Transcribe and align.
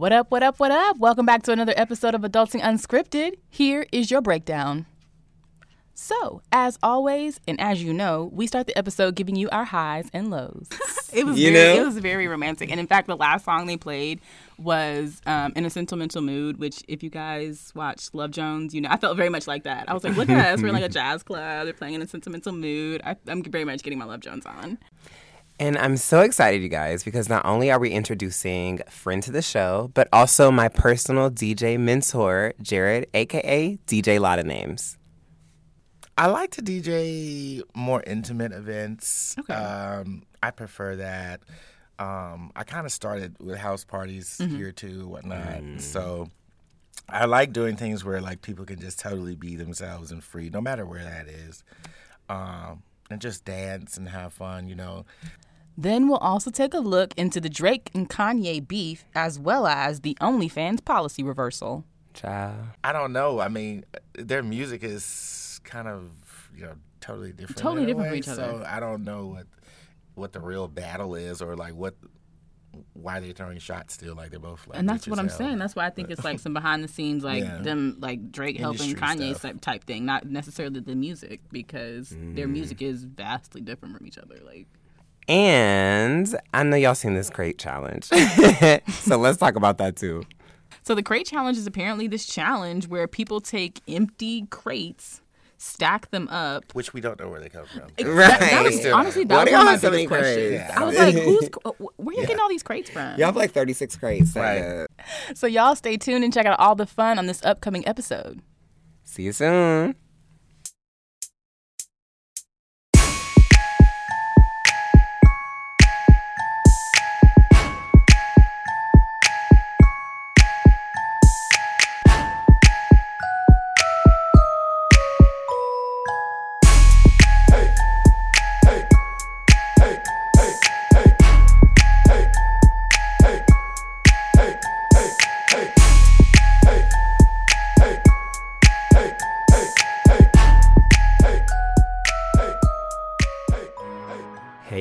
What 0.00 0.14
up, 0.14 0.30
what 0.30 0.42
up, 0.42 0.58
what 0.58 0.70
up? 0.70 0.96
Welcome 0.96 1.26
back 1.26 1.42
to 1.42 1.52
another 1.52 1.74
episode 1.76 2.14
of 2.14 2.22
Adulting 2.22 2.62
Unscripted. 2.62 3.34
Here 3.50 3.84
is 3.92 4.10
your 4.10 4.22
breakdown. 4.22 4.86
So, 5.92 6.40
as 6.50 6.78
always, 6.82 7.38
and 7.46 7.60
as 7.60 7.82
you 7.82 7.92
know, 7.92 8.30
we 8.32 8.46
start 8.46 8.66
the 8.66 8.78
episode 8.78 9.14
giving 9.14 9.36
you 9.36 9.50
our 9.50 9.66
highs 9.66 10.08
and 10.14 10.30
lows. 10.30 10.68
it 11.12 11.26
was 11.26 11.38
You 11.38 11.52
very, 11.52 11.76
know? 11.76 11.82
it 11.82 11.84
was 11.84 11.98
very 11.98 12.28
romantic, 12.28 12.70
and 12.70 12.80
in 12.80 12.86
fact, 12.86 13.08
the 13.08 13.16
last 13.18 13.44
song 13.44 13.66
they 13.66 13.76
played 13.76 14.22
was 14.56 15.20
um, 15.26 15.52
"In 15.54 15.66
a 15.66 15.70
Sentimental 15.70 16.22
Mood," 16.22 16.58
which, 16.58 16.82
if 16.88 17.02
you 17.02 17.10
guys 17.10 17.70
watched 17.74 18.14
Love 18.14 18.30
Jones, 18.30 18.74
you 18.74 18.80
know 18.80 18.88
I 18.90 18.96
felt 18.96 19.18
very 19.18 19.28
much 19.28 19.46
like 19.46 19.64
that. 19.64 19.86
I 19.86 19.92
was 19.92 20.02
like, 20.02 20.16
"Look 20.16 20.30
at 20.30 20.54
us, 20.54 20.62
we're 20.62 20.68
in 20.68 20.74
like 20.74 20.82
a 20.82 20.88
jazz 21.00 21.22
club. 21.22 21.66
They're 21.66 21.74
playing 21.74 21.92
in 21.92 22.00
a 22.00 22.08
sentimental 22.08 22.52
mood." 22.52 23.02
I, 23.04 23.16
I'm 23.28 23.42
very 23.42 23.66
much 23.66 23.82
getting 23.82 23.98
my 23.98 24.06
Love 24.06 24.20
Jones 24.20 24.46
on. 24.46 24.78
And 25.60 25.76
I'm 25.76 25.98
so 25.98 26.20
excited, 26.22 26.62
you 26.62 26.70
guys, 26.70 27.04
because 27.04 27.28
not 27.28 27.44
only 27.44 27.70
are 27.70 27.78
we 27.78 27.90
introducing 27.90 28.78
friend 28.88 29.22
to 29.24 29.30
the 29.30 29.42
show, 29.42 29.90
but 29.92 30.08
also 30.10 30.50
my 30.50 30.68
personal 30.68 31.30
DJ 31.30 31.78
mentor, 31.78 32.54
Jared, 32.62 33.06
aka 33.12 33.78
DJ 33.86 34.18
Lotta 34.18 34.42
Names. 34.42 34.96
I 36.16 36.28
like 36.28 36.50
to 36.52 36.62
DJ 36.62 37.60
more 37.74 38.02
intimate 38.06 38.52
events. 38.52 39.36
Okay. 39.38 39.52
Um, 39.52 40.22
I 40.42 40.50
prefer 40.50 40.96
that. 40.96 41.40
Um, 41.98 42.52
I 42.56 42.64
kind 42.64 42.86
of 42.86 42.92
started 42.92 43.36
with 43.38 43.58
house 43.58 43.84
parties 43.84 44.38
Mm-hmm. 44.40 44.56
here 44.56 44.72
too, 44.72 45.06
whatnot. 45.08 45.62
So 45.82 46.30
I 47.06 47.26
like 47.26 47.52
doing 47.52 47.76
things 47.76 48.02
where 48.02 48.22
like 48.22 48.40
people 48.40 48.64
can 48.64 48.80
just 48.80 48.98
totally 48.98 49.34
be 49.34 49.56
themselves 49.56 50.10
and 50.10 50.24
free, 50.24 50.48
no 50.48 50.62
matter 50.62 50.86
where 50.86 51.04
that 51.04 51.28
is, 51.28 51.62
um, 52.30 52.82
and 53.10 53.20
just 53.20 53.44
dance 53.44 53.98
and 53.98 54.08
have 54.08 54.32
fun. 54.32 54.66
You 54.66 54.76
know, 54.76 55.04
Then 55.80 56.08
we'll 56.08 56.18
also 56.18 56.50
take 56.50 56.74
a 56.74 56.78
look 56.78 57.14
into 57.16 57.40
the 57.40 57.48
Drake 57.48 57.90
and 57.94 58.06
Kanye 58.06 58.68
beef, 58.68 59.06
as 59.14 59.38
well 59.38 59.66
as 59.66 60.00
the 60.00 60.14
OnlyFans 60.20 60.84
policy 60.84 61.22
reversal. 61.22 61.86
Ciao. 62.12 62.54
I 62.84 62.92
don't 62.92 63.14
know. 63.14 63.40
I 63.40 63.48
mean, 63.48 63.86
their 64.12 64.42
music 64.42 64.84
is 64.84 65.58
kind 65.64 65.88
of 65.88 66.10
you 66.54 66.64
know 66.64 66.74
totally 67.00 67.32
different. 67.32 67.56
Totally 67.56 67.86
different 67.86 68.08
from 68.08 68.12
way, 68.12 68.18
each 68.18 68.28
other. 68.28 68.42
So 68.42 68.64
I 68.66 68.78
don't 68.78 69.04
know 69.04 69.28
what 69.28 69.46
what 70.16 70.32
the 70.34 70.40
real 70.40 70.68
battle 70.68 71.14
is, 71.14 71.40
or 71.40 71.56
like 71.56 71.74
what 71.74 71.94
why 72.92 73.20
they're 73.20 73.32
throwing 73.32 73.58
shots 73.58 73.94
still. 73.94 74.14
Like 74.14 74.30
they're 74.30 74.38
both 74.38 74.66
like. 74.68 74.78
And 74.78 74.86
that's 74.86 75.08
what 75.08 75.18
I'm 75.18 75.28
hell. 75.28 75.38
saying. 75.38 75.58
That's 75.58 75.74
why 75.74 75.86
I 75.86 75.90
think 75.90 76.10
it's 76.10 76.24
like 76.24 76.40
some 76.40 76.52
behind 76.52 76.84
the 76.84 76.88
scenes, 76.88 77.24
like 77.24 77.42
Yeah. 77.42 77.62
them, 77.62 77.96
like 78.00 78.30
Drake 78.30 78.58
helping 78.58 78.94
Kanye 78.94 79.30
stuff. 79.30 79.42
type, 79.42 79.60
type 79.62 79.84
thing, 79.84 80.04
not 80.04 80.26
necessarily 80.26 80.80
the 80.80 80.94
music, 80.94 81.40
because 81.50 82.10
their 82.10 82.46
mm. 82.46 82.52
music 82.52 82.82
is 82.82 83.04
vastly 83.04 83.62
different 83.62 83.96
from 83.96 84.06
each 84.06 84.18
other. 84.18 84.36
Like, 84.44 84.68
And 85.30 86.34
I 86.52 86.64
know 86.64 86.76
y'all 86.76 86.96
seen 86.96 87.14
this 87.14 87.30
crate 87.30 87.56
challenge. 87.56 88.04
so 88.88 89.16
let's 89.16 89.38
talk 89.38 89.54
about 89.54 89.78
that 89.78 89.94
too. 89.94 90.24
so 90.82 90.94
the 90.96 91.02
crate 91.04 91.26
challenge 91.26 91.56
is 91.56 91.66
apparently 91.68 92.08
this 92.08 92.26
challenge 92.26 92.88
where 92.88 93.06
people 93.06 93.40
take 93.40 93.80
empty 93.86 94.46
crates, 94.50 95.22
stack 95.56 96.10
them 96.10 96.26
up. 96.28 96.64
Which 96.74 96.92
we 96.92 97.00
don't 97.00 97.18
know 97.20 97.28
where 97.28 97.38
they 97.40 97.48
come 97.48 97.64
from. 97.66 97.82
Right. 98.04 98.40
That 98.40 98.64
was, 98.64 98.84
honestly, 98.86 99.24
Why 99.24 99.44
that 99.44 99.50
do 99.50 99.52
was 99.52 99.52
one 99.52 99.52
of 99.52 99.52
y'all 99.52 99.64
my 99.64 99.76
so 99.76 99.90
biggest 99.90 99.92
many 99.92 100.06
questions. 100.08 100.62
crates? 100.64 100.76
I 100.76 100.84
was 100.84 100.96
like, 100.98 101.14
"Who's 101.14 101.48
where 101.96 102.16
are 102.16 102.20
you 102.20 102.26
getting 102.26 102.40
all 102.40 102.48
these 102.48 102.62
crates 102.64 102.90
from?" 102.90 103.16
Y'all 103.16 103.26
have 103.26 103.36
like 103.36 103.52
36 103.52 103.94
crates. 103.96 104.34
Right. 104.34 104.86
So 105.36 105.46
y'all 105.46 105.76
stay 105.76 105.96
tuned 105.96 106.24
and 106.24 106.32
check 106.32 106.46
out 106.46 106.58
all 106.58 106.74
the 106.74 106.86
fun 106.86 107.18
on 107.20 107.26
this 107.26 107.40
upcoming 107.44 107.86
episode. 107.86 108.40
See 109.04 109.22
you 109.22 109.32
soon. 109.32 109.94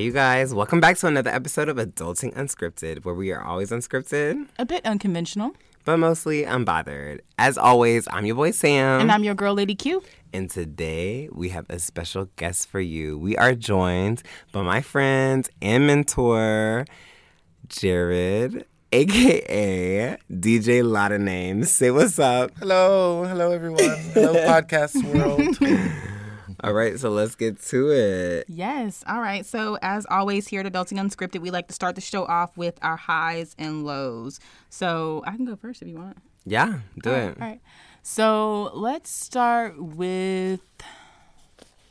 You 0.10 0.14
guys. 0.14 0.56
Welcome 0.56 0.80
back 0.80 0.98
to 0.98 1.08
another 1.08 1.30
episode 1.30 1.70
of 1.70 1.78
Adulting 1.78 2.34
Unscripted, 2.34 3.06
where 3.06 3.14
we 3.14 3.32
are 3.32 3.44
always 3.44 3.70
unscripted, 3.70 4.48
A 4.58 4.66
bit 4.66 4.84
unconventional, 4.84 5.52
but 5.86 5.98
mostly 5.98 6.46
unbothered. 6.46 7.20
As 7.38 7.60
always, 7.60 8.08
I'm 8.12 8.26
your 8.26 8.36
boy 8.36 8.50
Sam. 8.50 9.02
and 9.02 9.12
I'm 9.12 9.24
your 9.24 9.36
girl, 9.36 9.54
Lady 9.54 9.76
Q. 9.76 10.02
And 10.34 10.50
today 10.50 11.30
we 11.32 11.50
have 11.50 11.68
a 11.70 11.78
special 11.78 12.28
guest 12.38 12.70
for 12.70 12.80
you. 12.80 13.20
We 13.20 13.38
are 13.38 13.54
joined 13.54 14.24
by 14.52 14.64
my 14.64 14.82
friend 14.82 15.48
and 15.62 15.86
mentor, 15.86 16.88
Jared, 17.68 18.66
aka 18.92 20.18
DJ 20.32 20.84
Lotta 20.84 21.20
Names. 21.20 21.70
Say 21.70 21.92
what's 21.92 22.18
up. 22.18 22.50
Hello, 22.58 23.26
hello 23.26 23.52
everyone. 23.52 23.84
Hello, 24.16 24.34
podcast 24.48 25.04
world. 25.14 25.56
All 26.62 26.74
right, 26.74 27.00
so 27.00 27.10
let's 27.10 27.36
get 27.36 27.62
to 27.68 27.92
it. 27.92 28.46
Yes. 28.50 29.04
All 29.08 29.22
right. 29.22 29.46
So, 29.46 29.78
as 29.82 30.06
always, 30.10 30.48
here 30.48 30.60
at 30.60 30.72
Adulting 30.72 31.00
Unscripted, 31.00 31.40
we 31.40 31.52
like 31.52 31.68
to 31.68 31.74
start 31.74 31.96
the 31.96 32.02
show 32.02 32.26
off 32.26 32.58
with 32.58 32.78
our 32.82 32.98
highs 32.98 33.56
and 33.58 33.86
lows. 33.86 34.40
So, 34.70 35.24
I 35.26 35.36
can 35.36 35.46
go 35.46 35.56
first 35.56 35.82
if 35.82 35.88
you 35.88 35.96
want. 35.96 36.18
Yeah, 36.46 36.80
do 37.02 37.12
it. 37.12 37.38
All 37.40 37.48
right. 37.48 37.62
So, 38.04 38.72
let's 38.74 39.10
start 39.10 39.82
with. 39.82 40.62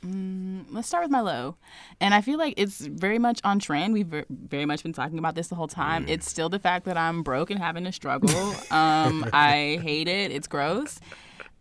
Mm, 0.05 0.67
let's 0.71 0.87
start 0.87 1.05
with 1.05 1.11
my 1.11 1.21
low. 1.21 1.57
And 2.01 2.13
I 2.15 2.21
feel 2.21 2.39
like 2.39 2.55
it's 2.57 2.79
very 2.79 3.19
much 3.19 3.41
on 3.45 3.59
trend. 3.59 3.95
We've 3.95 4.07
ver- 4.07 4.27
very 4.29 4.65
much 4.65 4.83
been 4.83 4.93
talking 4.93 5.19
about 5.19 5.35
this 5.35 5.49
the 5.49 5.55
whole 5.55 5.67
time. 5.67 6.07
It's 6.09 6.29
still 6.29 6.49
the 6.49 6.61
fact 6.61 6.85
that 6.85 6.97
I'm 6.97 7.23
broke 7.23 7.51
and 7.51 7.59
having 7.59 7.85
to 7.85 7.93
struggle. 7.93 8.31
um, 8.71 9.29
I 9.33 9.81
hate 9.83 10.09
it. 10.09 10.31
It's 10.31 10.47
gross. 10.47 11.01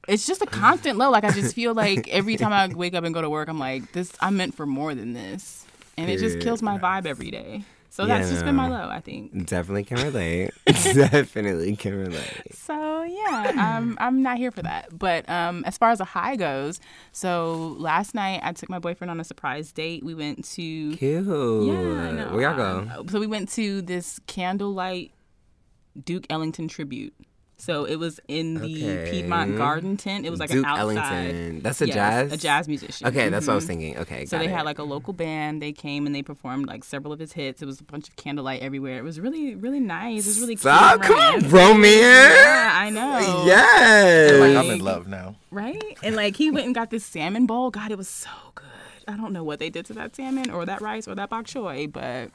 It's 0.08 0.26
just 0.26 0.42
a 0.42 0.46
constant 0.46 0.98
low. 0.98 1.10
Like 1.10 1.24
I 1.24 1.32
just 1.32 1.54
feel 1.56 1.74
like 1.86 2.08
every 2.08 2.38
time 2.38 2.54
I 2.54 2.74
wake 2.74 2.94
up 2.94 3.04
and 3.04 3.14
go 3.14 3.22
to 3.22 3.30
work, 3.30 3.50
I'm 3.50 3.60
like, 3.60 3.92
this. 3.92 4.12
I'm 4.20 4.38
meant 4.38 4.56
for 4.56 4.66
more 4.66 4.96
than 4.96 5.14
this, 5.14 5.66
and 5.98 6.10
it 6.10 6.20
just 6.20 6.40
kills 6.40 6.62
my 6.62 6.78
vibe 6.78 7.06
every 7.06 7.32
day. 7.32 7.64
So 7.98 8.06
Yeah, 8.06 8.20
that's 8.20 8.30
just 8.30 8.46
been 8.46 8.56
my 8.56 8.68
low. 8.68 8.90
I 8.90 9.00
think. 9.00 9.48
Definitely 9.48 9.84
can 9.84 9.98
relate. 10.04 10.52
Definitely 10.66 11.76
can 11.76 11.96
relate. 11.96 12.54
So 12.54 13.02
yeah, 13.02 13.54
I'm 13.58 13.98
I'm 14.00 14.22
not 14.22 14.38
here 14.38 14.52
for 14.52 14.62
that. 14.62 14.96
But 14.96 15.28
um, 15.28 15.64
as 15.66 15.80
far 15.80 15.90
as 15.90 16.00
a 16.00 16.06
high 16.06 16.36
goes, 16.36 16.80
so 17.12 17.76
last 17.80 18.14
night 18.14 18.42
I 18.44 18.52
took 18.52 18.70
my 18.70 18.78
boyfriend 18.78 19.10
on 19.10 19.20
a 19.20 19.24
surprise 19.24 19.72
date. 19.72 20.06
We 20.06 20.14
went 20.14 20.46
to 20.46 20.96
Cute. 20.96 21.02
yeah, 21.02 22.12
know. 22.12 22.30
Where 22.34 22.42
y'all 22.44 22.56
go? 22.56 22.88
Um, 23.00 23.08
so 23.08 23.20
we 23.20 23.26
went 23.26 23.50
to 23.54 23.82
this 23.82 24.20
candlelight 24.28 25.12
Duke 26.06 26.28
Ellington 26.30 26.68
tribute. 26.68 27.16
So 27.60 27.86
it 27.86 27.96
was 27.96 28.20
in 28.28 28.54
the 28.54 28.84
Okay. 28.88 29.10
Piedmont 29.12 29.58
Garden 29.58 29.98
tent. 29.98 30.28
It 30.28 30.30
was 30.30 30.40
like 30.40 30.52
Duke 30.52 30.60
an 30.64 30.66
outside. 30.66 30.98
Ellington. 30.98 31.62
That's 31.64 31.82
a 31.82 31.88
Yes, 31.88 31.96
jazz? 31.96 32.32
a 32.32 32.38
jazz 32.38 32.68
musician. 32.68 33.08
Okay, 33.08 33.30
that's 33.30 33.48
what 33.48 33.54
I 33.54 33.56
was 33.56 33.64
Mhm. 33.64 33.68
thinking. 33.68 33.98
Okay, 33.98 34.26
So 34.26 34.38
got 34.38 34.44
they 34.44 34.50
it. 34.52 34.56
had 34.56 34.64
like 34.64 34.78
a 34.78 34.84
local 34.84 35.12
band. 35.12 35.60
They 35.60 35.72
came 35.72 36.06
and 36.06 36.14
they 36.14 36.22
performed 36.22 36.68
like 36.68 36.84
several 36.84 37.12
of 37.14 37.20
his 37.20 37.34
hits. 37.34 37.64
It 37.64 37.66
was 37.66 37.80
a 37.80 37.84
bunch 37.84 38.10
of 38.10 38.16
candlelight 38.16 38.62
everywhere. 38.62 39.00
It 39.00 39.04
was 39.04 39.20
really, 39.20 39.56
really 39.56 39.80
nice. 39.80 40.26
It 40.26 40.30
was 40.30 40.40
really 40.42 40.56
Stop, 40.56 41.02
cute. 41.02 41.08
come 41.08 41.18
on, 41.20 41.34
romantic. 41.50 41.52
romance. 41.52 42.38
Yeah, 42.38 42.72
I 42.74 42.90
know. 42.92 43.44
Yes. 43.48 44.32
like 44.40 44.54
Like- 44.56 44.66
I'm 44.66 44.72
in 44.72 44.80
love 44.80 45.08
now. 45.08 45.36
Right? 45.50 45.98
And 46.04 46.16
like 46.16 46.36
he 46.36 46.52
went 46.52 46.68
and 46.68 46.76
got 46.76 46.92
this 46.92 47.04
salmon 47.06 47.48
bowl. 47.48 47.72
God, 47.72 47.90
it 47.92 47.98
was 47.98 48.08
so 48.08 48.30
good. 48.54 48.66
I 49.08 49.18
don't 49.18 49.34
know 49.34 49.44
what 49.44 49.58
they 49.58 49.72
did 49.72 49.86
to 49.88 49.94
that 49.94 50.16
salmon 50.16 50.52
or 50.52 50.66
that 50.68 50.80
rice 50.82 51.08
or 51.08 51.16
that 51.16 51.30
bok 51.32 51.46
choy, 51.48 51.92
but 51.92 52.30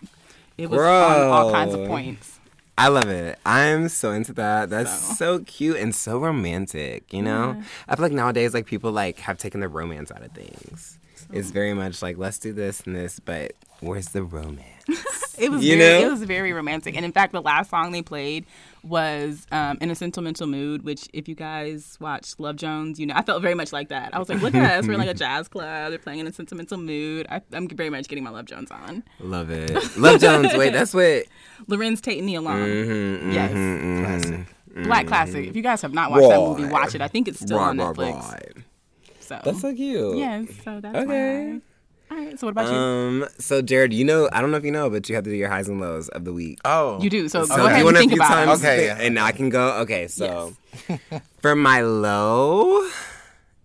it 0.59 0.69
was 0.69 0.81
on 0.81 1.29
all 1.29 1.53
kinds 1.53 1.75
of 1.75 1.87
points. 1.87 2.41
I 2.79 2.89
love 2.89 3.09
it. 3.09 3.39
I'm 3.45 3.89
so 3.89 4.13
into 4.13 4.33
that. 4.35 4.71
That's 4.71 4.91
So. 4.91 5.15
so, 5.15 5.39
cute 5.45 5.77
and 5.77 5.95
so 5.95 6.19
romantic, 6.19 7.13
you 7.13 7.23
know? 7.23 7.63
I 7.89 7.97
feel 7.97 8.03
like 8.05 8.13
nowadays 8.13 8.55
like 8.55 8.67
people 8.67 8.93
like 8.93 9.19
have 9.21 9.39
taken 9.39 9.61
the 9.61 9.69
romance 9.69 10.11
out 10.11 10.23
of 10.23 10.33
things. 10.33 10.99
It's 11.33 11.51
very 11.51 11.75
much 11.75 12.03
like 12.03 12.19
let's 12.19 12.39
do 12.39 12.53
this 12.53 12.81
and 12.83 12.95
this, 12.97 13.21
but 13.21 13.53
where's 13.81 14.09
the 14.09 14.23
romance? 14.23 14.63
It 15.39 15.51
was 15.51 15.65
You 15.65 15.79
very, 15.79 16.03
know? 16.03 16.09
it 16.09 16.11
was 16.11 16.23
very 16.25 16.53
romantic. 16.53 16.95
And 16.95 17.07
in 17.07 17.11
fact, 17.13 17.33
the 17.33 17.41
last 17.41 17.71
song 17.71 17.91
they 17.91 18.03
played 18.03 18.45
was 18.85 19.47
um, 19.53 19.79
"In 19.81 19.91
a 19.91 19.95
Sentimental 19.95 20.47
Mood," 20.47 20.85
which, 20.85 21.09
if 21.13 21.29
you 21.29 21.35
guys 21.35 21.97
watched 22.01 22.41
Love 22.41 22.57
Jones, 22.57 22.99
you 22.99 23.07
know 23.07 23.15
I 23.17 23.23
felt 23.23 23.43
very 23.43 23.55
much 23.55 23.73
like 23.73 23.89
that. 23.89 24.15
I 24.15 24.19
was 24.19 24.29
like, 24.29 24.41
"Look 24.43 24.55
at 24.55 24.79
us, 24.79 24.87
we're 24.87 24.95
in 24.95 24.99
like 25.01 25.09
a 25.09 25.15
jazz 25.15 25.49
club. 25.49 25.91
They're 25.91 25.99
playing 25.99 26.21
in 26.21 26.27
a 26.27 26.33
sentimental 26.33 26.79
mood." 26.79 27.27
I, 27.31 27.41
I'm 27.53 27.69
very 27.69 27.91
much 27.91 28.09
getting 28.09 28.25
my 28.25 28.31
Love 28.31 28.47
Jones 28.47 28.71
on. 28.71 29.03
Love 29.21 29.51
it. 29.51 29.71
Love 29.97 30.21
Jones. 30.21 30.49
Wait, 30.55 30.73
that's 30.73 30.95
what 30.95 31.25
Larenz 31.69 32.01
Tate 32.01 32.19
and 32.19 32.27
Nia 32.27 32.41
Long. 32.41 32.59
Mhm, 32.61 33.33
Yes. 33.33 33.53
mhm, 33.53 33.83
mhm. 33.83 34.05
Classic. 34.05 34.85
Black 34.85 35.07
classic. 35.07 35.47
If 35.47 35.55
you 35.57 35.63
guys 35.63 35.83
have 35.83 35.93
not 35.93 36.11
watched 36.11 36.29
that 36.29 36.41
movie, 36.41 36.65
watch 36.65 36.95
it. 36.95 37.01
I 37.03 37.09
think 37.09 37.29
it's 37.29 37.41
still 37.41 37.59
on 37.59 37.77
Right, 37.79 37.97
right, 37.99 38.15
Netflix. 38.15 38.33
right. 38.33 38.53
So 39.21 39.41
That's 39.45 39.61
so 39.61 39.75
cute. 39.75 40.17
yes, 40.17 40.47
so 40.65 40.81
that's 40.81 40.97
Okay. 40.97 41.53
why. 41.53 41.61
All 42.13 42.19
right. 42.19 42.39
So 42.39 42.47
what 42.47 42.51
about 42.53 42.71
you? 42.71 42.77
Um. 42.77 43.27
So 43.39 43.63
Jared, 43.63 43.95
you 43.95 44.05
know, 44.05 44.29
I 44.33 44.43
don't 44.43 44.51
know 44.51 44.59
if 44.59 44.65
you 44.65 44.71
know, 44.71 44.91
but 44.91 45.09
you 45.09 45.15
have 45.15 45.25
to 45.25 45.31
do 45.31 45.37
your 45.37 45.49
highs 45.49 45.67
and 45.69 45.81
lows 45.81 46.09
of 46.11 46.25
the 46.27 46.33
week. 46.33 46.59
Oh, 46.65 47.01
You 47.01 47.09
do. 47.09 47.27
So, 47.29 47.47
So 47.47 47.57
go 47.57 47.67
ahead 47.67 47.79
you 47.81 47.89
and 47.89 47.97
a 47.97 48.01
think 48.01 48.13
few 48.13 48.19
about 48.21 48.29
times? 48.29 48.63
it. 48.63 48.67
Okay, 48.67 48.85
yeah. 48.87 49.01
And 49.01 49.19
I 49.19 49.33
can 49.33 49.49
go. 49.49 49.79
Okay. 49.81 50.09
So 50.09 50.55
for 51.41 51.57
my 51.57 51.81
low, 51.81 52.87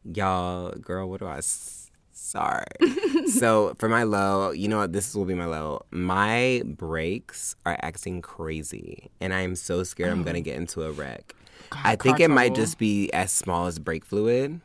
y'all, 0.06 0.72
girl, 0.72 1.10
what 1.10 1.20
do 1.20 1.26
I? 1.28 1.38
s- 1.40 1.74
Sorry. 2.14 2.66
so 3.28 3.74
for 3.80 3.88
my 3.90 4.04
low, 4.04 4.52
you 4.52 4.68
know 4.68 4.78
what? 4.80 4.92
This 4.94 5.14
will 5.16 5.26
be 5.26 5.34
my 5.34 5.46
low. 5.46 5.82
My 5.92 6.62
brakes 6.66 7.56
are 7.66 7.78
acting 7.82 8.22
crazy, 8.22 9.10
and 9.22 9.34
I 9.34 9.42
am 9.42 9.56
so 9.56 9.84
scared 9.84 10.12
I'm 10.12 10.24
gonna 10.24 10.42
get 10.42 10.56
into 10.58 10.84
a 10.84 10.92
wreck. 10.92 11.34
I 11.72 11.96
think 11.96 12.18
car 12.18 12.26
it 12.26 12.30
might 12.30 12.54
just 12.56 12.78
be 12.78 13.10
as 13.14 13.32
small 13.32 13.68
as 13.68 13.80
brake 13.80 14.06
fluid, 14.06 14.60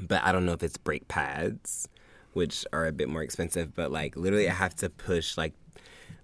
but 0.00 0.22
I 0.24 0.32
don't 0.32 0.44
know 0.46 0.52
if 0.52 0.62
it's 0.64 0.76
brake 0.76 1.06
pads, 1.08 1.88
which 2.32 2.64
are 2.72 2.86
a 2.86 2.92
bit 2.92 3.08
more 3.08 3.22
expensive. 3.22 3.74
But 3.74 3.90
like 3.92 4.16
literally, 4.16 4.48
I 4.48 4.54
have 4.54 4.74
to 4.76 4.90
push 4.90 5.36
like, 5.36 5.52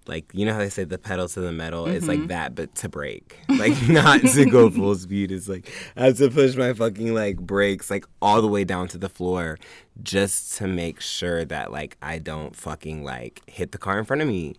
like 0.07 0.25
you 0.33 0.45
know 0.45 0.53
how 0.53 0.59
they 0.59 0.69
say 0.69 0.83
the 0.85 0.97
pedal 0.97 1.27
to 1.29 1.39
the 1.41 1.51
metal. 1.51 1.85
It's 1.87 2.05
Mm-hmm. 2.05 2.21
like 2.21 2.27
that, 2.29 2.55
but 2.55 2.73
to 2.75 2.89
break 2.89 3.37
like 3.49 3.73
not 3.89 4.21
to 4.21 4.45
go 4.45 4.69
full 4.69 4.95
speed. 4.95 5.31
It's 5.31 5.47
like 5.47 5.71
I 5.95 6.05
have 6.05 6.17
to 6.17 6.29
push 6.29 6.55
my 6.55 6.73
fucking 6.73 7.13
like 7.13 7.37
brakes 7.37 7.91
like 7.91 8.05
all 8.21 8.41
the 8.41 8.47
way 8.47 8.63
down 8.63 8.87
to 8.89 8.97
the 8.97 9.09
floor, 9.09 9.57
just 10.01 10.57
to 10.57 10.67
make 10.67 10.99
sure 11.01 11.45
that 11.45 11.71
like 11.71 11.97
I 12.01 12.17
don't 12.19 12.55
fucking 12.55 13.03
like 13.03 13.41
hit 13.47 13.71
the 13.71 13.77
car 13.77 13.99
in 13.99 14.05
front 14.05 14.21
of 14.21 14.27
me. 14.27 14.55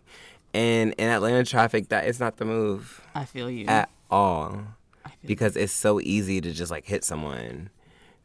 And 0.53 0.95
in 0.99 1.09
Atlanta 1.09 1.45
traffic, 1.45 1.89
that 1.91 2.07
is 2.07 2.19
not 2.21 2.37
the 2.39 2.45
move 2.45 3.01
I 3.15 3.25
feel 3.25 3.49
you. 3.51 3.67
at 3.67 3.89
all 4.11 4.63
because 5.25 5.57
it's 5.57 5.73
so 5.73 6.01
easy 6.01 6.41
to 6.41 6.53
just 6.53 6.71
like 6.71 6.87
hit 6.87 7.05
someone. 7.05 7.71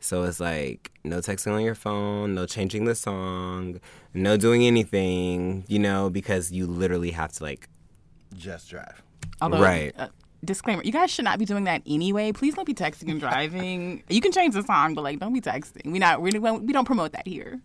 So 0.06 0.22
it's 0.24 0.40
like 0.40 0.92
no 1.04 1.18
texting 1.18 1.52
on 1.54 1.62
your 1.62 1.74
phone, 1.76 2.36
no 2.36 2.46
changing 2.46 2.86
the 2.86 2.94
song, 2.94 3.80
no 4.14 4.38
doing 4.38 4.64
anything, 4.64 5.66
you 5.68 5.80
know, 5.80 6.10
because 6.12 6.52
you 6.52 6.68
literally 6.68 7.12
have 7.12 7.32
to 7.34 7.44
like 7.44 7.68
just 8.36 8.70
drive. 8.70 9.02
Although, 9.42 9.62
Right. 9.62 9.94
uh, 9.98 10.10
disclaimer: 10.44 10.84
you 10.84 10.92
guys 10.92 11.10
should 11.10 11.26
not 11.26 11.40
be 11.40 11.46
doing 11.46 11.64
that 11.64 11.82
anyway. 11.88 12.32
Please 12.32 12.54
don't 12.54 12.66
be 12.68 12.74
texting 12.76 13.10
and 13.10 13.20
driving. 13.20 14.04
you 14.08 14.22
can 14.22 14.32
change 14.32 14.54
the 14.54 14.62
song, 14.64 14.94
but 14.94 15.04
like, 15.04 15.20
don't 15.20 15.34
be 15.34 15.42
texting. 15.42 15.92
We 15.92 15.98
not 16.00 16.22
we 16.22 16.32
we 16.38 16.72
don't 16.74 16.86
promote 16.86 17.12
that 17.14 17.28
here. 17.28 17.60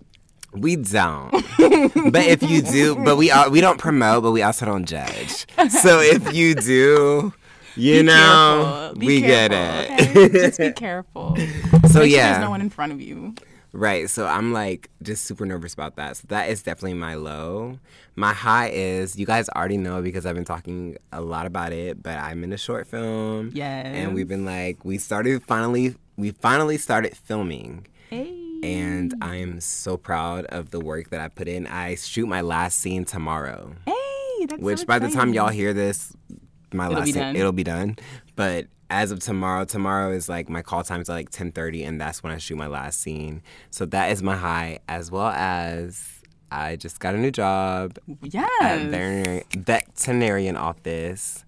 we 0.54 0.76
don't. 0.76 1.30
but 1.30 2.24
if 2.24 2.42
you 2.42 2.62
do, 2.62 2.96
but 3.04 3.16
we 3.16 3.30
are 3.30 3.50
we 3.50 3.60
don't 3.60 3.78
promote, 3.78 4.22
but 4.22 4.32
we 4.32 4.42
also 4.42 4.64
don't 4.66 4.86
judge. 4.86 5.46
So 5.70 6.00
if 6.00 6.32
you 6.32 6.54
do, 6.54 7.32
you 7.76 8.00
Be 8.00 8.02
know, 8.04 8.92
careful. 8.94 9.06
We 9.06 9.20
get 9.20 9.50
careful, 9.50 9.94
it. 9.94 10.10
okay? 10.10 10.28
Just 10.32 10.58
be 10.58 10.72
careful. 10.76 11.36
So 11.36 11.42
Make 11.78 11.92
sure 11.92 12.04
yeah. 12.04 12.32
there's 12.32 12.44
no 12.44 12.50
one 12.50 12.60
in 12.60 12.70
front 12.70 12.92
of 12.92 13.00
you. 13.00 13.34
Right. 13.72 14.10
So 14.10 14.26
I'm 14.26 14.52
like 14.52 14.90
just 15.02 15.24
super 15.24 15.46
nervous 15.46 15.74
about 15.74 15.96
that. 15.96 16.16
So 16.16 16.24
that 16.28 16.48
is 16.48 16.62
definitely 16.62 16.94
my 16.94 17.14
low. 17.14 17.78
My 18.16 18.32
high 18.32 18.70
is 18.70 19.16
you 19.16 19.26
guys 19.26 19.48
already 19.50 19.76
know 19.76 20.02
because 20.02 20.26
I've 20.26 20.34
been 20.34 20.44
talking 20.44 20.96
a 21.12 21.20
lot 21.20 21.46
about 21.46 21.72
it, 21.72 22.02
but 22.02 22.18
I'm 22.18 22.42
in 22.42 22.52
a 22.52 22.58
short 22.58 22.88
film. 22.88 23.52
Yeah. 23.54 23.86
And 23.86 24.14
we've 24.14 24.26
been 24.28 24.44
like 24.44 24.84
we 24.84 24.98
started 24.98 25.42
finally 25.44 25.94
we 26.16 26.32
finally 26.32 26.78
started 26.78 27.16
filming. 27.16 27.86
Hey. 28.10 28.36
And 28.62 29.14
I 29.22 29.36
am 29.36 29.60
so 29.60 29.96
proud 29.96 30.44
of 30.46 30.70
the 30.70 30.80
work 30.80 31.10
that 31.10 31.20
I 31.20 31.28
put 31.28 31.46
in. 31.48 31.66
I 31.68 31.94
shoot 31.94 32.26
my 32.26 32.40
last 32.42 32.78
scene 32.78 33.04
tomorrow. 33.06 33.74
Hey, 33.86 34.46
that's 34.46 34.60
Which 34.60 34.80
so 34.80 34.84
by 34.86 34.98
the 34.98 35.08
time 35.10 35.32
y'all 35.32 35.48
hear 35.48 35.72
this, 35.72 36.14
my 36.72 36.86
It'll 36.86 36.98
last 36.98 37.06
be 37.06 37.12
scene- 37.12 37.22
done. 37.22 37.36
it'll 37.36 37.52
be 37.52 37.64
done. 37.64 37.96
But 38.36 38.66
as 38.90 39.10
of 39.12 39.20
tomorrow, 39.20 39.64
tomorrow 39.64 40.12
is 40.12 40.28
like 40.28 40.48
my 40.48 40.62
call 40.62 40.82
time 40.82 41.00
is 41.00 41.08
like 41.08 41.30
ten 41.30 41.52
thirty, 41.52 41.84
and 41.84 42.00
that's 42.00 42.22
when 42.22 42.32
I 42.32 42.38
shoot 42.38 42.56
my 42.56 42.66
last 42.66 43.00
scene. 43.00 43.42
So 43.70 43.86
that 43.86 44.10
is 44.12 44.22
my 44.22 44.36
high, 44.36 44.80
as 44.88 45.10
well 45.10 45.28
as 45.28 46.06
I 46.50 46.74
just 46.76 46.98
got 46.98 47.14
a 47.14 47.18
new 47.18 47.30
job 47.30 47.98
at 48.22 48.34
yes. 48.34 48.90
veterinary, 48.90 49.44
veterinarian 49.56 50.56
office. 50.56 51.44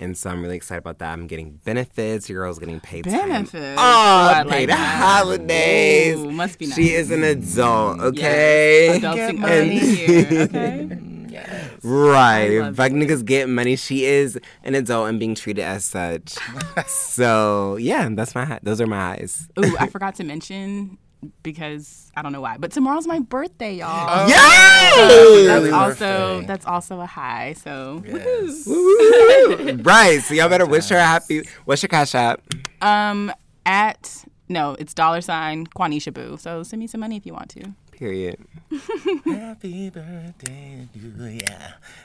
And 0.00 0.18
so 0.18 0.30
I'm 0.30 0.42
really 0.42 0.56
excited 0.56 0.80
about 0.80 0.98
that. 0.98 1.12
I'm 1.12 1.28
getting 1.28 1.60
benefits. 1.64 2.28
Your 2.28 2.42
girl's 2.42 2.58
getting 2.58 2.80
paid 2.80 3.04
time 3.04 3.28
Benefits. 3.28 3.78
Oh, 3.78 4.32
I 4.34 4.42
paid 4.42 4.68
like 4.68 4.76
that. 4.76 5.00
holidays. 5.20 6.16
Ooh, 6.16 6.32
must 6.32 6.58
be 6.58 6.66
nice. 6.66 6.74
She 6.74 6.92
is 6.94 7.12
an 7.12 7.22
adult, 7.22 8.00
okay? 8.00 8.98
Adulting 9.00 9.44
And- 9.44 9.70
here. 9.70 10.42
Okay. 10.42 10.98
Yes. 11.32 11.48
Right. 11.84 12.58
love 12.58 12.72
If 12.74 12.78
like 12.78 12.92
niggas 12.92 13.24
get 13.24 13.48
money, 13.48 13.76
she 13.76 14.04
is 14.04 14.38
an 14.62 14.74
adult 14.74 15.08
and 15.08 15.18
being 15.18 15.34
treated 15.34 15.62
as 15.62 15.84
such. 15.84 16.36
so 16.86 17.76
yeah, 17.76 18.08
that's 18.12 18.34
my 18.34 18.58
those 18.62 18.80
are 18.80 18.86
my 18.86 19.12
eyes. 19.14 19.48
Ooh, 19.58 19.76
I 19.78 19.86
forgot 19.90 20.14
to 20.16 20.24
mention 20.24 20.98
because 21.42 22.10
I 22.16 22.22
don't 22.22 22.32
know 22.32 22.40
why, 22.40 22.56
but 22.58 22.72
tomorrow's 22.72 23.06
my 23.06 23.20
birthday, 23.20 23.76
y'all. 23.76 24.28
Yay! 24.28 25.46
That's 25.46 25.72
also 25.72 25.94
birthday. 26.04 26.46
that's 26.46 26.66
also 26.66 27.00
a 27.00 27.06
high. 27.06 27.54
So 27.54 28.02
Yes. 28.06 28.68
Right. 29.84 30.20
So 30.22 30.34
y'all 30.34 30.48
better 30.48 30.66
wish 30.66 30.88
her 30.88 30.96
a 30.96 31.02
happy. 31.04 31.42
What's 31.64 31.82
your 31.82 31.88
cash 31.88 32.14
app? 32.14 32.40
um 32.80 33.32
at 33.64 34.24
no, 34.48 34.76
it's 34.78 34.92
dollar 34.92 35.20
sign 35.20 35.66
Quanisha 35.66 36.12
Boo. 36.12 36.36
So 36.36 36.62
send 36.62 36.80
me 36.80 36.86
some 36.86 37.00
money 37.00 37.16
if 37.16 37.24
you 37.26 37.32
want 37.32 37.48
to. 37.50 37.74
Period. 37.92 38.38
Happy 39.24 39.90
birthday 39.90 40.88
to 40.94 41.28
ya. 41.28 41.58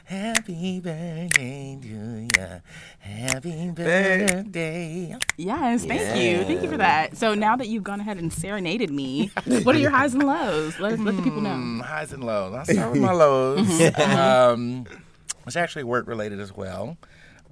Happy 0.04 0.80
birthday 0.80 1.78
to 1.81 2.28
ya. 2.38 2.60
Happy 3.00 3.72
birthday. 3.72 5.16
Yes, 5.38 5.86
thank 5.86 6.22
you, 6.22 6.44
thank 6.44 6.62
you 6.62 6.69
for 6.69 6.78
that. 6.78 7.16
So 7.18 7.34
now 7.34 7.56
that 7.56 7.68
you've 7.69 7.84
gone 7.84 8.01
ahead 8.01 8.18
and 8.18 8.31
serenaded 8.31 8.92
me, 8.92 9.28
what 9.63 9.75
are 9.75 9.80
your 9.80 9.89
highs 9.92 10.13
and 10.13 10.24
lows? 10.24 10.78
Let 10.80 11.00
let 11.00 11.16
the 11.16 11.24
people 11.24 11.42
know. 11.42 11.56
Mm, 11.56 11.81
highs 11.81 12.12
and 12.12 12.24
lows. 12.24 12.54
I'll 12.54 12.66
start 12.66 12.92
with 12.92 13.01
my 13.01 13.13
lows, 13.13 13.81
um, 14.00 14.86
which 15.44 15.56
actually 15.56 15.86
work 15.86 16.06
related 16.07 16.40
as 16.42 16.54
well. 16.56 16.98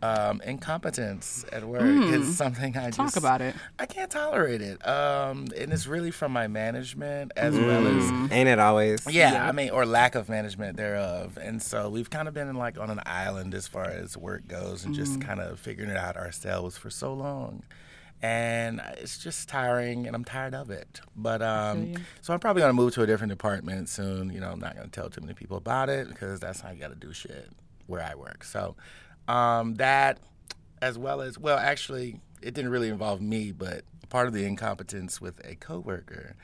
Um, 0.05 0.41
incompetence 0.41 1.45
at 1.51 1.63
work 1.63 1.81
is 1.81 2.37
something 2.37 2.77
I 2.77 2.89
Mm. 2.89 2.95
Talk 2.95 3.05
just 3.07 3.17
about 3.17 3.41
it. 3.41 3.55
I 3.79 3.85
can't 3.85 4.11
tolerate 4.11 4.61
it, 4.61 4.85
um, 4.87 5.47
and 5.57 5.73
it's 5.73 5.87
really 5.87 6.11
from 6.11 6.31
my 6.31 6.47
management 6.47 7.31
as 7.35 7.55
well 7.55 7.87
as 7.87 8.31
Ain't 8.31 8.47
it 8.49 8.59
always? 8.59 9.05
yeah, 9.11 9.47
I 9.47 9.51
mean, 9.51 9.71
or 9.71 9.85
lack 9.85 10.15
of 10.15 10.29
management 10.29 10.77
thereof. 10.77 11.37
And 11.41 11.61
so 11.61 11.89
we've 11.89 12.09
kind 12.09 12.27
of 12.27 12.33
been 12.33 12.47
in, 12.47 12.55
like 12.55 12.77
on 12.77 12.89
an 12.89 13.01
island 13.05 13.53
as 13.55 13.67
far 13.67 13.85
as 13.85 14.15
work 14.17 14.47
goes 14.47 14.85
and 14.85 14.93
just 14.93 15.19
kind 15.21 15.39
of 15.39 15.59
figuring 15.59 15.89
it 15.89 15.97
out 15.97 16.17
ourselves 16.17 16.77
for 16.77 16.89
so 16.89 17.13
long. 17.13 17.63
And 18.21 18.81
it's 18.97 19.17
just 19.17 19.49
tiring, 19.49 20.07
and 20.07 20.15
I'm 20.15 20.23
tired 20.25 20.55
of 20.55 20.69
it. 20.71 21.01
But 21.15 21.41
um, 21.41 21.93
so 22.21 22.33
I'm 22.33 22.39
probably 22.39 22.61
gonna 22.61 22.73
move 22.73 22.93
to 22.95 23.01
a 23.03 23.07
different 23.07 23.29
department 23.31 23.89
soon. 23.89 24.31
You 24.31 24.39
know, 24.39 24.49
I'm 24.51 24.59
not 24.59 24.75
gonna 24.75 24.87
tell 24.87 25.09
too 25.09 25.21
many 25.21 25.33
people 25.33 25.57
about 25.57 25.89
it 25.89 26.07
because 26.07 26.39
that's 26.39 26.61
how 26.61 26.71
you 26.71 26.79
got 26.79 26.89
to 26.89 26.95
do 26.95 27.11
shit 27.13 27.49
where 27.87 28.01
I 28.01 28.15
work. 28.15 28.43
So 28.43 28.75
um, 29.27 29.75
that, 29.75 30.19
as 30.81 30.97
well 30.97 31.21
as 31.21 31.37
well, 31.37 31.57
actually, 31.57 32.19
it 32.41 32.53
didn't 32.53 32.71
really 32.71 32.89
involve 32.89 33.21
me, 33.21 33.51
but 33.51 33.83
part 34.09 34.27
of 34.27 34.33
the 34.33 34.45
incompetence 34.45 35.19
with 35.19 35.39
a 35.45 35.55
coworker 35.55 36.35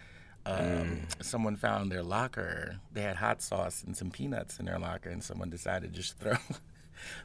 um, 0.46 1.02
someone 1.22 1.56
found 1.56 1.92
their 1.92 2.04
locker. 2.04 2.78
They 2.92 3.02
had 3.02 3.18
hot 3.18 3.42
sauce 3.42 3.84
and 3.86 3.96
some 3.96 4.12
peanuts 4.12 4.60
in 4.60 4.66
their 4.66 4.80
locker, 4.80 5.10
and 5.10 5.24
someone 5.24 5.50
decided 5.50 5.94
to 5.94 5.96
just 6.00 6.18
throw 6.20 6.34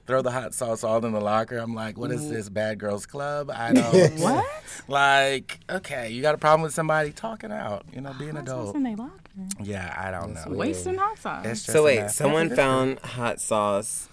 throw 0.06 0.22
the 0.22 0.30
hot 0.30 0.54
sauce 0.54 0.84
all 0.84 1.04
in 1.04 1.12
the 1.12 1.20
locker. 1.20 1.56
I'm 1.58 1.74
like, 1.74 1.98
what 1.98 2.10
is 2.10 2.28
this, 2.30 2.48
Bad 2.48 2.78
Girls 2.78 3.06
Club? 3.06 3.50
I 3.50 3.72
don't. 3.74 4.18
What? 4.20 4.46
Like, 4.88 5.58
okay, 5.70 6.10
you 6.10 6.20
got 6.20 6.34
a 6.34 6.38
problem 6.38 6.60
with 6.60 6.74
somebody 6.74 7.10
talking 7.10 7.50
out, 7.50 7.86
you 7.94 8.02
know, 8.02 8.12
be 8.12 8.28
an 8.28 8.36
Hot 8.36 8.46
sauce 8.46 8.74
in 8.74 8.82
their 8.82 8.94
locker. 8.94 9.12
Yeah, 9.62 9.94
I 9.96 10.10
don't 10.10 10.34
know. 10.34 10.44
Wasting 10.48 10.96
hot 10.96 11.18
sauce. 11.18 11.62
So 11.62 11.84
wait, 11.84 12.10
someone 12.10 12.54
found 12.54 12.98
hot 13.00 13.40
sauce. 13.40 14.08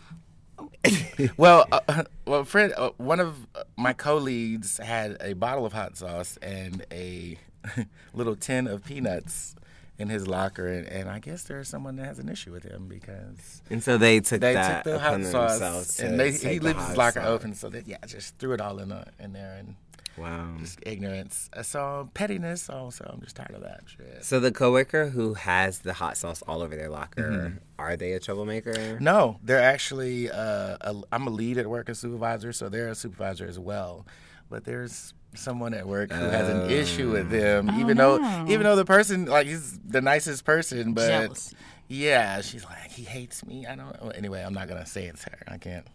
Well, 1.38 1.66
uh, 1.72 2.04
well, 2.26 2.44
friend, 2.44 2.74
uh, 2.76 2.92
one 2.98 3.20
of 3.20 3.48
uh, 3.56 3.64
my 3.78 3.94
co-leads 3.94 4.78
had 4.78 5.18
a 5.22 5.34
bottle 5.34 5.66
of 5.66 5.74
hot 5.74 5.96
sauce 5.96 6.38
and 6.42 6.86
a 6.92 7.38
little 8.14 8.36
tin 8.36 8.68
of 8.68 8.84
peanuts 8.84 9.56
in 9.98 10.10
his 10.10 10.28
locker, 10.28 10.68
and, 10.68 10.88
and 10.88 11.10
I 11.10 11.20
guess 11.20 11.44
there's 11.44 11.70
someone 11.70 11.96
that 11.98 12.06
has 12.06 12.20
an 12.20 12.28
issue 12.28 12.52
with 12.52 12.64
him 12.64 12.88
because 12.88 13.62
And 13.70 13.82
so 13.84 13.98
they 13.98 14.20
took 14.20 14.42
they 14.42 14.54
that 14.54 14.84
took 14.84 14.94
the 14.94 15.00
hot 15.00 15.24
sauce 15.24 16.00
and 16.00 16.20
they, 16.20 16.32
he 16.32 16.60
left 16.60 16.90
his 16.90 16.98
locker 16.98 17.22
sauce. 17.22 17.30
open, 17.30 17.54
so 17.54 17.70
they 17.70 17.84
yeah 17.86 17.98
just 18.06 18.38
threw 18.38 18.54
it 18.54 18.62
all 18.62 18.80
in 18.80 18.90
the, 18.90 19.06
in 19.20 19.34
there 19.34 19.56
and 19.60 19.76
Wow. 20.17 20.55
just 20.60 20.79
ignorance. 20.86 21.50
Uh, 21.53 21.63
So 21.63 22.10
pettiness. 22.13 22.70
Also, 22.70 23.10
I'm 23.12 23.22
just 23.22 23.36
tired 23.36 23.55
of 23.55 23.62
that 23.62 23.82
shit. 23.88 24.24
So 24.24 24.39
the 24.39 24.51
coworker 24.51 25.10
who 25.10 25.34
has 25.34 25.79
the 25.79 25.93
hot 25.93 26.17
sauce 26.17 26.41
all 26.48 26.62
over 26.62 26.75
their 26.75 26.89
locker, 26.89 27.22
Mm-hmm. 27.32 27.58
are 27.79 27.96
they 27.98 28.13
a 28.13 28.20
troublemaker? 28.20 29.00
No, 29.00 29.39
they're 29.43 29.62
actually. 29.62 30.29
Uh, 30.29 30.77
a, 30.82 30.96
I'm 31.12 31.27
a 31.27 31.32
lead 31.32 31.58
at 31.58 31.67
work, 31.67 31.89
a 31.89 31.96
supervisor, 31.96 32.53
so 32.53 32.70
they're 32.70 32.89
a 32.89 32.96
supervisor 32.96 33.46
as 33.48 33.58
well. 33.58 34.05
But 34.50 34.65
there's 34.65 35.13
someone 35.36 35.74
at 35.74 35.88
work 35.88 36.12
who 36.12 36.25
has 36.25 36.48
an 36.48 36.70
issue 36.70 37.12
with 37.12 37.32
them, 37.32 37.72
even 37.79 37.98
no. 37.98 38.20
though 38.20 38.46
even 38.51 38.63
though 38.63 38.75
the 38.75 38.86
person 38.86 39.25
like 39.25 39.48
he's 39.48 39.79
the 39.79 40.00
nicest 40.01 40.46
person, 40.46 40.93
but 40.93 41.08
Jealousy. 41.08 41.55
yeah, 41.88 42.39
she's 42.41 42.63
like 42.63 42.91
he 42.91 43.01
hates 43.03 43.43
me. 43.43 43.65
I 43.65 43.75
don't. 43.75 43.96
Anyway, 44.15 44.41
I'm 44.43 44.53
not 44.53 44.67
gonna 44.67 44.86
say 44.86 45.05
it's 45.05 45.24
her. 45.24 45.39
I 45.48 45.58
can't. 45.58 45.88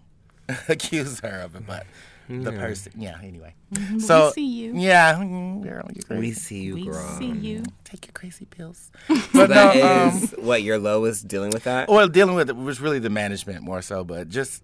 accuse 0.68 1.20
her 1.20 1.40
of 1.42 1.54
it, 1.54 1.66
but 1.66 1.86
the 2.28 2.52
person, 2.52 2.92
yeah. 2.96 3.18
Anyway, 3.22 3.54
we 3.92 4.00
so 4.00 4.30
see 4.32 4.46
you. 4.46 4.72
yeah, 4.76 5.14
mm, 5.14 5.62
girl, 5.62 5.88
you're 5.94 6.02
crazy. 6.02 6.20
We 6.20 6.32
see 6.32 6.60
you, 6.62 6.74
We 6.74 6.84
girl. 6.84 7.18
see 7.18 7.30
you. 7.30 7.62
Take 7.84 8.06
your 8.06 8.12
crazy 8.12 8.44
pills. 8.44 8.90
So 9.08 9.14
but 9.32 9.48
that 9.48 9.76
no, 9.76 10.02
um, 10.08 10.08
is 10.16 10.30
what 10.38 10.62
your 10.62 10.78
low 10.78 11.00
was 11.00 11.22
dealing 11.22 11.50
with 11.50 11.64
that. 11.64 11.88
well, 11.88 12.06
dealing 12.08 12.34
with 12.34 12.50
it 12.50 12.56
was 12.56 12.80
really 12.80 12.98
the 12.98 13.10
management 13.10 13.62
more 13.62 13.80
so, 13.82 14.04
but 14.04 14.28
just 14.28 14.62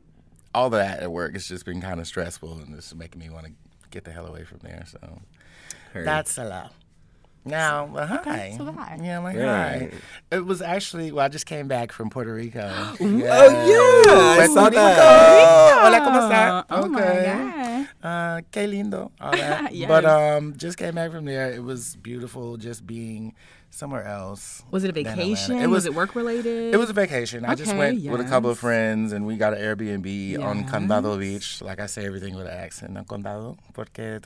all 0.55 0.71
that 0.71 1.01
at 1.01 1.11
work 1.11 1.33
has 1.33 1.49
just 1.49 1.65
been 1.65 1.81
kind 1.81 1.99
of 2.01 2.07
stressful 2.07 2.59
and 2.59 2.75
it's 2.77 2.95
making 2.95 3.21
me 3.21 3.29
want 3.31 3.47
to 3.47 3.53
get 3.91 4.05
the 4.05 4.13
hell 4.13 4.27
away 4.27 4.45
from 4.45 4.59
there. 4.63 4.85
So 4.87 5.21
Heard. 5.93 6.07
that's 6.07 6.39
a 6.39 6.45
lot. 6.45 6.73
Now, 7.47 7.85
well, 7.87 8.07
hi. 8.07 8.55
so 8.57 8.73
hi. 8.73 8.99
Yeah, 9.03 9.19
I'm 9.19 9.25
like, 9.25 9.37
Right. 9.37 9.91
hi. 9.93 10.37
It 10.37 10.47
was 10.47 10.63
actually, 10.63 11.13
well, 11.13 11.27
I 11.27 11.29
just 11.29 11.45
came 11.45 11.69
back 11.69 11.93
from 11.93 12.09
Puerto 12.09 12.33
Rico. 12.33 12.61
Oh 12.71 12.97
yeah, 13.05 13.13
I 13.13 14.37
Puerto 14.47 14.53
saw 14.55 14.65
Rico. 14.67 14.77
that. 14.77 15.85
Hola, 15.85 16.01
¿cómo 16.01 16.21
está? 16.23 16.65
Oh 16.71 16.85
Okay. 16.87 17.25
god. 17.25 17.65
Uh, 18.03 18.41
qué 18.51 18.67
lindo. 18.69 19.11
All 19.21 19.33
that. 19.37 19.75
Yes. 19.75 19.89
But 19.89 20.05
um, 20.07 20.55
just 20.57 20.79
came 20.79 20.95
back 20.95 21.11
from 21.13 21.27
there. 21.27 21.53
It 21.53 21.63
was 21.63 21.97
beautiful 21.97 22.57
just 22.57 22.87
being 22.87 23.35
somewhere 23.75 24.05
else. 24.05 24.63
Was 24.71 24.85
it 24.85 24.91
a 24.91 24.93
vacation? 24.93 25.57
It 25.59 25.67
was, 25.67 25.85
was 25.85 25.87
it 25.87 25.95
work 25.95 26.15
related? 26.15 26.73
It 26.73 26.77
was 26.77 26.91
a 26.91 26.93
vacation. 26.93 27.45
I 27.45 27.55
just 27.55 27.71
Okay, 27.71 27.79
went 27.79 28.05
with 28.11 28.21
a 28.21 28.25
couple 28.25 28.51
of 28.51 28.59
friends 28.59 29.13
and 29.13 29.27
we 29.27 29.37
got 29.37 29.53
an 29.55 29.61
Airbnb 29.61 30.39
on 30.43 30.61
Yes. 30.61 30.71
Condado 30.71 31.19
Beach. 31.19 31.61
Like 31.61 31.81
I 31.81 31.87
say 31.87 32.07
everything 32.07 32.35
with 32.37 32.47
an 32.47 32.53
accent. 32.57 32.93
No 32.93 33.03
Condado, 33.03 33.57
porque... 33.73 34.21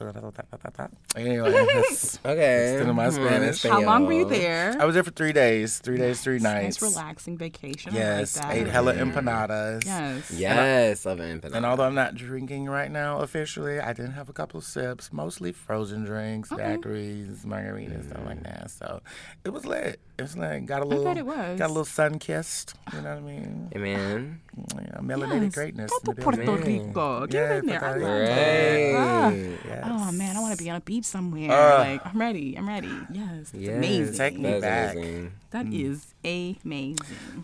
Anyway, 1.16 1.50
that's, 1.50 2.18
Okay. 2.24 2.74
Still 2.76 2.90
in 2.90 2.96
my 2.96 3.06
Hmm, 3.08 3.14
Spanish. 3.14 3.62
How 3.62 3.80
long 3.82 4.06
were 4.06 4.12
you 4.12 4.24
there? 4.24 4.76
I 4.80 4.84
was 4.84 4.94
there 4.94 5.02
for 5.04 5.10
three 5.10 5.32
days. 5.32 5.78
Three 5.78 5.96
days, 5.98 6.20
three 6.20 6.38
nights. 6.38 6.80
Nice 6.80 6.90
relaxing 6.94 7.36
vacation. 7.38 7.94
Yes, 7.94 8.38
I 8.38 8.48
like 8.48 8.56
ate 8.58 8.66
hella 8.68 8.94
empanadas. 8.94 9.84
Yes. 9.84 10.30
Yes, 10.30 11.06
love 11.06 11.20
it. 11.20 11.44
And 11.44 11.64
although 11.64 11.84
I'm 11.84 11.94
not 11.94 12.14
drinking 12.14 12.66
right 12.66 12.90
now 12.90 13.20
officially, 13.20 13.80
I 13.80 13.92
didn't 13.92 14.12
have 14.12 14.28
a 14.28 14.32
couple 14.32 14.58
of 14.58 14.64
sips, 14.64 15.12
mostly 15.12 15.52
frozen 15.52 16.04
drinks, 16.04 16.50
daiquiris, 16.50 17.44
margaritas, 17.44 18.06
stuff 18.10 18.24
like 18.26 18.42
that. 18.42 18.70
So 18.70 19.00
it 19.44 19.50
was 19.50 19.64
lit. 19.64 19.98
It 20.18 20.22
was 20.22 20.36
lit. 20.36 20.66
Got 20.66 20.82
a 20.82 20.84
little, 20.84 21.04
bet 21.04 21.16
it 21.16 21.24
was. 21.24 21.58
got 21.58 21.66
a 21.66 21.68
little 21.68 21.84
sun 21.84 22.18
kissed. 22.18 22.74
You 22.92 23.00
know 23.00 23.14
what 23.14 23.18
I 23.18 23.20
mean? 23.20 23.70
Amen. 23.74 24.40
man. 24.56 24.90
Yeah, 24.92 25.00
melanated 25.00 25.42
Yes. 25.44 25.54
greatness. 25.54 25.90
Go 26.04 26.12
to 26.12 26.20
Puerto 26.22 26.44
building. 26.44 26.88
Rico. 26.88 27.26
Get 27.26 27.34
Yeah, 27.34 27.58
in 27.58 27.66
there. 27.66 27.76
I 27.84 27.88
Puerto 27.92 28.04
love 28.04 28.22
it. 28.22 28.94
Ah. 28.96 29.30
Yes. 29.30 29.84
Oh 29.86 30.12
man, 30.12 30.36
I 30.36 30.40
want 30.40 30.58
to 30.58 30.62
be 30.62 30.68
on 30.70 30.76
a 30.76 30.80
beach 30.80 31.04
somewhere. 31.04 31.50
Uh. 31.52 31.78
like 31.78 32.04
I'm 32.06 32.20
ready. 32.20 32.56
I'm 32.58 32.68
ready. 32.68 32.90
Yes, 33.12 33.40
it's 33.40 33.54
Yes, 33.54 33.76
amazing. 33.76 34.14
Take 34.18 34.36
me 34.36 34.42
that 34.42 34.54
is 34.56 34.62
back. 34.62 34.96
amazing. 34.96 35.32
That 35.50 35.66
Mm. 35.66 35.80
is 35.92 36.14
amazing. 36.24 36.96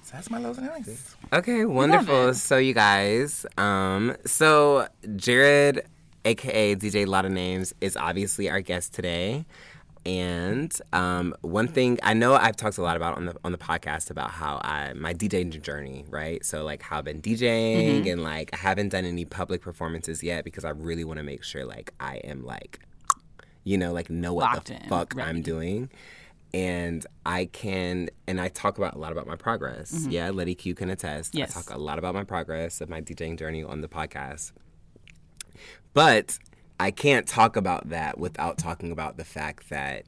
So 0.04 0.10
that's 0.12 0.30
my 0.30 0.38
lows 0.38 0.58
and 0.58 0.68
highs. 0.68 1.16
Okay, 1.32 1.64
wonderful. 1.64 2.34
So 2.34 2.58
you 2.58 2.74
guys, 2.74 3.46
um, 3.56 4.16
so 4.26 4.88
Jared, 5.16 5.86
aka 6.24 6.74
DJ 6.74 7.06
Lotta 7.06 7.28
Names, 7.30 7.72
is 7.80 7.96
obviously 7.96 8.50
our 8.50 8.60
guest 8.60 8.92
today. 8.94 9.44
And 10.06 10.76
um, 10.92 11.34
one 11.40 11.66
thing 11.66 11.98
I 12.02 12.12
know 12.12 12.34
I've 12.34 12.56
talked 12.56 12.76
a 12.76 12.82
lot 12.82 12.96
about 12.96 13.16
on 13.16 13.24
the 13.26 13.36
on 13.42 13.52
the 13.52 13.58
podcast 13.58 14.10
about 14.10 14.30
how 14.30 14.60
I 14.62 14.92
my 14.92 15.14
DJing 15.14 15.62
journey, 15.62 16.04
right? 16.08 16.44
So 16.44 16.62
like 16.62 16.82
how 16.82 16.98
I've 16.98 17.04
been 17.04 17.22
DJing 17.22 18.10
and 18.12 18.22
like 18.22 18.50
I 18.52 18.56
haven't 18.56 18.90
done 18.90 19.06
any 19.06 19.24
public 19.24 19.62
performances 19.62 20.22
yet 20.22 20.44
because 20.44 20.64
I 20.64 20.70
really 20.70 21.04
want 21.04 21.18
to 21.18 21.22
make 21.22 21.42
sure 21.42 21.64
like 21.64 21.94
I 22.00 22.16
am 22.16 22.44
like, 22.44 22.80
you 23.64 23.78
know, 23.78 23.92
like 23.92 24.10
know 24.10 24.34
what 24.34 24.42
Locked 24.42 24.66
the 24.66 24.82
in, 24.82 24.88
fuck. 24.88 25.18
I'm 25.18 25.40
doing. 25.40 25.90
And 26.52 27.04
I 27.26 27.46
can, 27.46 28.10
and 28.28 28.40
I 28.40 28.46
talk 28.46 28.78
about 28.78 28.94
a 28.94 28.98
lot 28.98 29.10
about 29.10 29.26
my 29.26 29.34
progress. 29.34 30.06
Yeah, 30.08 30.30
Letty 30.30 30.54
Q 30.54 30.76
can 30.76 30.88
attest. 30.88 31.32
Mm-hmm. 31.32 31.38
Yes. 31.38 31.56
I 31.56 31.60
talk 31.62 31.74
a 31.74 31.80
lot 31.80 31.98
about 31.98 32.14
my 32.14 32.22
progress 32.22 32.80
of 32.80 32.88
my 32.88 33.00
DJing 33.00 33.36
journey 33.36 33.64
on 33.64 33.80
the 33.80 33.88
podcast. 33.88 34.52
But 35.94 36.38
I 36.78 36.90
can't 36.90 37.26
talk 37.26 37.56
about 37.56 37.88
that 37.90 38.18
without 38.18 38.58
talking 38.58 38.90
about 38.90 39.16
the 39.16 39.24
fact 39.24 39.70
that 39.70 40.04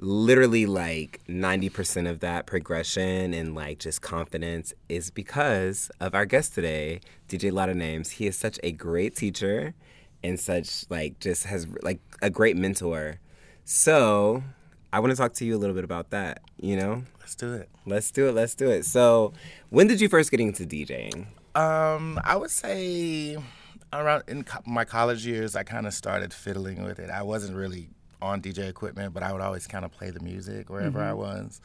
literally 0.00 0.66
like 0.66 1.20
90% 1.28 2.10
of 2.10 2.20
that 2.20 2.46
progression 2.46 3.32
and 3.32 3.54
like 3.54 3.78
just 3.78 4.02
confidence 4.02 4.74
is 4.88 5.10
because 5.10 5.90
of 6.00 6.14
our 6.14 6.26
guest 6.26 6.54
today, 6.54 7.00
DJ 7.28 7.52
Lotta 7.52 7.74
Names. 7.74 8.10
He 8.10 8.26
is 8.26 8.36
such 8.36 8.58
a 8.62 8.72
great 8.72 9.14
teacher 9.14 9.74
and 10.22 10.38
such 10.40 10.84
like 10.90 11.20
just 11.20 11.44
has 11.44 11.68
like 11.82 12.00
a 12.22 12.30
great 12.30 12.56
mentor. 12.56 13.20
So 13.64 14.42
I 14.92 15.00
want 15.00 15.10
to 15.10 15.16
talk 15.16 15.32
to 15.34 15.44
you 15.44 15.56
a 15.56 15.58
little 15.58 15.74
bit 15.74 15.84
about 15.84 16.10
that, 16.10 16.40
you 16.56 16.76
know? 16.76 17.04
Let's 17.20 17.34
do 17.34 17.54
it. 17.54 17.68
Let's 17.86 18.10
do 18.10 18.28
it. 18.28 18.32
Let's 18.32 18.54
do 18.54 18.70
it. 18.70 18.84
So, 18.84 19.32
when 19.70 19.86
did 19.86 20.00
you 20.00 20.08
first 20.08 20.30
get 20.30 20.40
into 20.40 20.64
DJing? 20.64 21.26
Um, 21.54 22.20
I 22.22 22.36
would 22.36 22.50
say 22.50 23.38
around 24.00 24.24
in 24.28 24.44
co- 24.44 24.62
my 24.66 24.84
college 24.84 25.26
years, 25.26 25.56
I 25.56 25.62
kind 25.62 25.86
of 25.86 25.94
started 25.94 26.32
fiddling 26.32 26.82
with 26.84 26.98
it. 26.98 27.10
I 27.10 27.22
wasn't 27.22 27.56
really 27.56 27.90
on 28.22 28.40
DJ 28.40 28.68
equipment, 28.68 29.12
but 29.12 29.22
I 29.22 29.32
would 29.32 29.42
always 29.42 29.66
kind 29.66 29.84
of 29.84 29.92
play 29.92 30.10
the 30.10 30.20
music 30.20 30.70
wherever 30.70 31.00
I 31.02 31.12
was. 31.12 31.60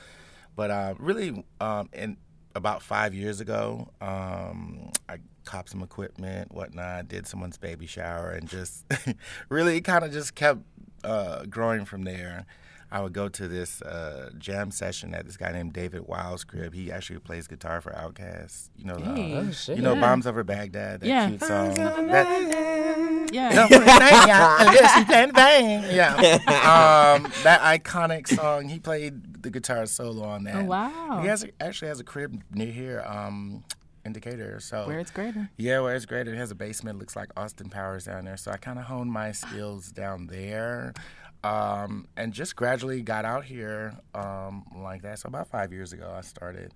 But 0.56 0.72
uh, 0.72 0.94
really, 1.00 1.46
um, 1.62 1.90
in 1.94 2.18
about 2.56 2.82
five 2.82 3.14
years 3.14 3.40
ago, 3.40 3.90
um, 4.02 4.92
I 5.08 5.20
copped 5.46 5.70
some 5.70 5.82
equipment, 5.82 6.54
whatnot, 6.54 7.08
did 7.08 7.28
someone's 7.28 7.58
baby 7.58 7.86
shower, 7.86 8.32
and 8.32 8.48
just 8.48 8.86
really 9.50 9.80
kind 9.82 10.04
of 10.04 10.12
just 10.12 10.36
kept 10.36 10.60
uh, 11.04 11.46
growing 11.46 11.86
from 11.86 12.04
there. 12.04 12.46
I 12.92 13.02
would 13.02 13.14
go 13.14 13.30
to 13.30 13.48
this 13.48 13.82
uh, 13.84 14.32
jam 14.40 14.72
session 14.72 15.14
at 15.14 15.26
this 15.26 15.38
guy 15.38 15.52
named 15.52 15.74
David 15.74 16.08
Wild's 16.08 16.44
crib. 16.44 16.74
He 16.74 16.92
actually 16.92 17.20
plays 17.20 17.48
guitar 17.48 17.82
for 17.82 17.92
Outkast. 17.92 18.70
You 18.76 18.86
know, 18.86 18.98
Hey. 18.98 19.36
Oh, 19.36 19.52
shit. 19.52 19.78
you 19.78 19.84
know, 19.84 19.94
Yeah. 19.94 20.02
Bombs 20.02 20.26
Over 20.26 20.44
Baghdad, 20.44 21.02
that 21.02 21.08
Yeah. 21.08 21.28
cute 21.28 21.42
song. 21.44 21.76
That, 21.76 23.30
Yeah. 23.32 23.50
no, 23.50 23.68
unless 23.70 24.98
you 24.98 25.06
play 25.06 25.26
the 25.28 25.34
thing. 25.34 25.96
Yeah. 25.96 26.16
Um, 26.50 27.32
that 27.44 27.62
iconic 27.62 28.28
song. 28.28 28.70
He 28.70 28.80
played 28.80 29.44
the 29.44 29.50
guitar 29.52 29.86
solo 29.86 30.24
on 30.26 30.44
that. 30.46 30.56
Oh, 30.56 30.64
wow. 30.66 31.20
He 31.22 31.28
has 31.28 31.44
a, 31.44 31.50
actually 31.62 31.90
has 31.90 32.00
a 32.00 32.04
crib 32.04 32.42
near 32.54 32.72
here, 32.72 33.04
um, 33.06 33.64
in 34.06 34.14
Decatur. 34.14 34.60
So 34.62 34.88
Where 34.88 34.98
it's 35.00 35.12
greater. 35.12 35.50
yeah, 35.58 35.80
where 35.82 35.96
it's 35.96 36.06
greater. 36.06 36.34
It 36.34 36.38
has 36.38 36.52
a 36.52 36.56
basement. 36.56 36.98
Looks 37.00 37.16
like 37.16 37.30
Austin 37.38 37.70
Powers 37.70 38.06
down 38.06 38.26
there. 38.26 38.38
So 38.38 38.50
I 38.52 38.58
kind 38.58 38.80
of 38.80 38.86
honed 38.86 39.12
my 39.12 39.32
skills 39.32 39.92
down 39.92 40.28
there, 40.28 40.94
um, 41.44 42.08
and 42.18 42.34
just 42.34 42.56
gradually 42.56 43.02
got 43.02 43.26
out 43.26 43.46
here 43.46 43.96
um, 44.14 44.66
like 44.76 45.02
that. 45.04 45.20
So 45.20 45.28
about 45.28 45.48
five 45.48 45.72
years 45.72 45.94
ago, 45.94 46.12
I 46.16 46.22
started. 46.22 46.74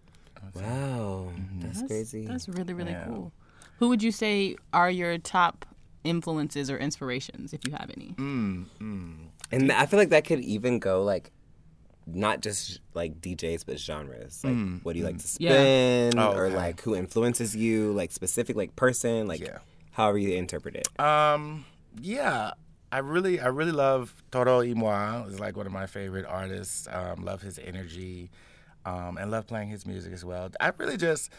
Wow, 0.56 1.32
that's, 1.60 1.82
crazy. 1.84 2.26
That's 2.28 2.50
really 2.50 2.74
really 2.74 2.92
Yeah. 2.92 3.06
cool. 3.06 3.32
Who 3.80 3.90
would 3.90 4.04
you 4.04 4.12
say 4.12 4.56
are 4.74 4.90
your 4.92 5.18
top 5.18 5.66
influences 6.04 6.70
or 6.70 6.78
inspirations, 6.78 7.54
if 7.54 7.66
you 7.66 7.72
have 7.72 7.90
any? 7.96 8.14
Mm, 8.18 8.66
mm. 8.82 9.16
And 9.52 9.72
I 9.72 9.86
feel 9.86 10.00
like 10.00 10.10
that 10.10 10.26
could 10.26 10.42
even 10.42 10.80
go 10.80 11.04
like 11.04 11.32
not 12.06 12.42
just 12.42 12.82
like 12.94 13.22
DJs 13.22 13.66
but 13.66 13.80
genres. 13.80 14.44
Like 14.44 14.58
what 14.84 14.94
do 14.94 15.00
you 15.00 15.06
like 15.06 15.20
to 15.20 15.28
Yeah. 15.40 15.50
spin 15.52 16.20
Oh, 16.20 16.34
or 16.34 16.46
okay. 16.48 16.56
like 16.56 16.82
who 16.82 16.94
influences 16.96 17.56
you, 17.56 17.94
like 17.94 18.12
specific 18.12 18.56
like 18.58 18.76
person, 18.76 19.28
like 19.28 19.40
Yeah. 19.40 19.60
however 19.92 20.18
you 20.18 20.34
interpret 20.36 20.76
it. 20.76 21.00
Um, 21.00 21.66
yeah, 22.02 22.52
I 22.94 23.00
really, 23.00 23.40
I 23.40 23.48
really 23.48 23.72
love 23.72 24.14
Toro 24.32 24.60
y 24.60 24.74
Moi. 24.76 25.24
Is 25.26 25.40
like 25.40 25.58
one 25.58 25.66
of 25.66 25.72
my 25.72 25.88
favorite 25.88 26.28
artists. 26.28 26.88
Um, 26.92 27.26
love 27.26 27.42
his 27.42 27.58
energy, 27.58 28.30
um, 28.86 29.18
and 29.18 29.32
love 29.32 29.48
playing 29.48 29.70
his 29.70 29.88
music 29.88 30.14
as 30.14 30.24
well. 30.24 30.52
I 30.60 30.72
really 30.78 30.98
just, 30.98 31.32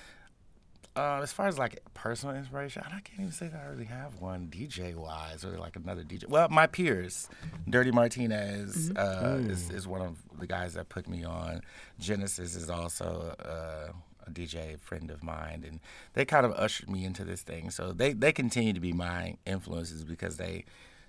uh, 0.97 1.21
as 1.23 1.33
far 1.33 1.47
as 1.47 1.57
like 1.57 1.79
personal 1.95 2.35
inspiration, 2.35 2.83
I 2.85 2.99
can't 3.01 3.21
even 3.21 3.31
say 3.31 3.47
that 3.47 3.61
I 3.65 3.71
really 3.71 3.85
have 3.85 4.21
one 4.21 4.49
DJ 4.49 4.97
wise 4.97 5.45
or 5.45 5.57
like 5.57 5.77
another 5.77 6.03
DJ. 6.03 6.29
Well, 6.29 6.49
my 6.49 6.67
peers, 6.67 7.29
Dirty 7.71 7.93
Martinez 7.93 8.91
uh, 8.97 9.39
is 9.43 9.71
is 9.71 9.87
one 9.87 10.03
of 10.03 10.17
the 10.37 10.49
guys 10.49 10.75
that 10.75 10.89
put 10.89 11.09
me 11.09 11.23
on. 11.23 11.61
Genesis 12.01 12.57
is 12.57 12.69
also. 12.69 13.37
Uh, 13.39 13.93
a 14.27 14.31
DJ 14.31 14.81
friend 14.81 15.11
of 15.11 15.23
mine, 15.23 15.63
and 15.69 15.81
they 16.15 16.25
kind 16.25 16.47
of 16.47 16.53
ushered 16.53 16.89
me 16.89 17.05
into 17.05 17.25
this 17.25 17.43
thing. 17.43 17.69
So 17.69 17.93
they, 17.93 18.15
they 18.15 18.33
continue 18.33 18.73
to 18.73 18.81
be 18.81 18.95
my 18.95 19.37
influences 19.45 20.03
because 20.03 20.39
they 20.39 20.65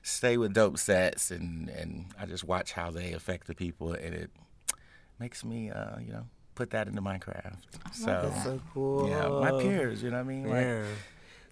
stay 0.06 0.38
with 0.38 0.54
dope 0.54 0.78
sets, 0.78 1.32
and, 1.32 1.68
and 1.70 2.06
I 2.20 2.26
just 2.28 2.44
watch 2.44 2.74
how 2.74 2.92
they 2.92 3.12
affect 3.14 3.48
the 3.48 3.56
people, 3.56 3.92
and 3.94 4.14
it 4.14 4.30
makes 5.20 5.44
me, 5.44 5.72
uh, 5.72 5.98
you 6.00 6.14
know, 6.14 6.26
put 6.54 6.70
that 6.70 6.88
into 6.88 7.02
Minecraft. 7.02 7.22
craft. 7.22 7.96
So, 7.96 8.34
so 8.44 8.62
cool. 8.74 9.10
yeah, 9.10 9.28
my 9.28 9.52
peers, 9.52 10.04
you 10.04 10.12
know 10.12 10.18
what 10.18 10.26
I 10.26 10.28
mean? 10.28 10.44
Like, 10.50 10.62
Yeah. 10.62 10.86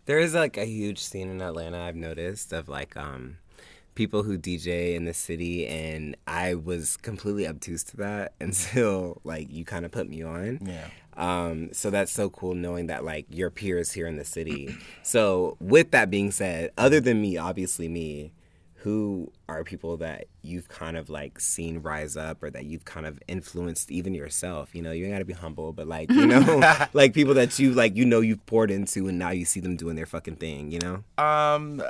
There 0.06 0.20
is 0.20 0.34
like 0.34 0.58
a 0.58 0.66
huge 0.66 1.00
scene 1.00 1.30
in 1.30 1.42
Atlanta 1.42 1.80
I've 1.80 1.96
noticed 1.96 2.52
of 2.52 2.68
like 2.68 2.98
um 2.98 3.38
people 3.96 4.24
who 4.24 4.38
DJ 4.38 4.96
in 4.96 5.06
the 5.06 5.14
city 5.14 5.66
and 5.66 6.18
I 6.28 6.56
was 6.56 6.98
completely 6.98 7.48
obtuse 7.48 7.86
to 7.86 7.98
that 7.98 8.34
until 8.42 9.22
like 9.24 9.50
you 9.50 9.64
kind 9.64 9.86
of 9.86 9.92
put 9.92 10.10
me 10.10 10.22
on. 10.22 10.60
Yeah. 10.62 10.88
Um 11.16 11.70
so 11.72 11.90
that's 11.90 12.12
so 12.12 12.30
cool 12.30 12.54
knowing 12.54 12.88
that 12.88 13.06
like 13.06 13.28
your 13.30 13.50
peers 13.50 13.94
here 13.94 14.06
in 14.06 14.18
the 14.18 14.26
city. 14.26 14.76
So 15.04 15.56
with 15.62 15.92
that 15.92 16.10
being 16.10 16.32
said, 16.32 16.72
other 16.78 17.00
than 17.00 17.22
me, 17.22 17.38
obviously 17.38 17.88
me, 17.88 18.34
who 18.84 19.32
are 19.48 19.64
people 19.64 19.96
that 19.96 20.26
you've 20.42 20.68
kind 20.68 20.98
of 20.98 21.10
like 21.10 21.40
seen 21.40 21.80
rise 21.80 22.18
up 22.18 22.44
or 22.44 22.50
that 22.50 22.66
you've 22.66 22.84
kind 22.84 23.06
of 23.06 23.18
influenced 23.30 23.90
even 23.90 24.14
yourself? 24.14 24.76
You 24.76 24.82
know, 24.82 24.92
you 24.92 25.06
ain't 25.06 25.14
gotta 25.14 25.24
be 25.24 25.32
humble, 25.32 25.72
but 25.72 25.88
like, 25.88 26.12
you 26.12 26.26
know, 26.26 26.78
like 26.94 27.14
people 27.14 27.34
that 27.36 27.58
you 27.58 27.72
like, 27.72 27.96
you 27.96 28.04
know, 28.04 28.20
you've 28.20 28.46
poured 28.46 28.72
into 28.72 29.08
and 29.08 29.18
now 29.18 29.30
you 29.30 29.46
see 29.46 29.62
them 29.62 29.78
doing 29.78 29.96
their 29.96 30.06
fucking 30.06 30.36
thing, 30.36 30.70
you 30.70 30.80
know? 30.80 31.24
Um, 31.24 31.82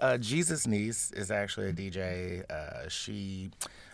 uh, 0.00 0.16
Jesus 0.16 0.66
niece 0.66 1.10
is 1.12 1.30
actually 1.30 1.68
a 1.68 1.72
DJ. 1.74 2.50
Uh, 2.50 2.88
she, 2.88 3.50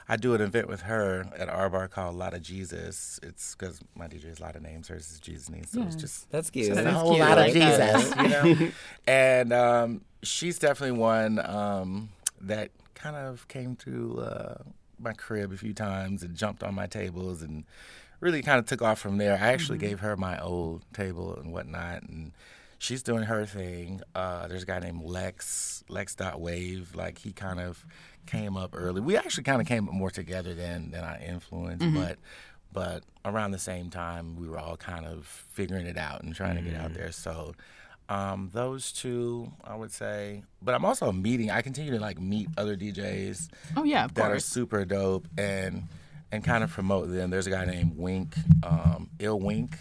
I 0.09 0.17
do 0.17 0.35
an 0.35 0.41
event 0.41 0.69
with 0.69 0.83
her 0.83 1.27
at 1.37 1.49
our 1.49 1.69
bar 1.69 1.89
called 1.89 2.15
Lot 2.15 2.35
of 2.35 2.43
Jesus. 2.43 3.19
It's 3.21 3.57
because 3.57 3.81
my 3.97 4.07
DJ 4.07 4.29
has 4.29 4.39
a 4.39 4.43
lot 4.43 4.55
of 4.55 4.63
names. 4.63 4.87
Hers 4.87 5.11
is 5.11 5.19
Jesus 5.19 5.51
niece, 5.51 5.73
so 5.73 5.83
it's 5.83 5.97
just 5.97 6.31
That's 6.31 6.51
cute. 6.51 6.69
just 6.69 6.81
a 6.81 6.93
whole 6.93 7.15
cute. 7.15 7.21
lot 7.21 7.37
of 7.37 7.47
like. 7.47 7.53
Jesus, 7.53 8.17
you 8.17 8.29
know. 8.29 8.71
and 9.09 9.53
um, 9.53 10.03
she's 10.23 10.61
definitely 10.61 10.99
one 10.99 11.45
um, 11.45 12.11
that 12.47 12.71
kind 12.95 13.17
of 13.17 13.47
came 13.49 13.77
to 13.77 14.21
uh, 14.21 14.55
my 14.99 15.13
crib 15.13 15.53
a 15.53 15.57
few 15.57 15.75
times 15.75 16.23
and 16.23 16.35
jumped 16.37 16.63
on 16.63 16.75
my 16.75 16.87
tables 16.87 17.43
and 17.43 17.65
really 18.21 18.43
kind 18.43 18.59
of 18.59 18.67
took 18.67 18.83
off 18.83 18.99
from 18.99 19.19
there. 19.19 19.35
I 19.35 19.53
actually 19.53 19.79
gave 19.79 20.01
her 20.01 20.17
my 20.17 20.39
old 20.41 20.85
table 20.93 21.37
and 21.37 21.53
whatnot, 21.53 22.03
and 22.03 22.33
she's 22.79 23.03
doing 23.03 23.25
her 23.25 23.45
thing. 23.45 24.01
Uh, 24.15 24.47
there's 24.49 24.63
a 24.63 24.67
guy 24.67 24.79
named 24.79 25.03
Lex, 25.05 25.85
Lex.wave. 25.89 26.95
Like 26.95 27.19
he 27.19 27.33
kind 27.33 27.61
of 27.61 27.85
came 28.27 28.57
up 28.57 28.71
early. 28.75 29.01
We 29.01 29.17
actually 29.17 29.45
kind 29.45 29.61
of 29.61 29.67
came 29.67 29.89
up 29.89 29.95
more 29.95 30.11
together 30.11 30.55
than 30.55 30.91
than 30.91 31.05
I 31.05 31.23
influenced, 31.27 31.85
but 31.95 32.19
but 32.73 33.05
around 33.25 33.53
the 33.53 33.59
same 33.59 33.91
time 33.91 34.37
we 34.37 34.49
were 34.49 34.59
all 34.59 34.77
kind 34.77 35.07
of 35.07 35.27
figuring 35.53 35.87
it 35.87 35.97
out 35.99 36.23
and 36.23 36.35
trying 36.35 36.57
to 36.57 36.63
get 36.63 36.75
out 36.81 36.95
there. 36.95 37.13
So 37.13 37.55
um, 38.09 38.51
those 38.53 38.93
two, 38.93 39.53
I 39.63 39.75
would 39.75 39.93
say. 39.93 40.43
But 40.63 40.75
I'm 40.75 40.85
also 40.85 41.11
meeting. 41.13 41.51
I 41.51 41.63
continue 41.63 41.93
to 41.93 42.01
like 42.01 42.21
meet 42.21 42.49
other 42.57 42.77
DJs 42.77 43.49
Oh 43.77 43.85
yeah, 43.85 44.05
of 44.05 44.15
that 44.15 44.31
are 44.31 44.41
super 44.41 44.85
dope 44.85 45.27
and 45.39 45.85
and 46.33 46.45
kind 46.45 46.65
of 46.65 46.71
promote 46.71 47.11
them. 47.11 47.31
There's 47.31 47.47
a 47.47 47.51
guy 47.51 47.65
named 47.65 47.97
Wink, 47.97 48.35
um, 48.63 49.11
Ill 49.19 49.39
Wink. 49.39 49.77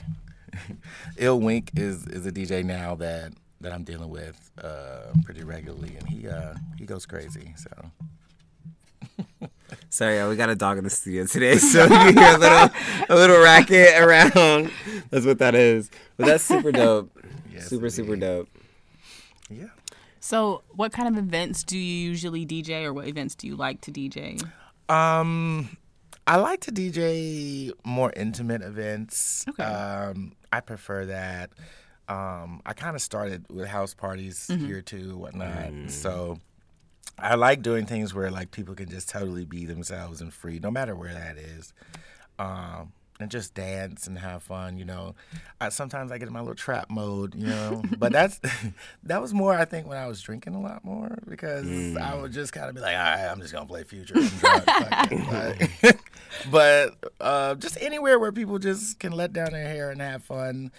Ill 1.17 1.39
Wink 1.39 1.71
is 1.75 2.07
is 2.07 2.25
a 2.25 2.31
DJ 2.31 2.63
now 2.63 2.95
that 2.95 3.33
that 3.61 3.71
I'm 3.71 3.83
dealing 3.83 4.09
with 4.09 4.51
uh, 4.61 5.13
pretty 5.23 5.43
regularly, 5.43 5.95
and 5.97 6.07
he 6.07 6.27
uh, 6.27 6.53
he 6.77 6.85
goes 6.85 7.05
crazy. 7.05 7.53
So 7.57 7.91
Sorry, 9.89 10.17
y'all, 10.17 10.29
we 10.29 10.35
got 10.35 10.49
a 10.49 10.55
dog 10.55 10.77
in 10.77 10.83
the 10.83 10.89
studio 10.89 11.25
today, 11.25 11.57
so 11.57 11.83
you 11.83 12.13
hear 12.13 12.35
a 12.35 12.37
little, 12.37 12.69
a 13.09 13.15
little 13.15 13.39
racket 13.41 13.99
around. 14.01 14.71
That's 15.09 15.25
what 15.25 15.39
that 15.39 15.55
is. 15.55 15.89
But 16.17 16.27
that's 16.27 16.43
super 16.43 16.71
dope. 16.71 17.11
Yes, 17.53 17.67
super, 17.67 17.89
super 17.89 18.15
dope. 18.15 18.49
yeah. 19.49 19.67
So, 20.19 20.63
what 20.69 20.93
kind 20.93 21.09
of 21.09 21.17
events 21.21 21.63
do 21.63 21.77
you 21.77 22.09
usually 22.09 22.45
DJ, 22.45 22.85
or 22.85 22.93
what 22.93 23.07
events 23.07 23.35
do 23.35 23.45
you 23.47 23.55
like 23.55 23.81
to 23.81 23.91
DJ? 23.91 24.41
Um, 24.87 25.77
I 26.25 26.37
like 26.37 26.61
to 26.61 26.71
DJ 26.71 27.71
more 27.83 28.11
intimate 28.15 28.61
events. 28.61 29.45
Okay. 29.49 29.63
Um, 29.63 30.33
I 30.51 30.61
prefer 30.61 31.05
that. 31.07 31.49
Um, 32.07 32.61
I 32.65 32.73
kind 32.73 32.95
of 32.95 33.01
started 33.01 33.45
with 33.49 33.67
house 33.67 33.93
parties 33.93 34.47
here 34.47 34.81
too, 34.81 35.17
whatnot. 35.17 35.89
So 35.89 36.37
I 37.17 37.35
like 37.35 37.61
doing 37.61 37.85
things 37.85 38.13
where 38.13 38.31
like 38.31 38.51
people 38.51 38.75
can 38.75 38.89
just 38.89 39.09
totally 39.09 39.45
be 39.45 39.65
themselves 39.65 40.21
and 40.21 40.33
free, 40.33 40.59
no 40.59 40.71
matter 40.71 40.95
where 40.95 41.13
that 41.13 41.37
is. 41.37 41.73
Um, 42.39 42.93
and 43.19 43.29
just 43.29 43.53
dance 43.53 44.07
and 44.07 44.17
have 44.17 44.43
fun, 44.43 44.77
you 44.77 44.85
know. 44.85 45.15
I, 45.61 45.69
sometimes 45.69 46.11
I 46.11 46.17
get 46.17 46.27
in 46.27 46.33
my 46.33 46.39
little 46.39 46.55
trap 46.55 46.89
mode, 46.89 47.35
you 47.35 47.47
know. 47.47 47.83
but 47.97 48.11
that's 48.11 48.39
that 49.03 49.21
was 49.21 49.33
more, 49.33 49.53
I 49.53 49.65
think, 49.65 49.87
when 49.87 49.97
I 49.97 50.07
was 50.07 50.21
drinking 50.21 50.55
a 50.55 50.61
lot 50.61 50.83
more 50.83 51.17
because 51.29 51.67
I 51.97 52.15
would 52.15 52.31
just 52.33 52.53
kind 52.53 52.69
of 52.69 52.75
be 52.75 52.81
like, 52.81 52.95
all 52.95 53.01
right, 53.03 53.27
I'm 53.27 53.39
just 53.39 53.53
gonna 53.53 53.65
play 53.65 53.83
Future. 53.83 54.15
I'm 54.17 54.27
drunk, 54.27 54.63
fuck 54.65 55.11
it." 55.11 55.69
Like- 55.83 55.99
but 56.51 56.95
uh, 57.21 57.55
just 57.55 57.77
anywhere 57.79 58.17
where 58.19 58.31
people 58.31 58.57
just 58.59 58.99
can 58.99 59.11
let 59.11 59.33
down 59.33 59.51
their 59.51 59.67
hair 59.67 59.91
and 59.91 60.01
have 60.01 60.23
fun. 60.23 60.71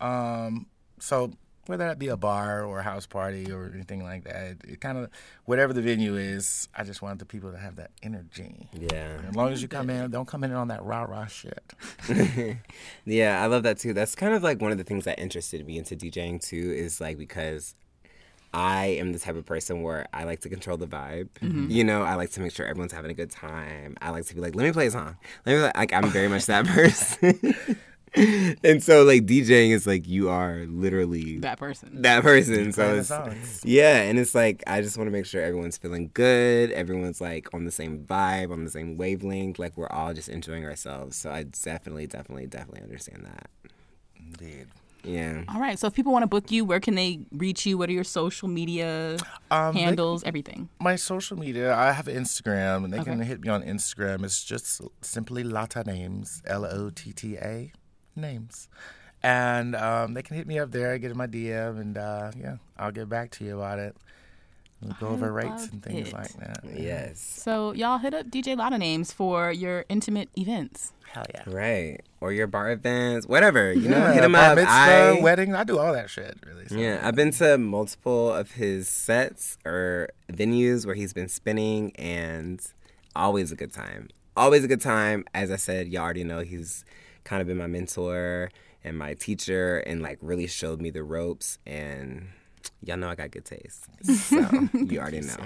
Um, 0.00 0.66
so 1.00 1.32
whether 1.70 1.86
that 1.86 1.98
be 1.98 2.08
a 2.08 2.16
bar 2.16 2.64
or 2.64 2.80
a 2.80 2.82
house 2.82 3.06
party 3.06 3.50
or 3.50 3.70
anything 3.72 4.02
like 4.02 4.24
that, 4.24 4.36
it, 4.36 4.58
it 4.68 4.80
kind 4.80 4.98
of 4.98 5.08
whatever 5.44 5.72
the 5.72 5.80
venue 5.80 6.16
is, 6.16 6.68
I 6.74 6.84
just 6.84 7.00
want 7.00 7.18
the 7.20 7.24
people 7.24 7.52
to 7.52 7.58
have 7.58 7.76
that 7.76 7.92
energy. 8.02 8.68
Yeah. 8.72 9.18
As 9.28 9.36
long 9.36 9.52
as 9.52 9.62
you 9.62 9.68
come 9.68 9.88
in, 9.88 10.10
don't 10.10 10.26
come 10.26 10.44
in 10.44 10.52
on 10.52 10.68
that 10.68 10.84
rah 10.84 11.02
rah 11.02 11.26
shit. 11.26 11.62
Yeah, 13.04 13.42
I 13.42 13.46
love 13.46 13.62
that 13.64 13.78
too. 13.78 13.92
That's 13.92 14.14
kind 14.14 14.34
of 14.34 14.42
like 14.42 14.60
one 14.60 14.72
of 14.72 14.78
the 14.78 14.84
things 14.84 15.04
that 15.04 15.18
interested 15.18 15.64
me 15.66 15.78
into 15.78 15.96
DJing 15.96 16.40
too, 16.40 16.72
is 16.76 17.00
like 17.00 17.18
because 17.18 17.74
I 18.52 18.86
am 18.86 19.12
the 19.12 19.18
type 19.18 19.36
of 19.36 19.46
person 19.46 19.82
where 19.82 20.06
I 20.12 20.24
like 20.24 20.40
to 20.40 20.48
control 20.48 20.76
the 20.76 20.86
vibe. 20.86 21.28
Mm-hmm. 21.40 21.70
You 21.70 21.84
know, 21.84 22.02
I 22.02 22.14
like 22.14 22.30
to 22.30 22.40
make 22.40 22.52
sure 22.52 22.66
everyone's 22.66 22.92
having 22.92 23.10
a 23.10 23.14
good 23.14 23.30
time. 23.30 23.96
I 24.00 24.10
like 24.10 24.26
to 24.26 24.34
be 24.34 24.40
like, 24.40 24.54
let 24.56 24.64
me 24.64 24.72
play 24.72 24.88
a 24.88 24.90
song. 24.90 25.16
Let 25.46 25.56
me 25.56 25.70
like 25.74 25.92
I'm 25.92 26.10
very 26.10 26.28
much 26.28 26.46
that 26.46 26.66
person. 26.66 27.78
and 28.64 28.82
so 28.82 29.04
like 29.04 29.26
DJing 29.26 29.70
is 29.70 29.86
like 29.86 30.08
you 30.08 30.28
are 30.30 30.66
literally 30.68 31.38
That 31.38 31.58
person. 31.58 32.02
that 32.02 32.22
person. 32.22 32.72
So 32.72 32.82
Playing 32.82 33.02
the 33.34 33.36
it's, 33.40 33.64
yeah, 33.64 34.00
and 34.02 34.18
it's 34.18 34.34
like 34.34 34.62
I 34.66 34.80
just 34.82 34.96
want 34.98 35.06
to 35.08 35.12
make 35.12 35.26
sure 35.26 35.40
everyone's 35.42 35.78
feeling 35.78 36.10
good, 36.14 36.72
everyone's 36.72 37.20
like 37.20 37.52
on 37.54 37.64
the 37.64 37.70
same 37.70 38.04
vibe, 38.04 38.50
on 38.52 38.64
the 38.64 38.70
same 38.70 38.96
wavelength, 38.96 39.58
like 39.58 39.76
we're 39.76 39.88
all 39.88 40.12
just 40.12 40.28
enjoying 40.28 40.64
ourselves. 40.64 41.16
So 41.16 41.30
I 41.30 41.44
definitely, 41.44 42.06
definitely, 42.08 42.46
definitely 42.46 42.82
understand 42.82 43.24
that. 43.26 43.48
Indeed. 44.18 44.66
Yeah. 45.02 45.44
All 45.48 45.58
right. 45.60 45.78
So, 45.78 45.86
if 45.86 45.94
people 45.94 46.12
want 46.12 46.24
to 46.24 46.26
book 46.26 46.50
you, 46.50 46.62
where 46.62 46.78
can 46.78 46.94
they 46.94 47.20
reach 47.32 47.64
you? 47.64 47.78
What 47.78 47.88
are 47.88 47.92
your 47.92 48.04
social 48.04 48.48
media 48.48 49.16
Um, 49.50 49.74
they- 49.74 49.80
handles? 49.80 50.22
Everything. 50.24 50.68
my 50.78 50.96
social 50.96 51.38
media, 51.38 51.74
I 51.74 51.92
have 51.92 52.04
Instagram, 52.04 52.84
and 52.84 52.92
they 52.92 53.02
can 53.02 53.18
hit 53.22 53.40
me 53.40 53.48
on 53.48 53.62
Instagram. 53.62 54.24
It's 54.24 54.44
just 54.44 54.82
simply 55.00 55.42
Lotta 55.42 55.84
Names, 55.84 56.42
L 56.46 56.66
O 56.66 56.90
T 56.90 57.12
T 57.14 57.36
A 57.36 57.72
names. 58.16 58.68
And 59.22 59.76
um, 59.76 60.14
they 60.14 60.22
can 60.22 60.36
hit 60.36 60.46
me 60.46 60.58
up 60.58 60.70
there, 60.70 60.96
get 60.98 61.10
in 61.10 61.16
my 61.16 61.26
DM, 61.26 61.78
and 61.80 61.98
uh, 61.98 62.30
yeah, 62.38 62.56
I'll 62.78 62.92
get 62.92 63.08
back 63.08 63.30
to 63.32 63.44
you 63.44 63.58
about 63.58 63.78
it. 63.78 63.94
We'll 64.80 64.96
go 64.98 65.08
I 65.08 65.10
over 65.10 65.30
rates 65.30 65.68
and 65.68 65.82
things 65.82 66.08
it. 66.08 66.14
like 66.14 66.32
that. 66.38 66.60
Yes. 66.74 67.20
So, 67.20 67.72
y'all 67.72 67.98
hit 67.98 68.14
up 68.14 68.28
DJ 68.28 68.56
Lotta 68.56 68.78
Names 68.78 69.12
for 69.12 69.52
your 69.52 69.84
intimate 69.90 70.30
events. 70.38 70.94
Hell 71.12 71.26
yeah. 71.34 71.42
Right. 71.46 72.00
Or 72.22 72.32
your 72.32 72.46
bar 72.46 72.70
events, 72.70 73.26
whatever. 73.26 73.74
You 73.74 73.90
know, 73.90 73.98
Yeah, 73.98 74.12
hit 74.14 74.24
him 74.24 74.34
up. 74.34 74.54
mitzvah, 74.56 74.70
I, 74.72 75.20
wedding, 75.20 75.54
I 75.54 75.64
do 75.64 75.78
all 75.78 75.92
that 75.92 76.08
shit, 76.08 76.38
really. 76.46 76.66
So. 76.68 76.76
Yeah, 76.76 77.00
I've 77.02 77.14
been 77.16 77.30
to 77.32 77.58
multiple 77.58 78.32
of 78.32 78.52
his 78.52 78.88
sets 78.88 79.58
or 79.66 80.08
venues 80.32 80.86
where 80.86 80.94
he's 80.94 81.12
been 81.12 81.28
spinning, 81.28 81.92
and 81.96 82.64
always 83.14 83.52
a 83.52 83.56
good 83.56 83.72
time. 83.72 84.08
Always 84.34 84.64
a 84.64 84.68
good 84.68 84.80
time. 84.80 85.26
As 85.34 85.50
I 85.50 85.56
said, 85.56 85.88
y'all 85.88 86.04
already 86.04 86.24
know 86.24 86.40
he's 86.40 86.86
kind 87.30 87.40
of 87.40 87.46
been 87.46 87.56
my 87.56 87.68
mentor 87.68 88.50
and 88.82 88.98
my 88.98 89.14
teacher, 89.14 89.78
and 89.78 90.02
like 90.02 90.18
really 90.20 90.48
showed 90.48 90.80
me 90.80 90.90
the 90.90 91.04
ropes. 91.04 91.58
And 91.64 92.26
y'all 92.82 92.96
know 92.96 93.08
I 93.08 93.14
got 93.14 93.30
good 93.30 93.44
taste, 93.44 93.86
so 94.02 94.68
you 94.72 94.98
already 94.98 95.20
know. 95.20 95.36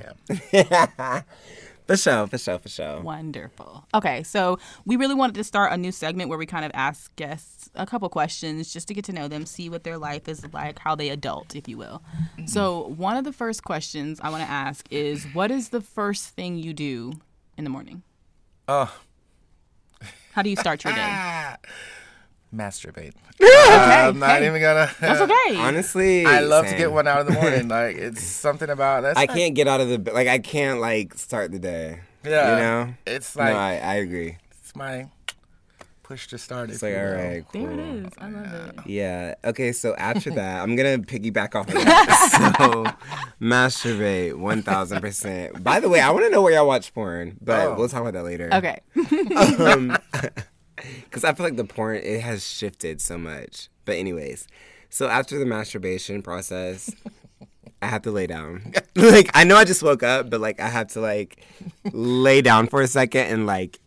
For 1.86 1.98
sure, 1.98 2.26
for 2.26 2.38
sure, 2.38 2.58
for 2.58 2.70
sure. 2.70 3.02
Wonderful. 3.02 3.86
Okay, 3.92 4.22
so 4.22 4.58
we 4.86 4.96
really 4.96 5.14
wanted 5.14 5.34
to 5.34 5.44
start 5.44 5.70
a 5.70 5.76
new 5.76 5.92
segment 5.92 6.30
where 6.30 6.38
we 6.38 6.46
kind 6.46 6.64
of 6.64 6.70
ask 6.72 7.14
guests 7.16 7.68
a 7.74 7.84
couple 7.84 8.08
questions 8.08 8.72
just 8.72 8.88
to 8.88 8.94
get 8.94 9.04
to 9.04 9.12
know 9.12 9.28
them, 9.28 9.44
see 9.44 9.68
what 9.68 9.84
their 9.84 9.98
life 9.98 10.26
is 10.26 10.50
like, 10.54 10.78
how 10.78 10.94
they 10.94 11.10
adult, 11.10 11.54
if 11.54 11.68
you 11.68 11.76
will. 11.76 12.02
Mm-hmm. 12.38 12.46
So, 12.46 12.88
one 12.96 13.18
of 13.18 13.24
the 13.24 13.34
first 13.34 13.64
questions 13.64 14.18
I 14.22 14.30
want 14.30 14.42
to 14.42 14.48
ask 14.48 14.90
is 14.90 15.26
what 15.34 15.50
is 15.50 15.68
the 15.68 15.82
first 15.82 16.30
thing 16.30 16.56
you 16.56 16.72
do 16.72 17.12
in 17.58 17.64
the 17.64 17.70
morning? 17.70 18.02
Oh, 18.66 18.90
How 20.34 20.42
do 20.42 20.50
you 20.50 20.56
start 20.56 20.82
your 20.82 20.92
day? 20.92 21.00
ah, 21.00 21.56
masturbate. 22.54 23.14
Okay, 23.44 23.70
I'm 23.70 24.18
not 24.18 24.40
hey, 24.40 24.46
even 24.48 24.60
gonna. 24.60 24.90
That's 25.00 25.20
okay. 25.20 25.56
Honestly, 25.56 26.26
I 26.26 26.40
love 26.40 26.66
to 26.66 26.76
get 26.76 26.92
one 26.92 27.06
out 27.06 27.20
in 27.20 27.26
the 27.26 27.32
morning. 27.40 27.68
Like 27.68 27.96
it's 27.96 28.22
something 28.22 28.68
about 28.68 29.02
that's. 29.02 29.18
I 29.18 29.26
not- 29.26 29.36
can't 29.36 29.54
get 29.54 29.68
out 29.68 29.80
of 29.80 29.88
the 29.88 29.98
bed. 29.98 30.12
Like 30.14 30.28
I 30.28 30.38
can't 30.38 30.80
like 30.80 31.14
start 31.14 31.50
the 31.52 31.58
day. 31.58 32.00
Yeah. 32.24 32.50
You 32.50 32.62
know. 32.62 32.94
It's 33.06 33.34
like 33.36 33.52
no, 33.54 33.58
I, 33.58 33.76
I 33.76 33.94
agree. 33.96 34.36
it's 34.60 34.74
my 34.76 35.08
push 36.04 36.28
to 36.28 36.38
start. 36.38 36.70
It's 36.70 36.82
like 36.82 36.94
all 36.94 37.02
right, 37.04 37.44
all 37.52 37.60
will. 37.60 37.66
cool. 37.66 37.76
There 37.76 37.86
it 37.86 38.06
is. 38.06 38.12
I 38.18 38.28
love 38.30 38.68
it. 38.68 38.86
Yeah. 38.86 39.34
Okay. 39.44 39.72
So 39.72 39.94
after 39.96 40.30
that, 40.34 40.62
I'm 40.62 40.76
gonna 40.76 40.98
piggyback 40.98 41.56
off 41.56 41.66
of 41.66 41.74
that. 41.74 42.56
so 42.60 42.84
masturbate, 43.44 44.34
one 44.38 44.62
thousand 44.62 45.00
percent. 45.00 45.64
By 45.64 45.80
the 45.80 45.88
way, 45.88 46.00
I 46.00 46.10
want 46.10 46.24
to 46.26 46.30
know 46.30 46.42
where 46.42 46.52
y'all 46.52 46.66
watch 46.66 46.94
porn, 46.94 47.36
but 47.40 47.66
Oh. 47.66 47.74
we'll 47.76 47.88
talk 47.88 48.02
about 48.02 48.12
that 48.12 48.24
later. 48.24 48.48
Okay. 48.52 48.78
Um, 49.58 49.96
because 51.04 51.24
I 51.24 51.32
feel 51.32 51.44
like 51.46 51.56
the 51.56 51.64
porn 51.64 51.96
it 51.96 52.20
has 52.20 52.46
shifted 52.46 53.00
so 53.00 53.16
much. 53.16 53.68
But 53.84 53.96
anyways, 53.96 54.46
so 54.90 55.08
after 55.08 55.38
the 55.38 55.46
masturbation 55.46 56.22
process. 56.22 56.90
I 57.82 57.88
have 57.88 58.00
to 58.02 58.10
lay 58.10 58.26
down. 58.26 58.72
like 58.96 59.28
I 59.34 59.44
know 59.44 59.56
I 59.56 59.64
just 59.64 59.82
woke 59.82 60.02
up, 60.02 60.30
but 60.30 60.40
like 60.40 60.58
I 60.58 60.68
have 60.68 60.86
to 60.94 61.00
like 61.02 61.44
lay 61.92 62.40
down 62.40 62.66
for 62.66 62.80
a 62.80 62.86
second 62.86 63.26
and 63.26 63.44
like 63.44 63.78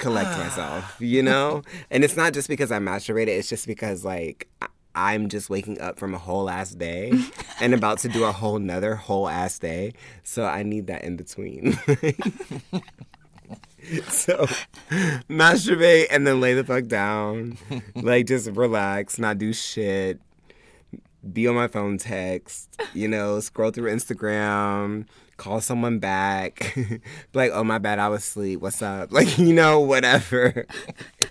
collect 0.00 0.30
ah. 0.32 0.38
myself, 0.38 0.96
you 0.98 1.22
know? 1.22 1.62
And 1.90 2.02
it's 2.02 2.16
not 2.16 2.32
just 2.32 2.48
because 2.48 2.72
I 2.72 2.78
masturbated, 2.78 3.28
it's 3.28 3.48
just 3.48 3.66
because 3.66 4.04
like 4.04 4.48
I'm 4.94 5.28
just 5.28 5.48
waking 5.48 5.80
up 5.80 5.98
from 5.98 6.14
a 6.14 6.18
whole 6.18 6.50
ass 6.50 6.70
day 6.72 7.12
and 7.60 7.74
about 7.74 7.98
to 8.00 8.08
do 8.08 8.24
a 8.24 8.32
whole 8.32 8.58
nother 8.58 8.96
whole 8.96 9.28
ass 9.28 9.58
day. 9.58 9.92
So 10.24 10.44
I 10.44 10.62
need 10.62 10.88
that 10.88 11.04
in 11.04 11.16
between. 11.16 11.72
so 14.08 14.46
masturbate 15.28 16.06
and 16.10 16.26
then 16.26 16.40
lay 16.40 16.54
the 16.54 16.64
fuck 16.64 16.86
down. 16.86 17.56
Like 17.94 18.26
just 18.26 18.50
relax, 18.50 19.18
not 19.18 19.38
do 19.38 19.52
shit. 19.52 20.18
Be 21.32 21.46
on 21.46 21.54
my 21.54 21.68
phone 21.68 21.98
text, 21.98 22.80
you 22.94 23.06
know, 23.06 23.40
scroll 23.40 23.70
through 23.70 23.92
Instagram, 23.92 25.06
call 25.40 25.60
someone 25.62 25.98
back. 25.98 26.72
Be 26.76 27.00
like, 27.32 27.50
oh 27.54 27.64
my 27.64 27.78
bad, 27.78 27.98
I 27.98 28.08
was 28.08 28.20
asleep. 28.20 28.60
What's 28.60 28.82
up? 28.82 29.10
Like, 29.20 29.38
you 29.38 29.52
know, 29.54 29.80
whatever. 29.80 30.66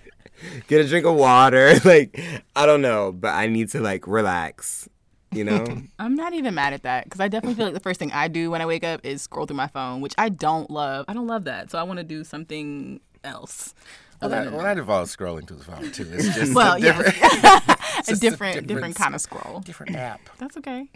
Get 0.68 0.82
a 0.82 0.88
drink 0.88 1.06
of 1.06 1.16
water. 1.16 1.76
Like, 1.86 2.20
I 2.56 2.66
don't 2.66 2.82
know, 2.82 3.12
but 3.12 3.30
I 3.30 3.48
need 3.48 3.70
to 3.70 3.80
like 3.80 4.08
relax. 4.08 4.90
You 5.32 5.44
know? 5.44 5.64
I'm 6.00 6.16
not 6.16 6.34
even 6.34 6.56
mad 6.56 6.74
at 6.74 6.82
that 6.84 7.04
because 7.04 7.20
I 7.20 7.28
definitely 7.28 7.56
feel 7.56 7.66
like 7.66 7.76
the 7.76 7.80
first 7.80 8.00
thing 8.00 8.12
I 8.12 8.28
do 8.28 8.50
when 8.50 8.62
I 8.62 8.66
wake 8.66 8.84
up 8.84 9.02
is 9.04 9.22
scroll 9.22 9.46
through 9.46 9.58
my 9.58 9.68
phone, 9.68 10.02
which 10.02 10.16
I 10.18 10.30
don't 10.30 10.72
love. 10.72 11.06
I 11.08 11.14
don't 11.14 11.28
love 11.28 11.44
that, 11.44 11.70
so 11.70 11.78
I 11.78 11.84
want 11.84 12.00
to 12.00 12.04
do 12.04 12.24
something 12.24 13.00
else. 13.24 13.76
Well, 14.22 14.32
that, 14.32 14.52
well, 14.52 14.64
that 14.64 14.78
involves 14.80 15.16
scrolling 15.16 15.46
to 15.48 15.54
the 15.54 15.64
phone 15.64 15.92
too. 15.92 16.10
It's 16.12 16.34
just 16.36 16.56
Well, 16.56 16.76
a 16.76 16.80
yes. 16.80 16.98
different, 16.98 17.18
a 17.70 17.78
just 17.98 18.10
a 18.10 18.16
different, 18.16 18.22
different 18.22 18.68
different 18.68 18.96
kind 18.96 19.14
of 19.16 19.22
scroll. 19.22 19.60
different 19.60 19.96
app. 19.96 20.22
That's 20.40 20.58
okay. 20.58 20.90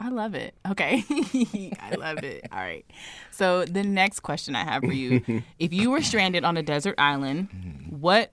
I 0.00 0.08
love 0.08 0.34
it. 0.34 0.54
Okay. 0.66 1.04
I 1.80 1.94
love 1.94 2.24
it. 2.24 2.46
All 2.50 2.58
right. 2.58 2.86
So, 3.30 3.66
the 3.66 3.82
next 3.82 4.20
question 4.20 4.56
I 4.56 4.64
have 4.64 4.82
for 4.82 4.92
you 4.92 5.42
if 5.58 5.72
you 5.74 5.90
were 5.90 6.00
stranded 6.00 6.42
on 6.42 6.56
a 6.56 6.62
desert 6.62 6.94
island, 6.98 7.48
what 7.90 8.32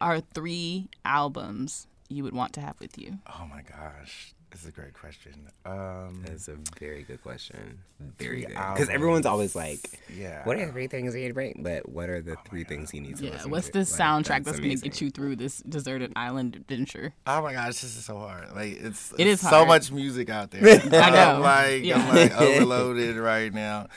are 0.00 0.20
three 0.20 0.88
albums 1.04 1.86
you 2.08 2.24
would 2.24 2.34
want 2.34 2.52
to 2.54 2.60
have 2.60 2.78
with 2.80 2.98
you? 2.98 3.18
Oh 3.28 3.46
my 3.48 3.62
gosh, 3.62 4.34
this 4.56 4.62
is 4.62 4.68
a 4.70 4.72
great 4.72 4.94
question. 4.94 5.34
Um, 5.66 6.22
That's 6.26 6.48
a 6.48 6.56
very 6.80 7.02
good 7.02 7.22
question. 7.22 7.78
Very 8.18 8.40
good. 8.40 8.48
Because 8.54 8.88
everyone's 8.88 9.26
always 9.26 9.54
like, 9.54 10.00
yeah. 10.16 10.44
what 10.44 10.56
are 10.56 10.64
the 10.64 10.72
three 10.72 10.86
things 10.86 11.14
you 11.14 11.20
need 11.20 11.28
to 11.28 11.34
bring? 11.34 11.60
But 11.62 11.86
what 11.90 12.08
are 12.08 12.22
the 12.22 12.36
three 12.48 12.64
things 12.64 12.94
you 12.94 13.02
need 13.02 13.18
to 13.18 13.26
Yeah. 13.26 13.44
What's 13.44 13.66
to? 13.66 13.72
the 13.72 13.78
Like, 13.80 13.88
soundtrack 13.88 14.44
that's, 14.44 14.58
going 14.58 14.74
to 14.74 14.82
get 14.82 14.98
you 15.02 15.10
through 15.10 15.36
this 15.36 15.58
deserted 15.58 16.14
island 16.16 16.56
adventure? 16.56 17.12
Oh 17.26 17.42
my 17.42 17.52
gosh, 17.52 17.80
this 17.80 17.84
is 17.84 18.02
so 18.06 18.16
hard. 18.16 18.54
Like 18.54 18.78
it's, 18.80 19.12
It 19.18 19.26
is 19.26 19.40
so 19.42 19.48
hard. 19.48 19.68
much 19.68 19.92
music 19.92 20.30
out 20.30 20.50
there. 20.52 20.62
I 20.84 21.10
know. 21.10 21.34
I'm 21.34 21.40
like 21.42 21.84
Yeah. 21.84 21.98
I'm 21.98 22.16
like 22.16 22.40
overloaded 22.40 23.16
right 23.18 23.52
now. 23.52 23.88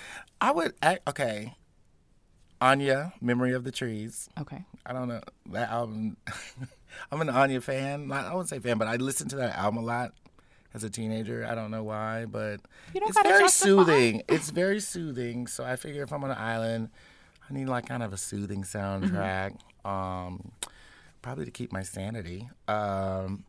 I 0.41 0.51
would 0.51 0.73
I, 0.83 0.99
okay. 1.07 1.55
Enya, 2.61 3.13
Memory 3.21 3.53
of 3.53 3.63
the 3.63 3.71
Trees. 3.71 4.27
Okay. 4.37 4.65
I 4.85 4.91
don't 4.91 5.07
know 5.07 5.21
that 5.51 5.69
album. 5.69 6.17
I'm 7.13 7.21
an 7.21 7.29
Enya 7.29 7.63
fan. 7.63 8.09
Not, 8.09 8.25
I 8.25 8.33
wouldn't 8.33 8.49
say 8.49 8.59
fan, 8.59 8.77
but 8.77 8.89
I 8.89 8.97
listen 8.97 9.29
to 9.29 9.37
that 9.37 9.55
album 9.57 9.77
a 9.77 9.85
lot 9.85 10.11
as 10.73 10.83
a 10.83 10.89
teenager. 10.89 11.45
I 11.49 11.55
don't 11.55 11.71
know 11.71 11.83
why, 11.83 12.25
but 12.25 12.61
You 12.93 12.99
don't 12.99 13.09
it's 13.09 13.17
gotta 13.17 13.29
very 13.29 13.43
justify. 13.43 13.65
soothing. 13.67 14.23
It's 14.27 14.49
very 14.49 14.79
soothing. 14.79 15.47
So 15.47 15.63
I 15.63 15.75
figure 15.75 16.03
if 16.03 16.11
I'm 16.13 16.23
on 16.23 16.31
an 16.31 16.37
island, 16.37 16.89
I 17.49 17.53
need 17.53 17.67
like 17.67 17.87
kind 17.87 18.03
of 18.03 18.13
a 18.13 18.17
soothing 18.17 18.63
soundtrack. 18.63 19.57
Um, 19.85 20.51
probably 21.21 21.45
to 21.45 21.51
keep 21.51 21.71
my 21.71 21.83
sanity. 21.83 22.49
Um, 22.67 23.45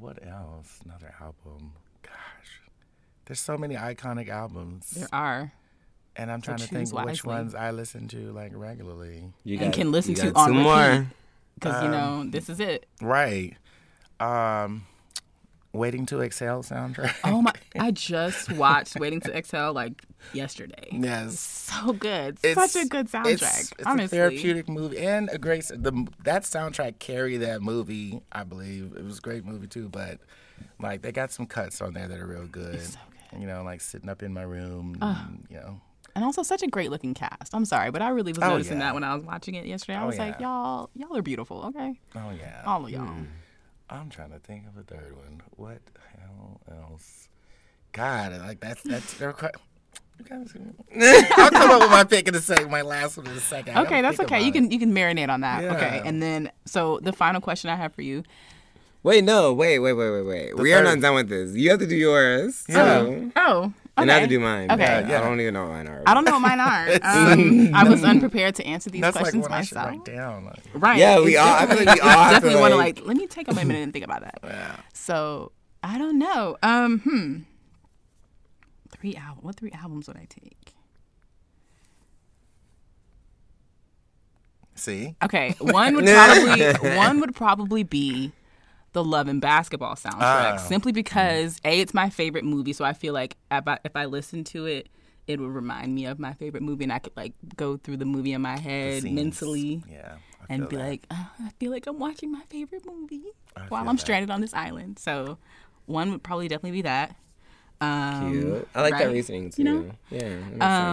what 0.00 0.18
else? 0.26 0.80
Another 0.84 1.14
album. 1.20 1.72
Gosh, 2.02 2.60
there's 3.26 3.40
so 3.40 3.56
many 3.56 3.76
iconic 3.76 4.28
albums, 4.28 4.90
There 4.90 5.06
are. 5.12 5.52
and 6.16 6.32
I'm 6.32 6.40
trying 6.40 6.56
to 6.58 6.68
choose 6.68 6.90
think 6.90 7.04
which 7.06 7.24
ones 7.24 7.54
I 7.54 7.70
listen 7.70 8.08
to 8.08 8.32
like 8.32 8.50
regularly. 8.54 9.32
You 9.44 9.58
And 9.60 9.72
can 9.72 9.92
listen 9.92 10.10
you 10.16 10.22
to 10.22 10.30
got 10.32 10.40
on 10.40 10.48
two 10.48 10.54
repeat. 10.54 10.62
more. 10.64 11.06
Because, 11.54 11.82
you 11.84 11.88
know, 11.90 12.24
this 12.28 12.48
is 12.48 12.58
it. 12.58 12.86
Right. 13.00 13.56
Um, 14.18 14.86
Waiting 15.74 16.06
to 16.06 16.22
Exhale 16.22 16.62
soundtrack. 16.62 17.14
Oh 17.24 17.42
my! 17.42 17.52
I 17.78 17.90
just 17.90 18.50
watched 18.52 18.98
Waiting 18.98 19.20
to 19.22 19.36
Exhale 19.36 19.72
like 19.72 20.02
yesterday. 20.32 20.88
yes. 20.92 21.38
So 21.40 21.92
good, 21.92 22.38
It's 22.42 22.72
such 22.72 22.82
a 22.82 22.88
good 22.88 23.08
soundtrack. 23.10 23.26
It's, 23.32 23.72
it's 23.72 23.84
honestly, 23.84 24.16
a 24.18 24.20
therapeutic 24.20 24.68
movie 24.68 24.98
and 24.98 25.28
a 25.32 25.38
great. 25.38 25.64
The 25.68 26.06
that 26.22 26.44
soundtrack 26.44 27.00
carried 27.00 27.38
that 27.38 27.60
movie. 27.60 28.20
I 28.32 28.44
believe 28.44 28.94
it 28.96 29.04
was 29.04 29.18
a 29.18 29.20
great 29.20 29.44
movie 29.44 29.66
too. 29.66 29.88
But 29.88 30.20
like 30.80 31.02
they 31.02 31.10
got 31.12 31.32
some 31.32 31.46
cuts 31.46 31.80
on 31.82 31.92
there 31.94 32.06
that 32.08 32.18
are 32.20 32.26
real 32.26 32.46
good. 32.46 32.80
so 32.80 32.98
good. 33.32 33.40
You 33.40 33.46
know, 33.48 33.64
like 33.64 33.80
sitting 33.80 34.08
up 34.08 34.22
in 34.22 34.32
my 34.32 34.42
room. 34.42 34.96
And, 35.02 35.44
you 35.50 35.56
know. 35.56 35.80
and 36.14 36.24
also 36.24 36.44
such 36.44 36.62
a 36.62 36.68
great 36.68 36.90
looking 36.92 37.14
cast. 37.14 37.52
I'm 37.52 37.64
sorry, 37.64 37.90
but 37.90 38.00
I 38.00 38.10
really 38.10 38.32
was 38.32 38.38
Oh, 38.44 38.50
noticing 38.50 38.74
yeah. 38.78 38.84
that 38.84 38.94
when 38.94 39.02
I 39.02 39.12
was 39.16 39.24
watching 39.24 39.56
it 39.56 39.66
yesterday. 39.66 39.98
I 39.98 40.04
Oh, 40.04 40.06
was 40.06 40.18
like, 40.18 40.38
y'all, 40.38 40.88
y'all 40.94 41.16
are 41.16 41.22
beautiful. 41.22 41.64
Okay, 41.66 41.98
Oh 42.14 42.30
yeah. 42.38 42.62
all 42.64 42.84
of 42.84 42.90
y'all. 42.90 43.08
Mm. 43.08 43.26
I'm 43.90 44.10
trying 44.10 44.30
to 44.30 44.38
think 44.38 44.64
of 44.66 44.76
a 44.76 44.82
third 44.82 45.14
one. 45.16 45.42
What 45.56 45.78
hell 46.18 46.60
else? 46.70 47.28
God, 47.92 48.32
like 48.40 48.60
that's 48.60 48.82
that's. 48.82 49.14
they're 49.14 49.32
quite- 49.32 49.54
I'll 50.30 51.50
come 51.50 51.70
up 51.72 51.80
with 51.82 51.90
my 51.90 52.04
pick 52.04 52.28
in 52.28 52.34
a 52.36 52.40
second. 52.40 52.70
My 52.70 52.82
last 52.82 53.16
one 53.16 53.26
in 53.26 53.32
a 53.32 53.40
second. 53.40 53.76
Okay, 53.78 54.00
that's 54.00 54.20
okay. 54.20 54.38
You 54.40 54.44
about 54.50 54.54
can 54.54 54.70
you 54.70 54.78
can 54.78 54.94
marinate 54.94 55.28
on 55.28 55.40
that. 55.40 55.64
Okay, 55.64 56.02
and 56.04 56.22
then 56.22 56.50
so 56.66 57.00
the 57.02 57.12
final 57.12 57.40
question 57.40 57.68
I 57.68 57.76
have 57.76 57.94
for 57.94 58.02
you. 58.02 58.22
Wait, 59.02 59.22
no, 59.24 59.52
wait, 59.52 59.80
wait, 59.80 59.92
wait, 59.92 60.10
wait, 60.10 60.22
wait. 60.22 60.56
we 60.56 60.72
are 60.72 60.82
not 60.82 61.00
done 61.00 61.14
with 61.16 61.28
this. 61.28 61.54
You 61.54 61.70
have 61.70 61.80
to 61.80 61.86
do 61.86 61.96
yours. 61.96 62.64
Yeah. 62.68 63.00
too. 63.02 63.32
Oh, 63.36 63.42
oh. 63.64 63.72
And 63.96 64.10
I 64.10 64.14
have 64.14 64.22
to 64.24 64.28
do 64.28 64.40
mine. 64.40 64.70
Okay. 64.72 64.76
but 65.02 65.08
Yeah. 65.08 65.20
I 65.20 65.24
don't 65.24 65.40
even 65.40 65.54
know 65.54 65.62
what 65.66 65.72
mine 65.72 65.86
are. 65.86 66.02
I 66.04 66.14
don't 66.14 66.24
know 66.24 66.32
what 66.32 66.40
mine 66.40 66.60
are. 66.60 66.88
Um, 67.04 67.74
I 67.74 67.84
was 67.88 68.02
unprepared 68.02 68.56
to 68.56 68.66
answer 68.66 68.90
these 68.90 69.00
That's 69.02 69.14
like 69.14 69.22
questions 69.22 69.42
what 69.42 69.52
I 69.52 69.58
myself. 69.58 69.88
write 69.88 70.04
down. 70.04 70.44
Like, 70.46 70.58
Right. 70.74 70.98
Yeah, 70.98 71.20
we 71.20 71.36
all- 71.36 71.46
I 71.54 71.66
feel 71.66 71.84
like 71.84 71.94
we 71.94 72.00
all 72.00 72.08
have 72.08 72.28
to, 72.28 72.34
definitely 72.34 72.60
want 72.60 72.72
to 72.72 72.76
like- 72.76 72.96
like. 72.98 73.06
Let 73.06 73.16
me 73.16 73.26
take 73.28 73.48
a 73.48 73.54
minute 73.54 73.76
and 73.82 73.92
think 73.92 74.04
about 74.04 74.22
that. 74.22 74.38
yeah. 74.42 74.76
So 74.92 75.52
I 75.82 75.96
don't 75.98 76.18
know. 76.18 76.56
Um, 76.62 76.98
hmm. 77.00 77.36
Three 78.90 79.14
album. 79.16 79.44
What 79.44 79.56
three 79.56 79.70
albums 79.72 80.08
would 80.08 80.16
I 80.16 80.26
take? 80.28 80.56
See, 84.76 85.14
Okay, 85.22 85.54
one 85.60 85.94
would 85.94 86.04
probably 86.06 86.72
one 86.96 87.20
would 87.20 87.34
probably 87.34 87.82
be 87.84 88.32
the 88.94 89.04
Love 89.04 89.28
and 89.28 89.40
Basketball 89.40 89.94
soundtrack, 89.96 90.54
Oh. 90.54 90.66
simply 90.66 90.92
because 90.92 91.58
a 91.64 91.80
it's 91.80 91.92
my 91.92 92.08
favorite 92.08 92.44
movie, 92.44 92.72
so 92.72 92.84
I 92.84 92.94
feel 92.94 93.12
like 93.12 93.36
if 93.50 93.68
I, 93.68 93.78
if 93.84 93.94
I 93.94 94.06
listen 94.06 94.42
to 94.44 94.64
it, 94.66 94.88
it 95.26 95.38
would 95.40 95.50
remind 95.50 95.94
me 95.94 96.06
of 96.06 96.18
my 96.18 96.32
favorite 96.32 96.62
movie, 96.62 96.84
and 96.84 96.92
I 96.92 96.98
could 97.00 97.16
like 97.16 97.34
go 97.56 97.76
through 97.76 97.98
the 97.98 98.04
movie 98.06 98.32
in 98.32 98.40
my 98.40 98.56
head 98.58 99.04
mentally. 99.04 99.82
Yeah. 99.90 100.16
And 100.48 100.68
be 100.68 100.76
that. 100.76 100.82
like, 100.82 101.06
oh, 101.10 101.28
I 101.40 101.50
feel 101.58 101.70
like 101.70 101.86
I'm 101.86 101.98
watching 101.98 102.30
my 102.30 102.42
favorite 102.50 102.84
movie 102.86 103.24
while 103.68 103.88
I'm 103.88 103.96
that. 103.96 104.00
stranded 104.02 104.30
on 104.30 104.40
this 104.42 104.52
island. 104.52 104.98
So, 104.98 105.38
one 105.86 106.10
would 106.12 106.22
probably 106.22 106.48
definitely 106.48 106.72
be 106.78 106.82
that. 106.82 107.16
Um, 107.80 108.30
Cute. 108.32 108.68
I 108.74 108.82
like 108.82 108.98
that 108.98 109.10
reasoning 109.10 109.50
too. 109.50 109.62
You 109.62 109.68
know? 109.68 109.90
Yeah. 110.10 110.38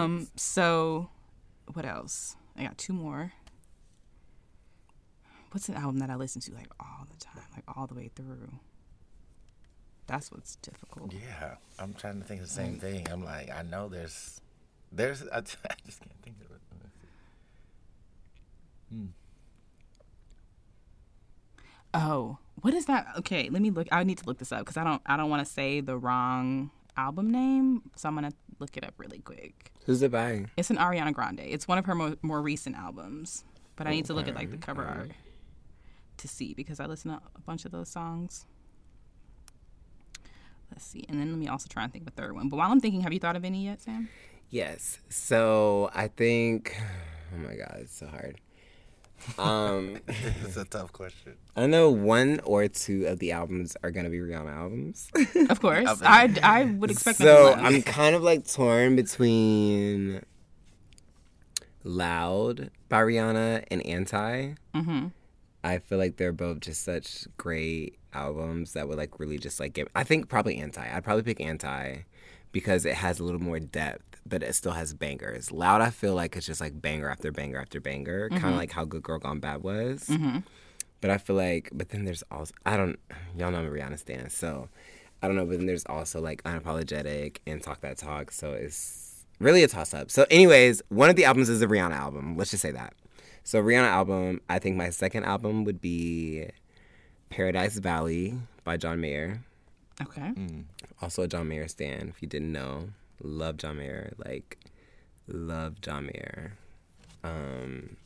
Um. 0.04 0.20
sense. 0.22 0.42
So, 0.42 1.10
what 1.74 1.86
else? 1.86 2.36
I 2.58 2.64
got 2.64 2.78
two 2.78 2.94
more. 2.94 3.34
What's 5.52 5.68
an 5.68 5.76
album 5.76 6.00
that 6.00 6.10
I 6.10 6.16
listen 6.16 6.42
to 6.44 6.54
like 6.54 6.70
all 6.80 7.06
the 7.12 7.18
time, 7.18 7.31
like 7.54 7.64
all 7.76 7.88
the 7.88 7.96
way 7.96 8.10
through? 8.16 8.50
That's 10.08 10.32
what's 10.32 10.56
difficult. 10.58 11.14
Yeah, 11.14 11.56
I'm 11.80 11.94
trying 11.94 12.22
to 12.22 12.28
think 12.28 12.42
of 12.42 12.48
the 12.48 12.54
same 12.54 12.80
thing. 12.80 13.08
I'm 13.10 13.24
like, 13.24 13.50
I 13.50 13.62
know 13.62 13.88
there's, 13.88 14.42
there's, 14.92 15.22
I, 15.34 15.42
just 15.42 15.62
can't 15.62 16.22
think 16.22 16.36
of 16.44 16.52
it. 16.52 16.62
Hmm. 18.90 19.06
Oh, 21.94 22.38
what 22.62 22.74
is 22.74 22.86
that? 22.86 23.08
Okay, 23.20 23.50
let 23.50 23.62
me 23.62 23.70
look. 23.70 23.88
I 23.92 24.04
need 24.04 24.18
to 24.18 24.26
look 24.26 24.38
this 24.38 24.52
up 24.52 24.60
because 24.60 24.78
I 24.78 24.84
don't. 24.84 25.02
I 25.06 25.18
don't 25.18 25.30
want 25.30 25.46
to 25.46 25.52
say 25.52 25.82
the 25.82 25.98
wrong 25.98 26.72
album 26.96 27.32
name, 27.32 27.84
so 27.96 28.08
I'm 28.08 28.16
gonna 28.16 28.32
look 28.60 28.78
it 28.78 28.86
up 28.86 28.94
really 28.98 29.20
quick. 29.20 29.72
Who's 29.86 30.02
it 30.02 30.12
by? 30.12 30.46
It's 30.56 30.70
an 30.70 30.78
Ariana 30.78 31.14
Grande. 31.14 31.42
It's 31.42 31.68
one 31.68 31.78
of 31.78 31.86
her 31.86 31.96
more, 31.96 32.16
more 32.22 32.42
recent 32.42 32.76
albums, 32.76 33.44
but 33.76 33.88
I 33.88 33.92
need 33.92 34.06
to 34.06 34.14
look 34.14 34.28
at 34.28 34.36
like 34.36 34.52
the 34.52 34.58
cover 34.58 34.86
art 34.86 35.12
to 36.22 36.28
see 36.28 36.54
because 36.54 36.80
I 36.80 36.86
listen 36.86 37.12
to 37.12 37.22
a 37.36 37.42
bunch 37.42 37.66
of 37.66 37.72
those 37.72 37.90
songs. 37.90 38.46
Let's 40.72 40.86
see, 40.86 41.06
and 41.10 41.20
then 41.20 41.30
let 41.32 41.38
me 41.38 41.48
also 41.48 41.68
try 41.68 41.84
and 41.84 41.92
think 41.92 42.04
of 42.04 42.08
a 42.08 42.16
third 42.16 42.34
one. 42.34 42.48
But 42.48 42.58
while 42.58 42.72
I'm 42.72 42.80
thinking, 42.80 43.02
have 43.02 43.12
you 43.12 43.20
thought 43.20 43.36
of 43.36 43.44
any 43.44 43.66
yet, 43.66 43.82
Sam? 43.82 44.08
Yes. 44.50 45.00
So 45.10 45.90
I 45.94 46.08
think. 46.08 46.76
Oh 47.34 47.38
my 47.38 47.56
god, 47.56 47.78
it's 47.80 47.96
so 47.96 48.08
hard. 48.08 48.42
Um, 49.38 50.00
It's 50.44 50.58
a 50.58 50.66
tough 50.66 50.92
question. 50.92 51.38
I 51.56 51.66
know 51.66 51.90
one 51.90 52.42
or 52.44 52.68
two 52.68 53.06
of 53.06 53.20
the 53.20 53.32
albums 53.32 53.78
are 53.84 53.90
gonna 53.90 54.10
be 54.10 54.18
Rihanna 54.18 54.54
albums. 54.54 55.10
Of 55.50 55.62
course, 55.62 56.02
I, 56.04 56.38
I 56.44 56.66
would 56.66 56.92
expect 56.96 57.20
them 57.20 57.28
so 57.28 57.56
to 57.56 57.62
love. 57.62 57.66
I'm 57.74 57.82
kind 57.84 58.16
of 58.18 58.22
like 58.24 58.46
torn 58.46 58.98
between 58.98 60.24
Loud 61.86 62.70
by 62.90 63.00
Rihanna 63.00 63.64
and 63.72 63.86
Anti. 63.86 64.56
Mm-hmm. 64.76 65.08
I 65.64 65.78
feel 65.78 65.98
like 65.98 66.18
they're 66.18 66.32
both 66.32 66.60
just 66.60 66.84
such 66.84 67.28
great 67.38 67.98
albums 68.14 68.74
that 68.74 68.88
would 68.88 68.98
like 68.98 69.20
really 69.20 69.38
just 69.38 69.60
like 69.60 69.74
get. 69.74 69.88
I 69.96 70.04
think 70.04 70.30
probably 70.30 70.58
Anti. 70.58 70.82
I'd 70.82 71.04
probably 71.04 71.24
pick 71.24 71.40
Anti 71.40 72.04
because 72.52 72.86
it 72.86 72.96
has 72.96 73.20
a 73.20 73.24
little 73.24 73.42
more 73.42 73.60
depth, 73.60 74.20
but 74.26 74.44
it 74.44 74.56
still 74.56 74.72
has 74.74 74.94
bangers. 74.94 75.52
Loud, 75.52 75.82
I 75.82 75.90
feel 75.90 76.16
like 76.16 76.36
it's 76.36 76.46
just 76.46 76.62
like 76.62 76.82
banger 76.82 77.10
after 77.10 77.32
banger 77.32 77.60
after 77.60 77.80
banger, 77.80 78.30
kind 78.30 78.44
of 78.44 78.50
mm-hmm. 78.50 78.58
like 78.58 78.72
how 78.72 78.86
Good 78.86 79.04
Girl 79.04 79.20
Gone 79.20 79.40
Bad 79.40 79.64
was. 79.64 80.08
Mm-hmm. 80.08 80.40
But 81.00 81.10
I 81.10 81.18
feel 81.18 81.36
like, 81.36 81.70
but 81.74 81.90
then 81.90 82.06
there's 82.06 82.24
also 82.32 82.54
I 82.66 82.78
don't 82.78 83.00
y'all 83.38 83.52
know 83.52 83.60
I'm 83.60 83.68
a 83.68 83.70
Rihanna 83.70 84.00
stan, 84.00 84.30
so 84.30 84.70
I 85.22 85.28
don't 85.28 85.36
know. 85.36 85.46
But 85.46 85.58
then 85.58 85.68
there's 85.68 85.86
also 85.86 86.22
like 86.22 86.44
unapologetic 86.44 87.38
and 87.46 87.62
talk 87.62 87.82
that 87.82 87.98
talk, 87.98 88.32
so 88.32 88.54
it's 88.54 89.26
really 89.40 89.64
a 89.64 89.68
toss 89.68 89.94
up. 89.94 90.12
So, 90.12 90.26
anyways, 90.30 90.82
one 90.90 91.10
of 91.10 91.16
the 91.16 91.26
albums 91.26 91.50
is 91.50 91.62
a 91.62 91.68
Rihanna 91.68 91.96
album. 91.96 92.38
Let's 92.38 92.52
just 92.52 92.62
say 92.62 92.72
that. 92.72 92.94
So 93.44 93.62
Rihanna 93.62 93.88
album. 93.88 94.42
I 94.50 94.60
think 94.60 94.76
my 94.76 94.90
second 94.90 95.24
album 95.24 95.64
would 95.66 95.82
be 95.82 96.48
Paradise 97.30 97.78
Valley 97.78 98.36
by 98.64 98.78
John 98.78 99.02
Mayer. 99.02 99.42
Okay. 100.02 100.34
Also 101.02 101.24
a 101.24 101.28
John 101.28 101.48
Mayer 101.48 101.68
stan. 101.68 102.10
If 102.10 102.22
you 102.22 102.28
didn't 102.28 102.52
know, 102.52 102.90
love 103.22 103.58
John 103.58 103.78
Mayer. 103.78 104.14
Like, 104.18 104.58
love 105.28 105.82
John 105.82 106.06
Mayer. 106.08 106.54
Um, 107.24 107.98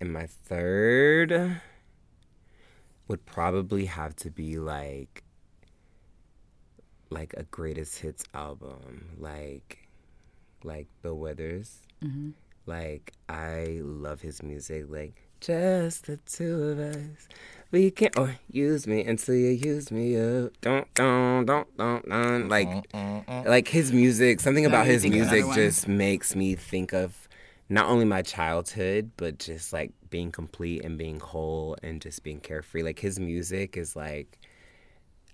and 0.00 0.12
my 0.12 0.26
third 0.26 1.60
would 3.08 3.26
probably 3.26 3.86
have 3.86 4.16
to 4.16 4.30
be 4.30 4.58
like, 4.58 5.22
like 7.10 7.34
a 7.36 7.44
greatest 7.44 7.98
hits 7.98 8.24
album, 8.34 9.10
like, 9.18 9.88
like 10.62 10.86
Bill 11.02 11.16
Withers. 11.18 11.80
Like, 12.66 13.12
I 13.28 13.80
love 13.82 14.20
his 14.20 14.42
music. 14.42 14.86
Like, 14.88 15.14
just 15.40 16.06
the 16.06 16.16
two 16.18 16.62
of 16.62 16.78
us. 16.78 17.28
We 17.70 17.90
can 17.90 18.10
or 18.16 18.36
use 18.50 18.86
me 18.86 19.04
until 19.04 19.34
you 19.34 19.50
use 19.50 19.90
me 19.90 20.16
up. 20.16 20.52
Don't 20.60 20.86
don't 20.94 21.44
don't 21.44 21.76
don't 21.76 22.08
don't 22.08 22.48
like 22.48 22.86
like 23.44 23.68
his 23.68 23.92
music. 23.92 24.40
Something 24.40 24.64
about 24.64 24.86
his 24.86 25.04
music 25.04 25.44
just 25.54 25.88
makes 25.88 26.36
me 26.36 26.54
think 26.54 26.92
of 26.92 27.28
not 27.68 27.86
only 27.86 28.04
my 28.04 28.22
childhood, 28.22 29.10
but 29.16 29.38
just 29.38 29.72
like 29.72 29.92
being 30.08 30.30
complete 30.30 30.84
and 30.84 30.96
being 30.96 31.18
whole 31.18 31.76
and 31.82 32.00
just 32.00 32.22
being 32.22 32.38
carefree. 32.40 32.82
Like 32.82 33.00
his 33.00 33.18
music 33.18 33.76
is 33.76 33.96
like 33.96 34.38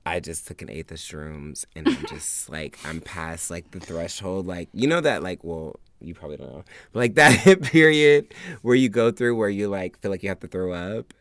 I 0.07 0.19
just 0.19 0.47
took 0.47 0.63
an 0.63 0.71
eighth 0.71 0.91
of 0.91 0.99
shrooms 0.99 1.67
and 1.77 1.87
I'm 1.87 2.07
just 2.07 2.49
like 2.49 2.79
I'm 2.85 3.01
past 3.01 3.51
like 3.51 3.71
the 3.71 3.81
threshold. 3.81 4.47
Like 4.47 4.71
you 4.73 4.89
know 4.89 5.03
that 5.03 5.23
like 5.23 5.45
well 5.45 5.79
you 6.01 6.15
probably 6.15 6.37
don't 6.37 6.53
know 6.53 6.65
like 6.95 7.15
that 7.15 7.63
period 7.63 8.33
where 8.63 8.75
you 8.75 8.89
go 8.89 9.11
through 9.11 9.37
where 9.37 9.49
you 9.49 9.69
like 9.69 9.99
feel 10.01 10.11
like 10.11 10.23
you 10.23 10.29
have 10.29 10.41
to 10.41 10.49
throw 10.49 10.73
up, 10.73 11.13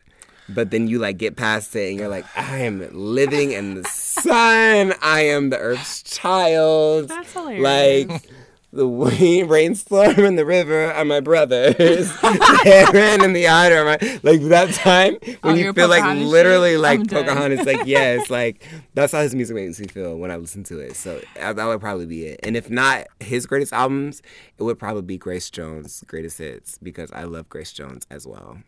but 0.48 0.70
then 0.70 0.86
you 0.88 0.98
like 0.98 1.18
get 1.18 1.36
past 1.36 1.74
it 1.76 1.90
and 1.90 1.98
you're 1.98 2.08
like 2.08 2.26
I 2.36 2.58
am 2.58 2.88
living 2.92 3.52
in 3.52 3.74
the 3.74 3.84
sun. 3.88 4.94
I 5.02 5.22
am 5.22 5.50
the 5.50 5.58
earth's 5.58 6.02
child. 6.02 7.08
That's 7.08 7.32
hilarious. 7.32 8.10
Like. 8.10 8.30
The 8.72 8.86
rain, 8.86 9.48
rainstorm 9.48 10.20
in 10.20 10.36
the 10.36 10.44
river 10.46 10.92
are 10.92 11.04
my 11.04 11.18
brothers. 11.20 12.10
heron 12.20 13.20
and 13.22 13.34
the 13.34 13.48
otter 13.48 13.78
are 13.78 13.84
my 13.84 14.20
like 14.22 14.42
that 14.42 14.72
time 14.74 15.14
when 15.22 15.36
Oh, 15.42 15.54
you 15.54 15.72
feel 15.72 15.88
like 15.88 16.04
literally 16.18 16.72
shit? 16.74 16.80
like 16.80 17.00
I'm. 17.00 17.06
Pocahontas. 17.06 17.66
Like 17.66 17.82
yes, 17.86 18.30
like 18.30 18.64
that's 18.94 19.12
how 19.12 19.22
his 19.22 19.34
music 19.34 19.56
makes 19.56 19.80
me 19.80 19.88
feel 19.88 20.16
when 20.16 20.30
I 20.30 20.36
listen 20.36 20.62
to 20.64 20.78
it. 20.78 20.94
So 20.94 21.20
uh, 21.40 21.52
that 21.52 21.66
would 21.66 21.80
probably 21.80 22.06
be 22.06 22.26
it. 22.26 22.40
And 22.44 22.56
if 22.56 22.70
not 22.70 23.06
his 23.18 23.44
greatest 23.46 23.72
albums, 23.72 24.22
it 24.56 24.62
would 24.62 24.78
probably 24.78 25.02
be 25.02 25.18
Grace 25.18 25.50
Jones' 25.50 26.04
greatest 26.06 26.38
hits 26.38 26.78
because 26.78 27.10
I 27.10 27.24
love 27.24 27.48
Grace 27.48 27.72
Jones 27.72 28.06
as 28.10 28.24
well. 28.26 28.58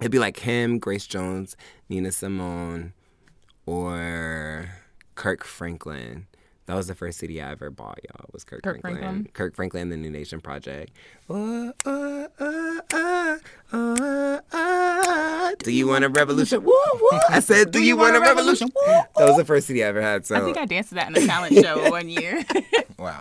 It'd 0.00 0.10
be 0.12 0.18
like 0.18 0.38
him, 0.40 0.78
Grace 0.78 1.06
Jones, 1.06 1.56
Nina 1.88 2.10
Simone, 2.12 2.92
or 3.64 4.70
Kirk 5.14 5.44
Franklin. 5.44 6.26
That 6.66 6.74
was 6.74 6.88
the 6.88 6.94
first 6.96 7.18
CD 7.18 7.40
I 7.40 7.52
ever 7.52 7.70
bought, 7.70 8.00
y'all. 8.08 8.24
It 8.24 8.32
was 8.32 8.42
Kirk, 8.44 8.62
Kirk 8.62 8.80
Franklin. 8.80 9.02
Franklin? 9.02 9.28
Kirk 9.34 9.54
Franklin 9.54 9.82
and 9.84 9.92
the 9.92 9.96
Nu 9.96 10.10
Nation 10.10 10.40
Project. 10.40 10.92
Oh, 11.30 11.72
oh, 11.84 12.28
oh, 12.40 12.80
oh, 12.92 13.38
oh, 13.72 14.40
oh. 14.52 15.54
Do 15.60 15.70
you 15.72 15.86
want 15.86 16.04
a 16.04 16.08
revolution? 16.08 16.64
Woo, 16.64 16.72
woo. 17.00 17.18
I 17.30 17.38
said, 17.38 17.70
Do, 17.70 17.80
you, 17.80 17.96
want, 17.96 18.16
a 18.16 18.20
revolution? 18.20 18.68
Woo, 18.74 18.92
That 19.16 19.28
was 19.28 19.36
the 19.36 19.44
first 19.44 19.68
CD 19.68 19.84
I 19.84 19.86
ever 19.86 20.02
had. 20.02 20.26
So, 20.26 20.34
I 20.34 20.40
think 20.40 20.58
I 20.58 20.64
danced 20.64 20.88
to 20.90 20.96
that 20.96 21.08
in 21.08 21.22
a 21.22 21.26
talent 21.26 21.54
show 21.54 21.88
one 21.90 22.08
year. 22.08 22.44
Wow. 22.98 23.18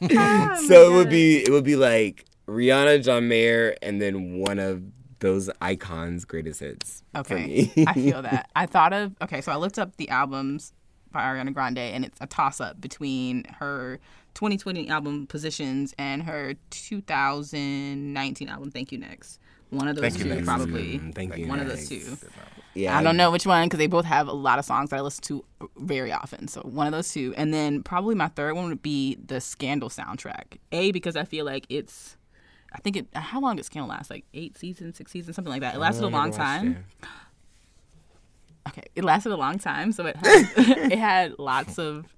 Oh, 0.00 0.64
so 0.66 0.90
it 0.90 0.96
would 0.96 1.10
be 1.10 1.40
it 1.42 1.50
would 1.50 1.62
be 1.62 1.76
like 1.76 2.24
Rihanna, 2.48 3.04
John 3.04 3.28
Mayer, 3.28 3.76
and 3.82 4.00
then 4.00 4.38
one 4.38 4.58
of 4.58 4.82
those 5.18 5.50
icons' 5.60 6.24
greatest 6.24 6.60
hits. 6.60 7.02
for 7.12 7.20
Okay, 7.20 7.70
me. 7.76 7.84
I 7.86 7.92
feel 7.92 8.22
that. 8.22 8.48
I 8.56 8.64
thought 8.64 8.94
of 8.94 9.14
okay, 9.20 9.42
so 9.42 9.52
I 9.52 9.56
looked 9.56 9.78
up 9.78 9.96
the 9.98 10.08
albums 10.08 10.72
by 11.12 11.20
Ariana 11.22 11.52
Grande, 11.52 11.78
and 11.78 12.04
it's 12.04 12.18
a 12.20 12.26
toss 12.26 12.60
up 12.60 12.80
between 12.80 13.44
her 13.58 13.98
2020 14.34 14.88
album 14.88 15.26
Positions 15.26 15.94
and 15.98 16.22
her 16.22 16.54
2019 16.70 18.48
album 18.48 18.70
Thank 18.70 18.92
You 18.92 18.98
Next. 18.98 19.38
One 19.70 19.86
of 19.86 19.94
those 19.96 20.02
Thank 20.02 20.18
two, 20.18 20.28
Next. 20.28 20.46
probably. 20.46 20.98
Mm, 20.98 21.14
Thank 21.14 21.36
You 21.36 21.46
One 21.46 21.60
of 21.60 21.68
those 21.68 21.88
two. 21.88 22.16
yeah, 22.74 22.98
I 22.98 23.02
don't 23.04 23.16
know 23.16 23.30
which 23.30 23.46
one 23.46 23.66
because 23.66 23.78
they 23.78 23.86
both 23.86 24.04
have 24.04 24.26
a 24.26 24.32
lot 24.32 24.58
of 24.58 24.64
songs 24.64 24.90
that 24.90 24.96
I 24.96 25.00
listen 25.00 25.22
to 25.24 25.44
very 25.76 26.10
often. 26.12 26.48
So 26.48 26.60
one 26.62 26.86
of 26.88 26.92
those 26.92 27.12
two, 27.12 27.32
and 27.36 27.54
then 27.54 27.82
probably 27.84 28.14
my 28.16 28.28
third 28.28 28.54
one 28.54 28.68
would 28.68 28.82
be 28.82 29.16
the 29.24 29.40
Scandal 29.40 29.88
soundtrack. 29.88 30.58
A 30.72 30.90
because 30.90 31.14
I 31.14 31.24
feel 31.24 31.44
like 31.44 31.66
it's, 31.68 32.16
I 32.72 32.78
think 32.78 32.96
it. 32.96 33.06
How 33.14 33.40
long 33.40 33.56
did 33.56 33.64
Scandal 33.64 33.88
last? 33.88 34.10
Like 34.10 34.24
eight 34.34 34.58
seasons, 34.58 34.96
six 34.96 35.12
seasons, 35.12 35.36
something 35.36 35.52
like 35.52 35.60
that. 35.60 35.76
It 35.76 35.78
lasted 35.78 36.04
a 36.04 36.08
long 36.08 36.32
time. 36.32 36.84
it. 37.02 37.08
Okay, 38.70 38.84
it 38.94 39.04
lasted 39.04 39.32
a 39.32 39.36
long 39.36 39.58
time, 39.58 39.92
so 39.92 40.06
it 40.06 40.16
had 40.16 40.48
it 40.92 40.98
had 40.98 41.38
lots 41.38 41.78
of 41.78 42.14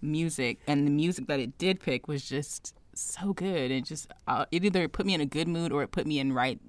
music, 0.00 0.60
and 0.66 0.86
the 0.86 0.90
music 0.90 1.26
that 1.28 1.40
it 1.40 1.58
did 1.58 1.80
pick 1.80 2.08
was 2.08 2.28
just 2.28 2.74
so 2.94 3.32
good. 3.32 3.70
It 3.70 3.84
just 3.84 4.08
uh, 4.26 4.46
it 4.50 4.64
either 4.64 4.88
put 4.88 5.06
me 5.06 5.14
in 5.14 5.20
a 5.20 5.26
good 5.26 5.48
mood 5.48 5.72
or 5.72 5.82
it 5.82 5.90
put 5.92 6.06
me 6.06 6.18
in 6.18 6.32
right 6.32 6.60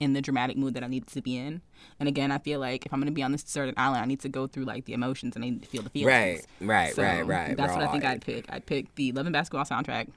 in 0.00 0.12
the 0.12 0.20
dramatic 0.20 0.56
mood 0.56 0.74
that 0.74 0.82
I 0.84 0.88
needed 0.88 1.08
to 1.08 1.22
be 1.22 1.36
in. 1.36 1.62
And 1.98 2.08
again, 2.08 2.30
I 2.30 2.38
feel 2.38 2.60
like 2.60 2.84
if 2.84 2.92
I'm 2.92 3.00
going 3.00 3.06
to 3.06 3.14
be 3.14 3.22
on 3.22 3.32
this 3.32 3.42
deserted 3.42 3.74
island, 3.76 4.02
I 4.02 4.06
need 4.06 4.20
to 4.20 4.28
go 4.28 4.46
through 4.46 4.64
like 4.64 4.84
the 4.84 4.92
emotions 4.92 5.36
and 5.36 5.44
I 5.44 5.50
need 5.50 5.62
to 5.62 5.68
feel 5.68 5.82
the 5.82 5.90
feelings. 5.90 6.46
Right, 6.60 6.68
right, 6.68 6.94
So 6.94 7.02
right, 7.02 7.26
right. 7.26 7.56
That's 7.56 7.72
what 7.72 7.82
I 7.82 7.92
think. 7.92 8.04
I'd 8.04 8.20
pick. 8.20 8.46
I'd 8.48 8.66
pick 8.66 8.94
the 8.96 9.12
Love 9.12 9.26
and 9.26 9.32
Basketball 9.32 9.64
soundtrack, 9.64 10.08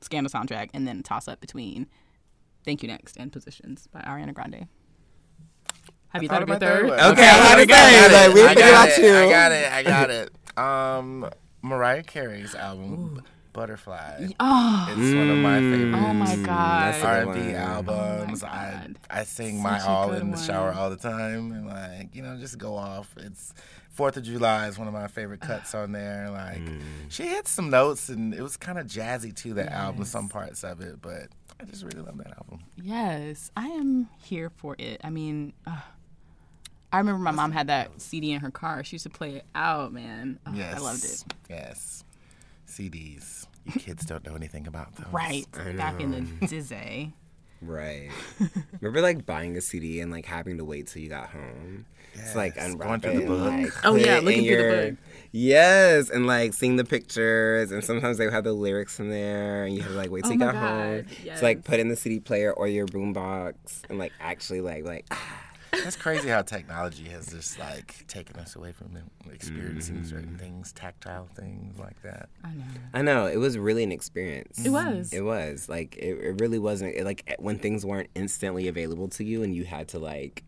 Scandal 0.00 0.30
soundtrack, 0.30 0.70
and 0.74 0.86
then 0.88 1.02
toss 1.02 1.28
up 1.28 1.40
between 1.40 1.86
Thank 2.64 2.82
You 2.82 2.88
Next 2.88 3.16
and 3.16 3.32
Positions 3.32 3.86
by 3.92 4.00
Ariana 4.00 4.34
Grande. 4.34 4.66
Have 6.16 6.22
you 6.22 6.28
thought 6.28 6.42
of 6.42 6.48
your 6.48 6.58
third? 6.58 6.86
one. 6.88 6.98
Okay, 7.00 7.28
I'm 7.28 7.40
about 7.40 7.54
to 7.54 7.60
I 7.62 7.66
say, 7.66 7.66
got 7.68 8.12
like, 8.12 8.30
it. 8.30 8.34
we 8.34 8.42
I 8.44 8.48
figured 8.48 8.64
got 8.64 8.88
out 8.88 8.98
it. 8.98 9.02
you. 9.04 9.16
I 9.16 9.28
got 9.30 9.52
it. 9.52 9.72
I 9.72 9.82
got 9.82 10.10
it. 10.10 10.58
Um, 10.58 11.30
Mariah 11.62 12.02
Carey's 12.02 12.54
album, 12.54 13.22
Butterfly. 13.52 14.26
Oh, 14.40 14.86
It's 14.90 15.14
one 15.14 15.30
of 15.30 15.38
my 15.38 15.58
favorite 15.60 15.94
oh 15.94 16.12
my 16.14 16.36
God. 16.36 16.92
that's 16.94 17.02
a 17.04 17.06
R&B 17.26 17.54
albums. 17.54 18.42
Oh 18.42 18.46
my 18.46 18.52
I 18.52 18.70
God. 18.72 18.98
I 19.10 19.24
sing 19.24 19.56
Such 19.56 19.62
my 19.64 19.80
all 19.80 20.12
in 20.12 20.30
the 20.30 20.36
shower 20.36 20.68
one. 20.68 20.76
all 20.78 20.90
the 20.90 20.96
time, 20.96 21.52
and 21.52 21.66
like 21.66 22.14
you 22.14 22.22
know, 22.22 22.36
just 22.38 22.58
go 22.58 22.76
off. 22.76 23.12
It's 23.18 23.54
Fourth 23.90 24.18
of 24.18 24.24
July 24.24 24.68
is 24.68 24.78
one 24.78 24.88
of 24.88 24.92
my 24.94 25.06
favorite 25.08 25.40
cuts 25.40 25.74
on 25.74 25.92
there. 25.92 26.28
Like 26.30 26.58
Mm. 26.64 26.80
she 27.08 27.24
hit 27.26 27.48
some 27.48 27.70
notes, 27.70 28.08
and 28.10 28.34
it 28.34 28.42
was 28.42 28.56
kind 28.58 28.78
of 28.78 28.86
jazzy 28.86 29.34
too. 29.34 29.54
That 29.54 29.72
album, 29.72 30.04
some 30.04 30.28
parts 30.28 30.62
of 30.64 30.80
it, 30.82 31.00
but 31.00 31.28
I 31.58 31.64
just 31.64 31.82
really 31.82 32.00
love 32.02 32.18
that 32.18 32.36
album. 32.36 32.60
Yes, 32.76 33.50
I 33.56 33.68
am 33.68 34.08
here 34.22 34.50
for 34.50 34.76
it. 34.78 35.00
I 35.02 35.08
mean, 35.08 35.54
uh, 35.66 35.80
I 36.92 36.98
remember 36.98 37.20
my 37.22 37.30
mom 37.32 37.52
had 37.52 37.66
that 37.66 38.00
CD 38.00 38.32
in 38.32 38.40
her 38.40 38.50
car. 38.50 38.82
She 38.84 38.94
used 38.96 39.02
to 39.04 39.10
play 39.10 39.36
it 39.36 39.44
out, 39.54 39.92
man. 39.92 40.38
Oh, 40.46 40.52
Yes, 40.54 40.76
I 40.76 40.78
loved 40.80 41.04
it. 41.04 41.24
Yes, 41.50 42.04
CDs. 42.68 43.46
You 43.64 43.72
kids 43.72 44.04
don't 44.04 44.24
know 44.26 44.34
anything 44.34 44.66
about 44.66 44.94
those. 44.96 45.06
Right, 45.12 45.46
back 45.76 46.00
in 46.00 46.12
the 46.12 46.20
know. 46.20 46.46
dizzy. 46.46 47.12
Right. 47.60 48.10
Remember 48.80 49.00
like 49.00 49.26
buying 49.26 49.56
a 49.56 49.60
CD 49.60 50.00
and 50.00 50.12
like 50.12 50.26
having 50.26 50.58
to 50.58 50.64
wait 50.64 50.86
till 50.86 51.02
you 51.02 51.08
got 51.08 51.30
home? 51.30 51.86
It's 52.14 52.34
like 52.36 52.54
Yes, 52.56 52.66
unwrap 52.72 52.88
going 52.88 53.00
through 53.00 53.20
the 53.20 53.26
book. 53.26 53.52
like, 53.52 53.84
Oh, 53.84 53.96
yeah, 53.96 54.18
it 54.18 54.24
looking 54.24 54.44
in 54.44 54.54
through 54.54 54.70
the 54.86 54.90
book. 54.92 54.98
Yes, 55.32 56.08
and 56.10 56.26
like 56.26 56.54
seeing 56.54 56.76
the 56.76 56.84
pictures, 56.84 57.72
and 57.72 57.82
sometimes 57.84 58.18
they 58.18 58.26
would 58.26 58.32
have 58.34 58.44
the 58.44 58.52
lyrics 58.52 59.00
in 59.00 59.10
there, 59.10 59.64
and 59.64 59.74
you 59.74 59.82
had 59.82 59.90
to 59.90 59.96
like 59.96 60.10
wait 60.10 60.22
till 60.22 60.30
Oh 60.30 60.34
you 60.34 60.38
my 60.38 60.46
got 60.46 60.54
home 60.54 61.02
God, 61.24 61.36
to 61.38 61.42
like 61.44 61.64
put 61.64 61.80
in 61.80 61.88
the 61.88 61.96
CD 61.96 62.20
player 62.20 62.52
or 62.52 62.68
your 62.68 62.86
boombox 62.86 63.54
and 63.88 63.98
like 63.98 64.12
actually 64.20 64.60
like 64.60 64.84
like 64.84 65.04
ah, 65.10 65.40
That's 65.72 65.96
crazy 65.96 66.28
how 66.28 66.42
technology 66.42 67.04
has 67.10 67.28
just 67.28 67.58
like 67.58 68.06
taken 68.08 68.36
us 68.36 68.56
away 68.56 68.72
from 68.72 68.96
experiencing 69.32 69.96
Mm-hmm. 69.96 70.04
certain 70.08 70.38
things, 70.38 70.72
tactile 70.72 71.28
things 71.34 71.78
like 71.78 72.00
that. 72.02 72.28
I 72.44 72.52
know. 72.54 72.64
I 72.94 73.02
know 73.02 73.26
it 73.26 73.36
was 73.36 73.58
really 73.58 73.82
an 73.84 73.92
experience. 73.92 74.64
It 74.64 74.70
was. 74.70 75.12
It 75.12 75.20
was 75.22 75.68
like 75.68 75.96
it, 75.96 76.18
it 76.18 76.40
really 76.40 76.58
wasn't 76.58 76.94
it, 76.94 77.04
like 77.04 77.34
when 77.38 77.58
things 77.58 77.84
weren't 77.84 78.10
instantly 78.14 78.68
available 78.68 79.08
to 79.08 79.24
you 79.24 79.42
and 79.42 79.54
you 79.54 79.64
had 79.64 79.88
to 79.88 79.98
like 79.98 80.44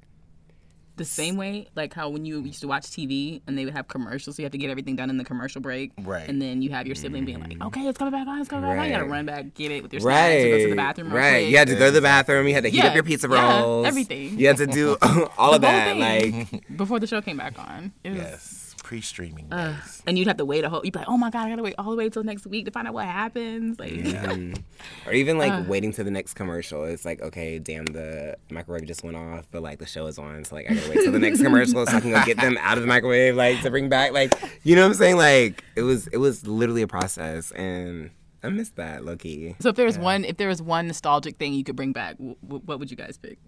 The 0.99 1.05
same 1.05 1.37
way, 1.37 1.69
like 1.75 1.95
how 1.95 2.09
when 2.11 2.25
you 2.25 2.41
used 2.43 2.61
to 2.61 2.69
watch 2.69 2.83
TV 2.85 3.41
and 3.47 3.57
they 3.57 3.65
would 3.65 3.73
have 3.75 3.89
commercials, 3.89 4.37
so 4.37 4.43
you 4.43 4.45
have 4.45 4.53
to 4.53 4.59
get 4.59 4.69
everything 4.71 4.97
done 4.97 5.11
in 5.11 5.17
the 5.17 5.25
commercial 5.25 5.61
break. 5.61 5.93
Right. 6.03 6.29
And 6.29 6.43
then 6.43 6.61
you 6.61 6.71
have 6.71 6.87
your 6.87 6.95
sibling 6.97 7.25
being 7.25 7.41
like, 7.41 7.51
mm-hmm. 7.51 7.63
okay, 7.69 7.87
it's 7.89 7.97
coming 7.99 8.13
back 8.13 8.27
on, 8.27 8.41
it's 8.41 8.49
coming 8.51 8.69
back 8.69 8.79
on. 8.79 8.85
You 8.87 8.91
got 8.93 8.99
to 8.99 9.05
Right. 9.05 9.11
run 9.11 9.27
back, 9.27 9.55
get 9.55 9.71
it 9.71 9.83
with 9.83 9.93
your 9.93 10.01
snacks, 10.01 10.45
or 10.45 10.49
go 10.51 10.59
to 10.59 10.71
the 10.71 10.77
bathroom. 10.77 11.13
Right. 11.13 11.49
You 11.49 11.57
had 11.57 11.69
to 11.69 11.77
go 11.77 11.87
to 11.87 11.91
the 11.93 12.01
bathroom. 12.03 12.47
You 12.49 12.55
had 12.55 12.65
to 12.65 12.69
heat 12.71 12.79
Yeah, 12.79 12.89
up 12.89 12.95
your 12.95 13.05
pizza 13.05 13.29
yeah, 13.31 13.61
rolls. 13.63 13.87
everything. 13.87 14.39
You 14.39 14.47
had 14.49 14.57
to 14.59 14.67
do 14.67 14.97
all 15.39 15.55
of 15.55 15.61
The 15.63 15.67
whole 15.69 15.79
that. 15.81 15.85
thing. 15.97 16.49
Like 16.53 16.77
Before 16.77 16.99
the 17.01 17.07
show 17.07 17.23
came 17.23 17.37
back 17.37 17.59
on. 17.59 17.93
It 18.05 18.11
was 18.11 18.19
Yes. 18.19 18.68
Pre-streaming 18.89 19.47
days. 19.51 20.03
And 20.07 20.19
you'd 20.19 20.29
have 20.29 20.39
to 20.39 20.47
wait 20.47 20.65
a 20.65 20.71
whole. 20.71 20.81
You'd 20.83 20.95
be 20.95 20.99
like, 21.01 21.09
oh 21.11 21.19
my 21.19 21.29
god, 21.29 21.45
I 21.47 21.51
gotta 21.51 21.63
wait 21.63 21.75
all 21.77 21.91
the 21.91 21.97
way 21.97 22.09
till 22.09 22.25
next 22.25 22.47
week 22.47 22.65
to 22.65 22.71
find 22.71 22.89
out 22.89 22.95
what 22.95 23.05
happens. 23.05 23.79
Like, 23.79 23.93
Mm. 23.93 24.59
Or 25.07 25.13
even 25.13 25.37
like 25.37 25.53
Uh. 25.53 25.63
waiting 25.69 25.93
to 25.93 26.03
the 26.05 26.11
next 26.11 26.33
commercial. 26.35 26.85
It's 26.85 27.05
like, 27.05 27.21
okay, 27.21 27.59
damn, 27.59 27.85
the 27.85 28.37
microwave 28.51 28.87
just 28.87 29.05
went 29.05 29.17
off, 29.19 29.47
but 29.51 29.61
like 29.63 29.79
the 29.79 29.85
show 29.87 30.07
is 30.07 30.19
on, 30.19 30.43
so 30.45 30.55
like 30.55 30.71
I 30.71 30.75
gotta 30.75 30.89
wait 30.89 31.03
till 31.03 31.13
the 31.13 31.19
next 31.19 31.43
commercial 31.43 31.85
so 31.87 31.97
I 31.97 32.01
can 32.01 32.13
go 32.13 32.25
get 32.25 32.39
them 32.39 32.57
out 32.63 32.79
of 32.79 32.83
the 32.83 32.89
microwave, 32.89 33.37
like 33.37 33.61
to 33.61 33.71
bring 33.71 33.91
back, 33.91 34.13
like 34.13 34.33
you 34.63 34.75
know 34.75 34.83
what 34.83 34.89
I'm 34.93 34.95
saying? 34.95 35.17
Like 35.19 35.63
it 35.77 35.83
was, 35.83 36.07
it 36.07 36.17
was 36.17 36.47
literally 36.47 36.81
a 36.83 36.89
process, 36.89 37.53
and 37.53 38.11
I 38.43 38.49
missed 38.49 38.77
that, 38.77 39.05
low 39.05 39.17
key. 39.17 39.55
So 39.61 39.69
if 39.69 39.77
there 39.77 39.85
was 39.85 39.99
one, 39.99 40.25
if 40.25 40.39
there 40.39 40.49
was 40.49 40.63
one 40.63 40.87
nostalgic 40.87 41.37
thing 41.37 41.53
you 41.53 41.63
could 41.65 41.77
bring 41.77 41.93
back, 41.93 42.17
w- 42.17 42.37
w- 42.43 42.63
what 42.65 42.79
would 42.79 42.91
you 42.91 42.97
guys 42.97 43.19
pick? 43.19 43.39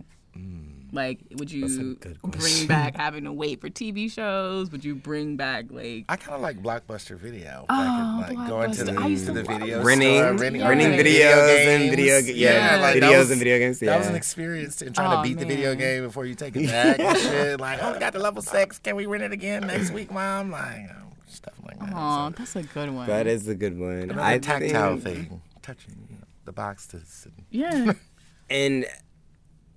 Like, 0.92 1.20
would 1.36 1.50
you 1.52 1.96
bring 2.22 2.66
back 2.66 2.96
having 2.98 3.24
to 3.24 3.32
wait 3.32 3.60
for 3.60 3.68
TV 3.68 4.10
shows? 4.10 4.70
Would 4.72 4.84
you 4.84 4.94
bring 4.94 5.36
back 5.36 5.66
like? 5.70 6.04
I 6.08 6.16
kind 6.16 6.34
of 6.34 6.40
like 6.40 6.62
Blockbuster 6.62 7.16
Video. 7.16 7.64
Oh, 7.68 7.76
Back 7.76 8.28
in, 8.30 8.34
oh, 8.36 8.40
like 8.40 8.48
going 8.48 8.72
to 8.72 8.84
the, 8.84 8.92
Blockbuster. 8.92 9.02
I 9.02 9.06
used 9.06 9.26
to 9.26 9.32
to 9.32 9.38
the 9.40 9.44
video 9.44 9.82
Renting- 9.82 10.18
store, 10.18 10.34
renting 10.34 10.62
renting 10.62 10.92
videos 10.92 11.66
and 11.66 11.90
video- 11.90 12.20
games. 12.20 12.30
yeah, 12.36 12.76
that 12.78 12.96
videos 12.96 13.18
was- 13.18 13.30
and 13.30 13.38
video 13.38 13.58
games, 13.58 13.78
That 13.80 13.98
was 13.98 14.08
an 14.08 14.14
experience 14.16 14.82
in 14.82 14.92
trying 14.92 15.12
Oh, 15.18 15.22
to 15.22 15.28
beat 15.28 15.38
the 15.38 15.46
video 15.46 15.74
game 15.74 16.02
before 16.04 16.26
you 16.26 16.34
take 16.34 16.56
it 16.56 16.66
back 16.68 16.98
and 16.98 17.16
shit. 17.18 17.60
Like, 17.60 17.78
oh, 17.82 17.92
we 17.92 17.98
got 17.98 18.12
the 18.12 18.18
level 18.18 18.42
six. 18.42 18.78
Can 18.78 18.96
we 18.96 19.06
rent 19.06 19.22
it 19.22 19.32
again 19.32 19.66
next 19.66 19.90
week, 19.92 20.10
mom? 20.10 20.50
Like, 20.50 20.90
oh, 20.90 21.12
stuff 21.28 21.54
like 21.64 21.78
that. 21.78 21.92
Oh, 21.94 22.28
So, 22.30 22.34
that's 22.38 22.56
a 22.56 22.62
good 22.62 22.90
one. 22.90 23.06
That 23.06 23.26
is 23.26 23.46
a 23.48 23.54
good 23.54 23.78
one. 23.78 23.90
another 24.10 24.20
I 24.20 24.38
tactile 24.38 24.98
think- 24.98 25.28
thing, 25.28 25.42
touching 25.62 25.94
you 26.10 26.16
know, 26.16 26.24
the 26.46 26.52
boxes. 26.52 27.26
And, 27.26 27.44
Yeah. 27.50 27.92
And 28.50 28.84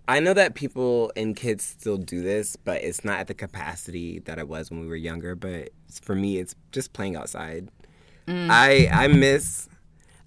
I 0.08 0.20
know 0.20 0.34
that 0.34 0.54
people 0.56 1.12
and 1.16 1.36
kids 1.36 1.64
still 1.64 1.98
do 1.98 2.22
this, 2.22 2.56
but 2.58 2.84
it's 2.84 3.06
not 3.06 3.20
at 3.20 3.28
the 3.28 3.34
capacity 3.34 4.20
that 4.20 4.38
it 4.38 4.48
was 4.48 4.70
when 4.70 4.82
we 4.82 4.88
were 4.88 4.96
younger. 4.98 5.36
But 5.36 5.70
for 6.02 6.14
me, 6.16 6.38
it's 6.40 6.56
just 6.72 6.94
playing 6.94 7.16
outside. 7.16 7.70
Mm. 8.28 8.50
I 8.50 8.88
I 8.92 9.08
miss 9.08 9.68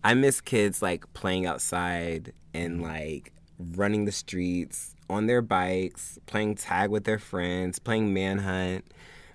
I 0.04 0.14
miss 0.14 0.40
kids 0.40 0.80
like 0.82 1.10
playing 1.14 1.46
outside 1.46 2.32
and 2.54 2.80
like 2.82 3.32
running 3.58 4.04
the 4.06 4.12
streets 4.12 4.94
on 5.08 5.26
their 5.26 5.42
bikes, 5.42 6.18
playing 6.26 6.54
tag 6.56 6.90
with 6.90 7.04
their 7.04 7.18
friends, 7.18 7.78
playing 7.78 8.12
manhunt, 8.14 8.84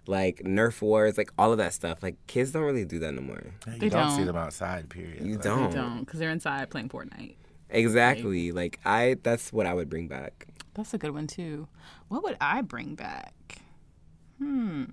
like 0.08 0.42
Nerf 0.44 0.82
wars, 0.82 1.18
like 1.18 1.32
all 1.38 1.52
of 1.52 1.58
that 1.60 1.74
stuff. 1.74 2.02
Like 2.02 2.16
kids 2.28 2.52
don't 2.52 2.64
really 2.64 2.86
do 2.86 3.00
that 3.00 3.14
no 3.14 3.22
more. 3.22 3.42
Yeah, 3.68 3.74
you 3.74 3.80
They 3.80 3.90
don't, 3.90 4.12
see 4.12 4.18
don't. 4.18 4.26
them 4.28 4.38
outside. 4.38 4.90
Period. 4.90 5.24
You 5.24 5.34
Like, 5.34 5.44
don't. 5.44 5.72
don't 5.74 6.00
because 6.02 6.20
they're 6.20 6.30
inside 6.32 6.70
playing 6.70 6.90
Fortnite. 6.90 7.36
Exactly. 7.72 8.52
Like 8.52 8.80
I 8.86 9.18
that's 9.24 9.52
what 9.52 9.66
I 9.66 9.74
would 9.74 9.90
bring 9.90 10.08
back. 10.08 10.48
That's 10.74 10.94
a 10.94 10.98
good 10.98 11.12
one 11.12 11.28
too. 11.28 11.68
What 12.08 12.24
would 12.24 12.38
I 12.40 12.62
bring 12.62 12.96
back? 12.96 13.60
Hmm. 14.38 14.86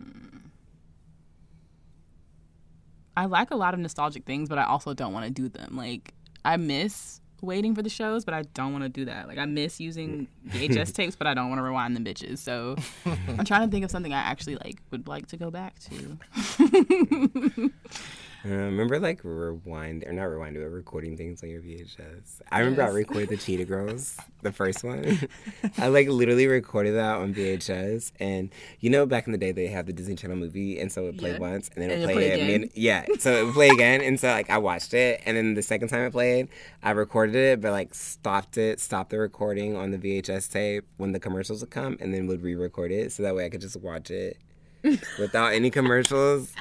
I 3.17 3.25
like 3.25 3.51
a 3.51 3.57
lot 3.57 3.75
of 3.75 3.81
nostalgic 3.81 4.25
things, 4.25 4.49
but 4.49 4.59
I 4.59 4.65
also 4.65 4.95
don't 4.95 5.13
want 5.13 5.27
to 5.27 5.31
do 5.33 5.49
them. 5.49 5.77
Like 5.77 6.15
I 6.45 6.57
miss 6.57 7.21
waiting 7.41 7.75
for 7.75 7.83
the 7.83 7.89
shows, 7.89 8.25
but 8.25 8.35
I 8.35 8.43
don't 8.55 8.73
want 8.73 8.85
to 8.85 8.89
do 8.89 9.05
that. 9.07 9.29
Like 9.29 9.39
I 9.39 9.45
miss 9.45 9.81
using 9.81 10.29
VHS 10.49 10.93
tapes, 10.95 11.17
but 11.17 11.27
I 11.27 11.35
don't 11.35 11.49
want 11.49 11.59
to 11.59 11.63
rewind 11.63 11.97
them 11.97 12.05
bitches. 12.05 12.39
So 12.39 12.77
I'm 13.05 13.45
trying 13.45 13.69
to 13.69 13.71
think 13.71 13.85
of 13.85 13.91
something 13.91 14.13
I 14.13 14.21
actually 14.21 14.57
like 14.57 14.81
would 14.91 15.09
like 15.09 15.27
to 15.29 15.37
go 15.37 15.51
back 15.51 15.77
to. 15.81 16.19
Uh, 18.45 18.51
remember 18.51 19.01
like 19.01 19.21
rewind 19.25 20.05
or 20.07 20.13
not 20.13 20.23
rewind, 20.25 20.55
but 20.55 20.63
recording 20.69 21.17
things 21.17 21.43
on 21.43 21.49
your 21.49 21.61
VHS. 21.61 22.41
I 22.53 22.61
remember 22.61 22.85
I 22.85 22.89
recorded 22.89 23.31
the 23.31 23.37
Cheetah 23.37 23.65
Girls, 23.65 24.17
the 24.43 24.53
first 24.53 24.85
one. 24.85 25.29
I 25.79 25.89
like 25.89 26.07
literally 26.09 26.47
recorded 26.47 26.93
that 26.95 27.17
on 27.17 27.35
VHS, 27.35 28.13
and 28.21 28.51
you 28.79 28.91
know 28.91 29.07
back 29.07 29.27
in 29.27 29.33
the 29.33 29.39
day 29.39 29.51
they 29.51 29.67
had 29.67 29.87
the 29.87 29.93
Disney 29.93 30.15
Channel 30.15 30.37
movie, 30.37 30.79
and 30.79 30.91
so 30.93 31.03
it 31.03 31.07
would 31.07 31.19
play 31.19 31.33
Yeah. 31.33 31.39
once 31.39 31.69
and 31.75 31.83
then 31.83 31.91
it 31.91 31.95
And 31.95 32.05
play, 32.05 32.15
play 32.15 32.27
it. 32.29 32.37
me 32.37 32.43
again. 32.45 32.63
and- 32.63 32.71
yeah, 32.75 33.07
so 33.19 33.33
it 33.33 33.45
would 33.47 33.55
play 33.55 33.69
again, 33.71 34.01
and 34.03 34.21
so 34.21 34.29
like 34.29 34.51
I 34.51 34.59
watched 34.59 34.95
it, 34.95 35.21
and 35.27 35.37
then 35.37 35.55
the 35.55 35.63
second 35.63 35.89
time 35.89 36.03
it 36.03 36.13
played, 36.13 36.47
I 36.81 36.93
recorded 36.93 37.35
it, 37.35 37.61
but 37.61 37.73
like 37.73 37.93
stopped 37.93 38.57
it, 38.57 38.79
stopped 38.79 39.11
the 39.11 39.19
recording 39.19 39.75
on 39.75 39.91
the 39.91 39.99
VHS 39.99 40.49
tape 40.49 40.85
when 40.97 41.11
the 41.11 41.19
commercials 41.19 41.61
would 41.61 41.71
come, 41.71 41.97
and 42.01 42.15
then 42.15 42.29
would 42.29 42.43
re-record 42.43 42.93
it, 42.93 43.11
so 43.11 43.25
that 43.25 43.35
way 43.35 43.47
I 43.47 43.49
could 43.49 43.61
just 43.63 43.77
watch 43.79 44.13
it. 44.13 44.37
Without 45.19 45.53
any 45.55 45.71
commercials, 45.71 46.53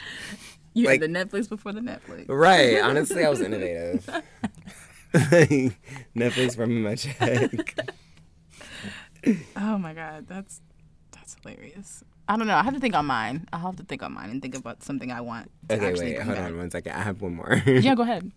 You 0.77 0.85
Like- 0.85 1.01
had 1.01 1.11
the 1.11 1.19
Netflix 1.19 1.49
before 1.49 1.73
the 1.73 1.79
Netflix. 1.81 2.25
Right. 2.29 2.79
Honestly, 2.83 3.25
I 3.25 3.29
was 3.29 3.41
innovative. 3.41 4.05
Netflix 6.15 6.55
from 6.55 6.83
my 6.83 6.95
check. 6.95 7.79
Oh 9.55 9.77
my 9.77 9.93
god, 9.93 10.27
that's 10.27 10.61
that's 11.11 11.35
hilarious. 11.41 12.03
I 12.27 12.37
don't 12.37 12.47
know. 12.47 12.55
I 12.55 12.63
have 12.63 12.73
to 12.73 12.79
think 12.79 12.95
on 12.95 13.05
mine. 13.05 13.47
I'll 13.51 13.59
have 13.61 13.77
to 13.77 13.83
think 13.83 14.03
on 14.03 14.13
mine 14.13 14.29
and 14.29 14.41
think 14.41 14.55
about 14.55 14.83
something 14.83 15.11
I 15.11 15.21
want 15.21 15.49
to 15.69 15.75
Okay, 15.75 15.87
actually 15.87 16.13
wait. 16.13 16.21
Hold 16.23 16.37
on 16.37 16.57
one 16.57 16.71
second. 16.71 16.91
I 16.93 17.01
have 17.01 17.21
one 17.21 17.35
more. 17.35 17.61
Yeah, 17.65 17.95
go 17.95 18.03
ahead. 18.03 18.31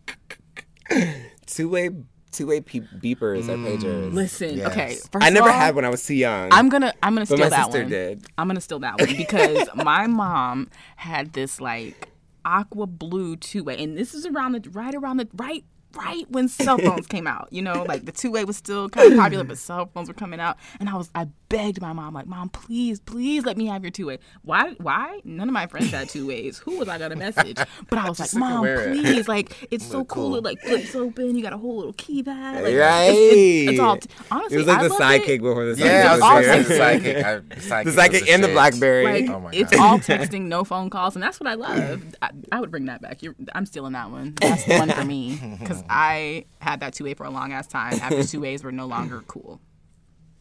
two 1.46 1.68
way 1.68 1.90
two 2.32 2.46
way 2.46 2.60
pe- 2.60 2.80
beepers 2.80 3.48
or 3.48 3.56
mm, 3.56 3.66
pagers. 3.78 4.12
Listen, 4.14 4.56
Yes. 4.56 4.70
okay. 4.70 4.94
First 5.12 5.24
I 5.26 5.30
never 5.30 5.48
all, 5.50 5.54
had 5.54 5.74
when 5.74 5.84
I 5.84 5.88
was 5.90 6.04
too 6.04 6.14
young. 6.14 6.48
I'm 6.52 6.68
gonna 6.68 6.94
I'm 7.02 7.14
gonna 7.14 7.26
steal 7.26 7.38
my 7.38 7.48
that 7.50 7.70
one. 7.70 7.88
did. 7.88 8.26
I'm 8.38 8.46
gonna 8.48 8.60
steal 8.60 8.78
that 8.80 8.98
one 9.00 9.16
because 9.16 9.68
my 9.74 10.06
mom 10.06 10.70
had 10.96 11.32
this 11.32 11.60
like 11.60 12.08
aqua 12.44 12.86
blue 12.86 13.36
two 13.36 13.64
way, 13.64 13.82
and 13.82 13.96
this 13.96 14.14
is 14.14 14.26
around 14.26 14.52
the 14.52 14.70
right 14.70 14.94
around 14.94 15.18
the 15.18 15.28
right 15.34 15.64
right 15.94 16.30
when 16.30 16.48
cell 16.48 16.78
phones 16.78 17.06
came 17.06 17.26
out. 17.26 17.48
You 17.50 17.62
know, 17.62 17.84
like 17.88 18.04
the 18.04 18.12
two 18.12 18.30
way 18.30 18.44
was 18.44 18.56
still 18.56 18.88
kind 18.88 19.12
of 19.12 19.18
popular, 19.18 19.44
but 19.44 19.58
cell 19.58 19.90
phones 19.92 20.08
were 20.08 20.14
coming 20.14 20.40
out, 20.40 20.56
and 20.78 20.88
I 20.88 20.96
was 20.96 21.10
I 21.14 21.28
begged 21.50 21.82
my 21.82 21.92
mom 21.92 22.14
like, 22.14 22.26
Mom, 22.26 22.48
please, 22.48 23.00
please 23.00 23.44
let 23.44 23.58
me 23.58 23.66
have 23.66 23.82
your 23.84 23.90
two 23.90 24.06
way. 24.06 24.18
Why? 24.42 24.70
Why? 24.78 25.20
None 25.24 25.46
of 25.48 25.52
my 25.52 25.66
friends 25.66 25.90
had 25.90 26.08
two 26.08 26.26
ways. 26.26 26.58
Who 26.60 26.78
was 26.78 26.88
I 26.88 26.96
gonna 26.96 27.16
message? 27.16 27.56
But 27.90 27.98
I 27.98 28.08
was 28.08 28.18
like, 28.20 28.30
so 28.30 28.38
you 28.38 28.42
can 28.44 28.50
Mom, 28.52 28.60
wear 28.62 28.88
it. 28.88 28.92
please, 29.02 29.28
like 29.28 29.68
it's 29.70 29.84
so 29.84 30.04
cool. 30.06 30.30
cool. 30.30 30.36
It 30.36 30.44
like 30.44 30.60
flips 30.62 30.94
open. 30.94 31.36
You 31.36 31.42
got 31.42 31.52
a 31.52 31.58
whole 31.58 31.76
little 31.76 31.92
keypad. 31.92 32.62
Like, 32.62 32.76
right. 32.76 33.10
It's, 33.10 33.68
it's, 33.68 33.70
it's 33.72 33.80
all. 33.80 33.98
honestly, 34.30 34.54
it 34.54 34.58
was 34.58 34.66
like 34.68 34.78
I 34.78 34.82
the 34.84 34.88
love 34.88 35.00
sidekick 35.00 35.28
it. 35.28 35.42
before 35.42 35.64
the 35.66 35.74
sidekick. 35.74 35.84
Yeah, 35.84 36.08
I 36.08 36.12
was 36.14 36.22
all 36.22 36.36
was 36.38 36.46
gonna 36.46 36.64
say 36.64 36.98
there. 36.98 36.98
the 36.98 37.00
sidekick. 37.10 37.24
I, 37.24 37.36
the 37.36 37.60
sidekick, 37.60 37.84
the 37.84 37.84
was 37.84 37.96
sidekick 37.96 38.28
and 38.32 38.42
the 38.44 38.48
shit. 38.48 38.54
BlackBerry. 38.54 39.04
Like 39.04 39.30
Oh 39.30 39.40
my 39.40 39.50
God. 39.50 39.54
it's 39.54 39.76
all 39.76 39.98
texting, 39.98 40.42
no 40.42 40.64
phone 40.64 40.88
calls, 40.88 41.16
and 41.16 41.22
that's 41.22 41.40
what 41.40 41.48
I 41.48 41.54
love. 41.54 42.00
Mm. 42.00 42.14
I, 42.22 42.30
I 42.52 42.60
would 42.60 42.70
bring 42.70 42.86
that 42.86 43.02
back. 43.02 43.22
You're, 43.22 43.34
I'm 43.54 43.66
stealing 43.66 43.92
that 43.94 44.10
one. 44.10 44.34
That's 44.40 44.64
the 44.64 44.78
one 44.78 44.90
for 44.90 45.04
me 45.04 45.40
because 45.60 45.82
I 45.90 46.44
had 46.60 46.80
that 46.80 46.94
two 46.94 47.04
way 47.04 47.14
for 47.14 47.24
a 47.24 47.30
long 47.30 47.52
ass 47.52 47.66
time. 47.66 47.94
After 47.94 48.22
two 48.22 48.40
ways 48.40 48.62
were 48.62 48.70
no 48.72 48.86
longer 48.86 49.22
cool. 49.26 49.60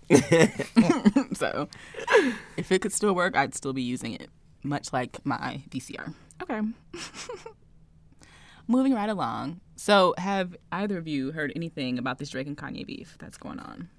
so, 1.34 1.69
if 2.58 2.72
it 2.72 2.82
could 2.82 2.93
still 2.93 3.13
work, 3.13 3.36
I'd 3.36 3.54
still 3.54 3.74
be 3.74 3.82
using 3.82 4.13
it, 4.13 4.30
much 4.63 4.91
like 4.91 5.24
my 5.26 5.62
VCR. 5.69 6.13
Okay. 6.41 6.62
Moving 8.67 8.93
right 8.93 9.10
along. 9.10 9.62
So, 9.76 10.13
have 10.17 10.56
either 10.72 10.98
of 10.98 11.08
you 11.08 11.32
heard 11.32 11.52
anything 11.56 11.98
about 11.98 12.17
this 12.17 12.30
Drake 12.30 12.48
and 12.48 12.58
Kanye 12.58 12.86
beef 12.86 13.17
that's 13.19 13.38
going 13.38 13.60
on? 13.60 13.89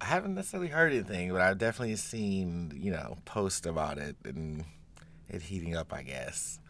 I 0.00 0.06
haven't 0.06 0.34
necessarily 0.34 0.68
heard 0.68 0.92
anything, 0.92 1.32
but 1.32 1.40
I've 1.40 1.58
definitely 1.58 1.96
seen, 1.96 2.72
you 2.76 2.90
know, 2.90 3.16
posts 3.24 3.66
about 3.66 3.98
it 3.98 4.16
and 4.24 4.64
it 5.28 5.42
heating 5.42 5.74
up, 5.74 5.92
I 5.92 6.02
guess. 6.02 6.60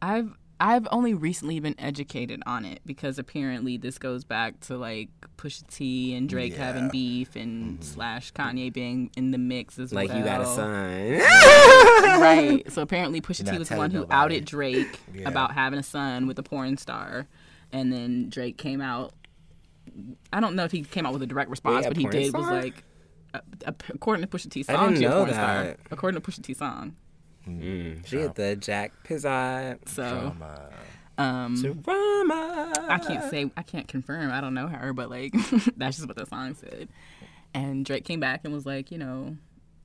I've 0.00 0.36
I've 0.60 0.86
only 0.92 1.14
recently 1.14 1.58
been 1.60 1.74
educated 1.78 2.42
on 2.46 2.64
it 2.64 2.80
because 2.86 3.18
apparently 3.18 3.76
this 3.76 3.98
goes 3.98 4.24
back 4.24 4.60
to 4.60 4.76
like 4.78 5.08
Pusha 5.36 5.66
T 5.66 6.14
and 6.14 6.28
Drake 6.28 6.52
Yeah. 6.52 6.58
Mm-hmm. 6.58 6.64
having 6.64 6.88
beef 6.90 7.36
and 7.36 7.82
slash 7.82 8.32
Kanye 8.32 8.72
being 8.72 9.10
in 9.16 9.30
the 9.32 9.38
mix 9.38 9.78
as 9.78 9.92
Like 9.92 10.08
well. 10.10 10.18
Like 10.18 10.24
you 10.26 10.30
got 10.30 10.40
a 10.40 10.46
son. 10.46 12.20
right? 12.20 12.72
So 12.72 12.82
apparently 12.82 13.20
Pusha 13.20 13.50
T 13.50 13.58
was 13.58 13.68
the 13.68 13.76
one 13.76 13.90
who 13.90 14.00
nobody. 14.00 14.14
outed 14.14 14.44
Drake 14.44 15.00
Yeah. 15.14 15.28
about 15.28 15.52
having 15.52 15.78
a 15.78 15.82
son 15.82 16.26
with 16.26 16.38
a 16.38 16.42
porn 16.42 16.76
star, 16.76 17.26
and 17.72 17.92
then 17.92 18.28
Drake 18.30 18.56
came 18.56 18.80
out. 18.80 19.12
I 20.32 20.40
don't 20.40 20.54
know 20.56 20.64
if 20.64 20.72
he 20.72 20.82
came 20.82 21.04
out 21.06 21.12
with 21.12 21.22
a 21.22 21.26
direct 21.26 21.50
response, 21.50 21.86
but 21.86 21.96
he 21.96 22.06
did 22.06 22.32
was 22.32 22.46
like. 22.48 22.84
uh, 23.34 23.40
according 23.92 24.24
to 24.26 24.30
Pusha 24.30 24.50
T's 24.50 24.68
I 24.68 24.74
song, 24.74 24.94
didn't 24.94 25.02
know 25.10 25.18
porn 25.24 25.32
star. 25.32 25.76
According 25.90 26.20
to 26.20 26.30
Pusha 26.30 26.42
T 26.42 26.54
song, 26.54 26.96
Mm, 27.48 28.06
she 28.06 28.16
had 28.16 28.34
the 28.34 28.56
Jack 28.56 28.92
Pizzot. 29.04 29.88
so 29.88 30.32
Drama. 30.38 30.70
um, 31.18 31.54
Drama. 31.82 32.72
I 32.88 32.98
can't 32.98 33.30
say 33.30 33.50
I 33.56 33.62
can't 33.62 33.86
confirm. 33.88 34.30
I 34.30 34.40
don't 34.40 34.54
know 34.54 34.68
her, 34.68 34.92
but 34.92 35.10
like 35.10 35.32
that's 35.76 35.96
just 35.96 36.08
what 36.08 36.16
the 36.16 36.26
song 36.26 36.54
said. 36.54 36.88
And 37.52 37.84
Drake 37.84 38.04
came 38.04 38.20
back 38.20 38.40
and 38.44 38.52
was 38.52 38.66
like, 38.66 38.90
you 38.90 38.98
know, 38.98 39.36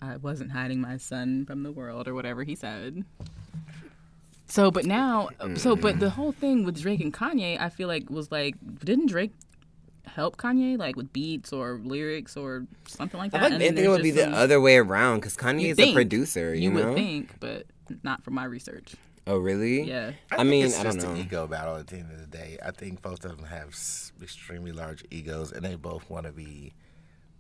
I 0.02 0.17
wasn't 0.17 0.52
hiding 0.52 0.82
my 0.82 0.98
son 0.98 1.45
from 1.45 1.63
the 1.63 1.72
world 1.72 2.08
or 2.08 2.13
whatever 2.13 2.43
he 2.43 2.56
said. 2.56 3.04
So, 4.48 4.72
but 4.72 4.86
now, 4.86 5.30
so 5.56 5.76
but 5.76 6.00
the 6.00 6.10
whole 6.10 6.32
thing 6.32 6.63
with 6.63 6.82
Drake 6.82 7.02
and 7.02 7.13
Kanye, 7.13 7.60
I 7.60 7.69
feel 7.69 7.88
like 7.88 8.10
was 8.10 8.32
like, 8.32 8.56
didn't 8.84 9.06
Drake 9.08 9.32
help 10.10 10.38
Kanye 10.38 10.78
like 10.78 10.95
with 10.95 11.12
beats 11.13 11.54
or 11.54 11.80
lyrics 11.84 12.36
or 12.38 12.65
something 12.88 13.19
like 13.19 13.32
that? 13.32 13.43
I 13.43 13.50
then 13.50 13.60
think 13.60 13.78
it 13.78 13.88
would 13.88 14.04
be 14.04 14.12
just 14.12 14.30
the 14.30 14.36
other 14.38 14.60
way 14.60 14.78
around 14.78 15.17
because 15.19 15.36
Kanye 15.38 15.62
You 15.62 15.72
is 15.72 15.80
a 15.80 15.93
producer. 15.93 16.54
You, 16.54 16.63
You 16.63 16.72
know? 16.72 16.88
would 16.88 16.95
think, 16.95 17.39
but 17.39 17.65
not 18.04 18.24
from 18.24 18.36
my 18.36 18.45
research. 18.45 18.95
Oh, 19.28 19.38
really? 19.38 19.84
Yeah. 19.84 20.12
I, 20.32 20.38
think 20.38 20.50
mean, 20.50 20.65
it's 20.65 20.80
I 20.80 20.84
don't 20.84 20.93
just 20.93 21.06
know. 21.06 21.13
an 21.13 21.19
ego 21.19 21.45
battle 21.45 21.76
at 21.76 21.88
the 21.88 21.98
end 21.98 22.12
of 22.12 22.19
the 22.19 22.26
day. 22.26 22.58
I 22.65 22.72
think 22.72 23.02
both 23.02 23.24
of 23.26 23.38
them 23.38 23.45
have 23.45 23.67
extremely 24.22 24.72
large 24.72 25.04
egos, 25.12 25.52
and 25.52 25.63
they 25.63 25.76
both 25.76 26.10
want 26.10 26.26
to 26.26 26.32
be 26.32 26.74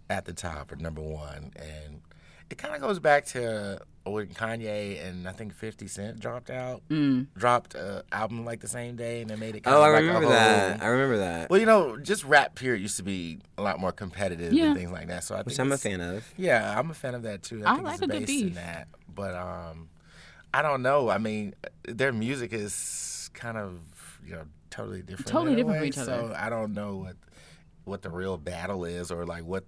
at 0.09 0.25
the 0.25 0.33
top 0.33 0.71
or 0.71 0.75
number 0.75 1.01
one. 1.01 1.51
And 1.55 2.01
it 2.49 2.57
kind 2.57 2.73
of 2.75 2.81
goes 2.81 2.99
back 2.99 3.25
to 3.27 3.79
when 4.05 4.27
Kanye 4.27 5.05
and 5.05 5.27
I 5.27 5.31
think 5.33 5.53
50 5.53 5.87
Cent 5.87 6.19
dropped 6.19 6.49
out, 6.49 6.81
Mm. 6.89 7.27
dropped 7.37 7.75
an 7.75 8.01
album 8.11 8.43
like 8.43 8.59
the 8.59 8.67
same 8.67 8.95
day, 8.95 9.21
and 9.21 9.29
they 9.29 9.35
made 9.35 9.55
it. 9.55 9.63
Kind 9.63 9.75
Oh, 9.75 9.79
of 9.81 9.85
I 9.85 9.89
like 9.91 10.01
remember 10.01 10.21
a 10.23 10.29
whole, 10.29 10.29
that. 10.31 10.81
I 10.81 10.87
remember 10.87 11.17
that. 11.17 11.49
Well, 11.49 11.59
you 11.59 11.65
know, 11.67 11.95
just 11.97 12.23
rap 12.23 12.55
period 12.55 12.81
used 12.81 12.97
to 12.97 13.03
be 13.03 13.39
a 13.57 13.61
lot 13.61 13.79
more 13.79 13.91
competitive 13.91 14.51
Yeah. 14.53 14.67
and 14.67 14.75
things 14.77 14.91
like 14.91 15.07
that. 15.09 15.23
So 15.23 15.35
I 15.35 15.39
Which 15.43 15.57
think 15.57 15.67
I'm 15.67 15.71
a 15.73 15.77
fan 15.77 16.01
of. 16.01 16.25
Yeah, 16.37 16.77
I'm 16.79 16.89
a 16.89 16.93
fan 16.95 17.13
of 17.13 17.21
that 17.23 17.43
too. 17.43 17.63
I, 17.63 17.71
I 17.71 17.73
think 17.75 17.85
like 17.85 17.93
it's 17.95 18.01
a 18.03 18.07
good 18.07 18.25
based 18.25 18.43
in 18.45 18.53
that. 18.55 18.87
But 19.13 19.35
um, 19.35 19.89
I 20.53 20.61
don't 20.63 20.81
know. 20.81 21.09
I 21.09 21.19
mean, 21.19 21.53
their 21.83 22.11
music 22.13 22.51
is 22.53 23.29
kind 23.33 23.57
of 23.57 23.79
you 24.25 24.33
know 24.33 24.43
totally 24.71 25.01
different. 25.03 25.27
Totally 25.27 25.53
in 25.53 25.59
a 25.59 25.61
different 25.63 25.77
from 25.79 25.87
each 25.87 25.97
other. 25.99 26.29
So 26.29 26.33
I 26.35 26.49
don't 26.49 26.73
know 26.73 26.95
what 26.95 27.15
what 27.83 28.01
the 28.01 28.09
real 28.09 28.37
battle 28.37 28.85
is 28.85 29.11
or 29.11 29.25
like 29.25 29.43
what 29.43 29.65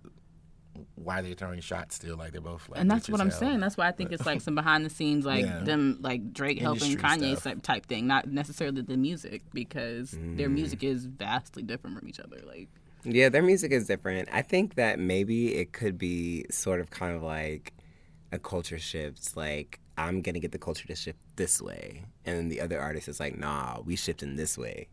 why 0.95 1.21
they're 1.21 1.33
throwing 1.33 1.61
shots 1.61 1.95
still. 1.95 2.17
Like 2.17 2.31
they're 2.31 2.41
both 2.41 2.67
like. 2.69 2.79
and 2.79 2.89
that's 2.89 3.09
what 3.09 3.21
I'm 3.21 3.29
hell. 3.29 3.39
saying. 3.39 3.59
That's 3.59 3.77
why 3.77 3.87
I 3.87 3.91
think 3.91 4.11
it's 4.11 4.25
like 4.25 4.41
some 4.41 4.55
behind 4.55 4.85
the 4.85 4.89
scenes, 4.89 5.25
like 5.25 5.45
Yeah. 5.45 5.63
them, 5.63 5.97
like 6.01 6.33
Drake 6.33 6.59
helping 6.59 6.97
Kanye 6.97 7.31
stuff. 7.33 7.43
type, 7.43 7.61
type 7.61 7.85
thing, 7.87 8.07
not 8.07 8.27
necessarily 8.27 8.81
the 8.81 8.97
music 8.97 9.43
because 9.53 10.11
their 10.11 10.49
Mm. 10.49 10.53
music 10.53 10.83
is 10.83 11.05
vastly 11.05 11.63
different 11.63 11.97
from 11.99 12.07
each 12.07 12.19
other. 12.19 12.41
Like, 12.45 12.69
Yeah, 13.03 13.29
their 13.29 13.41
music 13.41 13.71
is 13.71 13.87
different. 13.87 14.29
I 14.31 14.41
think 14.43 14.75
that 14.75 14.99
maybe 14.99 15.55
it 15.55 15.73
could 15.73 15.97
be 15.97 16.45
sort 16.51 16.79
of 16.79 16.89
kind 16.91 17.15
of 17.15 17.23
like 17.23 17.73
a 18.31 18.37
culture 18.39 18.77
shift. 18.79 19.35
Like, 19.35 19.79
I'm 19.97 20.21
going 20.21 20.35
to 20.35 20.39
get 20.39 20.51
the 20.51 20.59
culture 20.59 20.87
to 20.87 20.95
shift 20.95 21.17
this 21.35 21.61
way. 21.61 22.03
And 22.25 22.37
then 22.37 22.49
the 22.49 22.61
other 22.61 22.79
artist 22.79 23.07
is 23.07 23.19
like, 23.19 23.37
nah, 23.37 23.81
we 23.83 23.95
shift 23.95 24.21
in 24.23 24.35
this 24.35 24.57
way. 24.57 24.87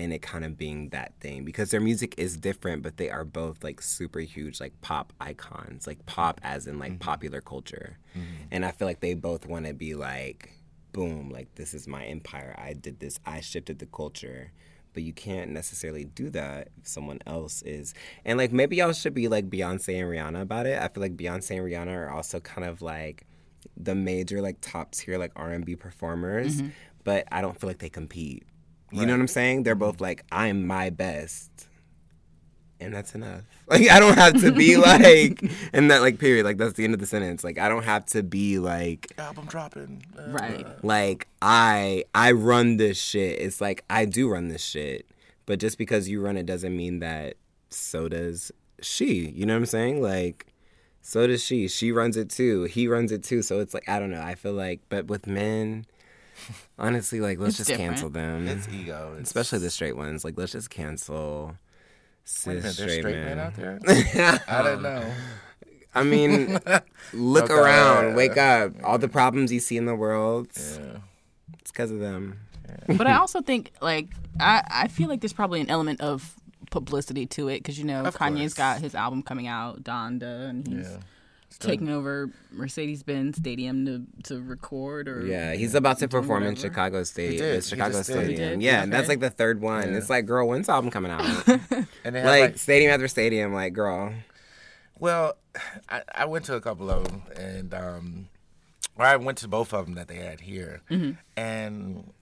And 0.00 0.14
it 0.14 0.22
kind 0.22 0.46
of 0.46 0.56
being 0.56 0.88
that 0.90 1.12
thing 1.20 1.44
because 1.44 1.70
their 1.70 1.80
music 1.80 2.14
is 2.16 2.38
different, 2.38 2.82
but 2.82 2.96
they 2.96 3.10
are 3.10 3.24
both 3.24 3.62
like 3.62 3.82
super 3.82 4.20
huge, 4.20 4.58
like 4.58 4.80
pop 4.80 5.12
icons, 5.20 5.86
like 5.86 6.06
pop 6.06 6.40
as 6.42 6.66
in 6.66 6.78
like 6.78 6.92
mm-hmm. 6.92 7.00
popular 7.00 7.42
culture. 7.42 7.98
Mm-hmm. 8.16 8.44
And 8.50 8.64
I 8.64 8.70
feel 8.70 8.88
like 8.88 9.00
they 9.00 9.12
both 9.12 9.46
want 9.46 9.66
to 9.66 9.74
be 9.74 9.94
like, 9.94 10.54
boom, 10.92 11.28
like 11.30 11.54
this 11.56 11.74
is 11.74 11.86
my 11.86 12.04
empire. 12.06 12.54
I 12.56 12.72
did 12.72 12.98
this, 12.98 13.20
I 13.26 13.40
shifted 13.40 13.78
the 13.78 13.86
culture 13.86 14.52
but 14.92 15.04
you 15.04 15.12
can't 15.12 15.52
necessarily 15.52 16.04
do 16.04 16.30
that 16.30 16.68
if 16.76 16.88
someone 16.88 17.20
else 17.26 17.62
is. 17.62 17.94
And 18.24 18.38
like 18.38 18.52
maybe 18.52 18.76
y'all 18.76 18.92
should 18.92 19.14
be 19.14 19.28
like 19.28 19.48
Beyonce 19.48 20.00
and 20.00 20.08
Rihanna 20.10 20.40
about 20.40 20.66
it. 20.66 20.82
I 20.82 20.88
feel 20.88 21.00
like 21.00 21.16
Beyonce 21.16 21.58
and 21.58 21.60
Rihanna 21.60 21.96
are 21.96 22.10
also 22.10 22.40
kind 22.40 22.66
of 22.66 22.82
like 22.82 23.24
the 23.76 23.94
major 23.94 24.40
like 24.40 24.58
top 24.60 24.92
tier 24.92 25.18
like 25.18 25.32
R 25.36 25.50
and 25.50 25.64
B 25.64 25.76
performers, 25.76 26.56
mm-hmm. 26.56 26.70
but 27.04 27.26
I 27.30 27.40
don't 27.40 27.58
feel 27.58 27.68
like 27.68 27.78
they 27.78 27.88
compete. 27.88 28.44
You 28.92 29.06
know 29.06 29.12
what 29.12 29.20
I'm 29.20 29.28
saying? 29.28 29.62
They're 29.62 29.74
both 29.74 30.00
like 30.00 30.24
I'm 30.32 30.66
my 30.66 30.90
best. 30.90 31.50
And 32.80 32.94
that's 32.94 33.14
enough. 33.14 33.42
Like 33.70 33.88
I 33.88 34.00
don't 34.00 34.18
have 34.18 34.40
to 34.40 34.50
be 34.50 34.76
like 34.78 35.48
and 35.72 35.92
that 35.92 36.00
like 36.00 36.18
period. 36.18 36.44
Like 36.44 36.56
that's 36.56 36.72
the 36.72 36.82
end 36.82 36.92
of 36.92 36.98
the 36.98 37.06
sentence. 37.06 37.44
Like 37.44 37.56
I 37.56 37.68
don't 37.68 37.84
have 37.84 38.04
to 38.06 38.24
be 38.24 38.58
like 38.58 39.12
album 39.16 39.46
dropping. 39.46 40.02
uh, 40.18 40.30
right? 40.32 40.66
like 40.84 41.28
I 41.40 42.02
I 42.12 42.32
run 42.32 42.78
this 42.78 43.00
shit. 43.00 43.38
It's 43.38 43.60
like 43.60 43.84
I 43.88 44.06
do 44.06 44.28
run 44.28 44.48
this 44.48 44.64
shit, 44.64 45.06
but 45.46 45.60
just 45.60 45.78
because 45.78 46.08
you 46.08 46.20
run 46.20 46.36
it 46.36 46.46
doesn't 46.46 46.76
mean 46.76 46.98
that 46.98 47.34
so 47.68 48.08
does 48.08 48.50
she. 48.82 49.28
You 49.30 49.46
know 49.46 49.52
what 49.54 49.58
I'm 49.60 49.66
saying? 49.66 50.02
Like 50.02 50.46
so 51.00 51.28
does 51.28 51.44
she. 51.44 51.68
She 51.68 51.92
runs 51.92 52.16
it 52.16 52.28
too. 52.28 52.64
He 52.64 52.88
runs 52.88 53.12
it 53.12 53.22
too. 53.22 53.42
So 53.42 53.60
it's 53.60 53.72
like 53.72 53.88
I 53.88 54.00
don't 54.00 54.10
know. 54.10 54.20
I 54.20 54.34
feel 54.34 54.54
like, 54.54 54.80
but 54.88 55.06
with 55.06 55.28
men, 55.28 55.86
honestly, 56.78 57.20
like 57.20 57.38
let's 57.38 57.58
It's 57.60 57.68
just 57.68 57.78
cancel 57.78 58.10
them, 58.10 58.46
It's 58.48 58.68
ego. 58.68 59.14
It's, 59.18 59.28
especially 59.30 59.58
the 59.60 59.70
straight 59.70 59.96
ones. 59.96 60.24
Like 60.24 60.36
let's 60.36 60.52
just 60.52 60.70
cancel. 60.70 61.54
Wait 62.46 62.56
a 62.58 62.62
Cis 62.62 62.62
minute, 62.62 62.72
straight, 62.74 62.98
straight 63.00 63.14
men 63.16 63.36
men. 63.36 63.38
out 63.38 63.54
there. 63.56 63.78
I 64.48 64.62
don't 64.62 64.84
oh. 64.86 65.00
know. 65.00 65.12
I 65.94 66.02
mean, 66.04 66.58
look 67.12 67.44
Okay. 67.50 67.54
around, 67.54 68.14
wake 68.14 68.36
up. 68.36 68.72
All 68.84 68.98
the 68.98 69.08
problems 69.08 69.52
you 69.52 69.58
see 69.58 69.76
in 69.76 69.86
the 69.86 69.94
world, 69.96 70.48
Yeah. 70.56 70.98
it's 71.58 71.72
because 71.72 71.90
of 71.90 71.98
them. 71.98 72.38
but 72.86 73.06
I 73.08 73.16
also 73.16 73.40
think 73.40 73.72
like 73.82 74.08
I 74.38 74.62
I 74.70 74.88
feel 74.88 75.08
like 75.08 75.20
there's 75.20 75.32
probably 75.32 75.60
an 75.60 75.68
element 75.70 76.00
of 76.00 76.36
publicity 76.70 77.26
to 77.26 77.48
it 77.48 77.58
because 77.58 77.76
you 77.78 77.84
know 77.84 78.04
Of 78.04 78.16
Kanye's 78.16 78.54
course. 78.54 78.54
got 78.54 78.80
his 78.80 78.94
album 78.94 79.22
coming 79.24 79.48
out, 79.48 79.82
Donda, 79.82 80.48
and 80.48 80.66
he's 80.68 80.88
Yeah. 80.88 80.98
Taking 81.60 81.88
over 81.90 82.30
Mercedes 82.50 83.02
Benz 83.02 83.36
Stadium 83.36 83.86
to 83.86 84.02
to 84.24 84.40
record 84.42 85.08
or 85.08 85.24
Yeah, 85.26 85.52
he's 85.54 85.74
about 85.74 85.98
to 85.98 86.06
doing 86.06 86.22
perform 86.22 86.42
in. 86.44 86.56
Chicago 86.56 87.02
State. 87.04 87.38
did. 87.38 87.56
It's 87.56 87.68
He 87.70 87.76
Chicago 87.76 87.98
just 87.98 88.08
did. 88.08 88.18
He 88.28 88.34
Stadium. 88.36 88.50
did? 88.58 88.62
Yeah, 88.62 88.82
and 88.82 88.92
that's 88.92 89.08
like 89.08 89.20
the 89.20 89.30
third 89.30 89.60
one. 89.60 89.90
Yeah. 89.92 89.98
It's 89.98 90.10
like, 90.10 90.26
girl, 90.26 90.48
when's 90.48 90.66
the 90.66 90.72
album 90.72 90.90
coming 90.90 91.12
out? 91.12 91.46
And 92.04 92.14
they 92.16 92.24
like, 92.24 92.40
like 92.40 92.58
stadium 92.58 92.90
after 92.92 93.06
stadium. 93.08 93.52
Like, 93.52 93.74
girl, 93.74 94.12
Well, 94.98 95.34
I, 95.88 96.02
I 96.14 96.24
went 96.24 96.44
to 96.46 96.54
a 96.56 96.60
couple 96.60 96.90
of 96.90 97.04
them, 97.04 97.22
and 97.36 97.74
um, 97.74 98.28
or 98.96 99.04
I 99.04 99.16
went 99.16 99.38
to 99.38 99.48
both 99.48 99.72
of 99.74 99.86
them 99.86 99.94
that 99.96 100.08
they 100.08 100.16
had 100.16 100.40
here, 100.40 100.80
Mm-hmm. 100.90 101.12
and 101.36 102.12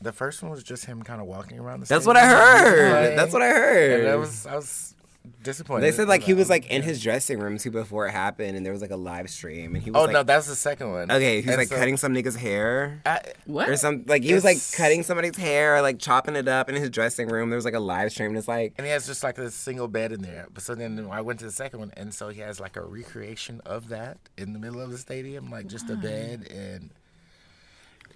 the 0.00 0.12
first 0.12 0.42
one 0.42 0.50
was 0.50 0.64
just 0.64 0.84
him 0.86 1.02
kind 1.04 1.20
of 1.20 1.28
walking 1.28 1.58
around 1.60 1.80
the. 1.80 1.86
Stadium. 1.86 1.98
That's 2.00 2.06
what 2.08 2.16
I 2.16 2.26
heard. 2.26 3.08
Like, 3.08 3.16
That's 3.16 3.32
what 3.32 3.42
I 3.42 3.46
And 3.46 3.54
heard. 3.54 4.06
I 4.08 4.16
was 4.16 4.46
I 4.46 4.56
was 4.56 4.94
disappointed. 5.42 5.82
they 5.84 5.92
said 5.92 6.08
like 6.08 6.22
he 6.22 6.34
was 6.34 6.48
like 6.50 6.66
in 6.66 6.82
Yeah. 6.82 6.88
his 6.88 7.02
dressing 7.02 7.38
room 7.38 7.58
too 7.58 7.70
before 7.70 8.06
it 8.06 8.10
happened, 8.12 8.56
and 8.56 8.64
there 8.66 8.72
was 8.72 8.82
like 8.82 8.90
a 8.90 8.96
live 8.96 9.30
stream, 9.30 9.74
and 9.74 9.82
he 9.84 9.90
was 9.90 10.00
Oh 10.00 10.04
like, 10.04 10.12
no, 10.12 10.22
that's 10.22 10.46
the 10.46 10.54
second 10.56 10.90
one. 10.90 11.10
okay, 11.10 11.40
he 11.40 11.46
was 11.46 11.48
And 11.48 11.56
like 11.58 11.68
so 11.68 11.76
cutting 11.76 11.96
some 11.96 12.12
nigga's 12.12 12.36
hair. 12.36 13.00
I, 13.06 13.20
what? 13.46 13.68
Or 13.68 13.76
some 13.76 14.04
like 14.06 14.22
he 14.22 14.34
was 14.34 14.44
like 14.44 14.58
cutting 14.76 15.02
somebody's 15.02 15.36
hair, 15.36 15.76
or, 15.76 15.82
like 15.82 15.98
chopping 15.98 16.36
it 16.36 16.48
up 16.48 16.68
in 16.68 16.74
his 16.74 16.90
dressing 16.90 17.28
room. 17.28 17.50
There 17.50 17.56
was 17.56 17.64
like 17.64 17.74
a 17.74 17.80
live 17.80 18.10
stream. 18.12 18.30
And 18.30 18.38
it's 18.38 18.48
like 18.48 18.74
and 18.78 18.86
he 18.86 18.92
has 18.92 19.06
just 19.06 19.22
like 19.22 19.38
a 19.38 19.50
single 19.50 19.88
bed 19.88 20.12
in 20.12 20.22
there. 20.22 20.46
But 20.52 20.62
so 20.62 20.74
then 20.74 21.08
I 21.10 21.20
went 21.20 21.38
to 21.40 21.44
the 21.46 21.52
second 21.52 21.78
one, 21.80 21.92
and 21.96 22.12
so 22.12 22.28
he 22.28 22.40
has 22.40 22.58
like 22.60 22.76
a 22.76 22.82
recreation 22.84 23.60
of 23.64 23.88
that 23.88 24.18
in 24.36 24.52
the 24.52 24.58
middle 24.58 24.80
of 24.80 24.90
the 24.90 24.98
stadium, 24.98 25.50
like 25.50 25.66
just 25.66 25.88
a 25.90 25.96
bed 25.96 26.48
and. 26.50 26.90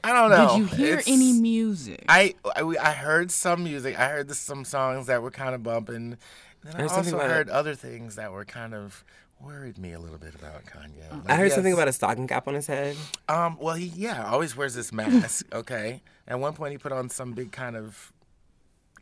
I 0.05 0.13
don't 0.13 0.31
know. 0.31 0.49
Did 0.51 0.59
you 0.59 0.65
hear 0.67 0.87
It's- 0.99 1.09
any 1.09 1.33
music? 1.33 2.05
I, 2.09 2.35
I 2.55 2.61
I 2.81 2.93
heard 2.93 3.33
some 3.33 3.65
music. 3.65 3.99
I 3.99 4.09
heard 4.09 4.31
some 4.31 4.65
songs 4.65 5.07
that 5.09 5.21
were 5.21 5.33
kind 5.33 5.53
of 5.55 5.65
bumping. 5.65 6.17
And 6.63 6.73
then 6.73 6.77
I 6.77 6.83
heard 6.83 6.91
something 6.91 7.15
also 7.15 7.25
about- 7.25 7.37
heard 7.37 7.49
other 7.51 7.75
things 7.75 8.17
that 8.17 8.33
were 8.33 8.45
kind 8.45 8.75
of 8.75 9.05
worried 9.41 9.77
me 9.79 9.93
a 9.93 9.99
little 9.99 10.19
bit 10.19 10.35
about 10.35 10.65
Kanye. 10.65 11.11
Like, 11.11 11.31
I 11.31 11.37
heard 11.37 11.45
he 11.45 11.51
something 11.51 11.73
about 11.73 11.89
a 11.89 11.93
stocking 11.93 12.27
cap 12.27 12.49
on 12.49 12.55
his 12.55 12.67
head. 12.67 12.97
Um. 13.29 13.59
Well, 13.61 13.75
he 13.75 13.87
yeah 13.87 14.29
always 14.31 14.57
wears 14.57 14.75
this 14.75 14.93
mask. 14.93 15.47
okay. 15.53 16.03
At 16.27 16.41
one 16.41 16.55
point, 16.55 16.73
he 16.73 16.79
put 16.79 16.93
on 16.93 17.09
some 17.11 17.33
big 17.33 17.53
kind 17.53 17.77
of 17.77 18.13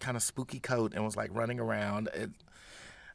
kind 0.01 0.17
of 0.17 0.23
spooky 0.23 0.59
coat 0.61 0.93
and 0.95 1.05
was 1.05 1.17
like 1.17 1.31
running 1.33 1.61
around. 1.61 2.09
It, 2.15 2.31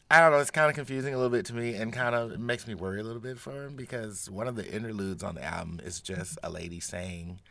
I 0.09 0.21
don't 0.21 0.31
know. 0.31 0.39
It's 0.39 0.49
kind 0.49 0.69
of 0.69 0.75
confusing 0.75 1.13
a 1.13 1.17
little 1.17 1.29
bit 1.29 1.45
to 1.47 1.53
me, 1.53 1.75
and 1.75 1.93
kind 1.93 2.15
of 2.15 2.39
makes 2.39 2.65
me 2.65 2.73
worry 2.73 2.99
a 2.99 3.03
little 3.03 3.21
bit 3.21 3.37
for 3.37 3.65
him 3.65 3.75
because 3.75 4.27
one 4.29 4.47
of 4.47 4.55
the 4.55 4.67
interludes 4.67 5.21
on 5.21 5.35
the 5.35 5.43
album 5.43 5.79
is 5.83 5.99
just 5.99 6.39
a 6.41 6.49
lady 6.49 6.79
saying, 6.79 7.41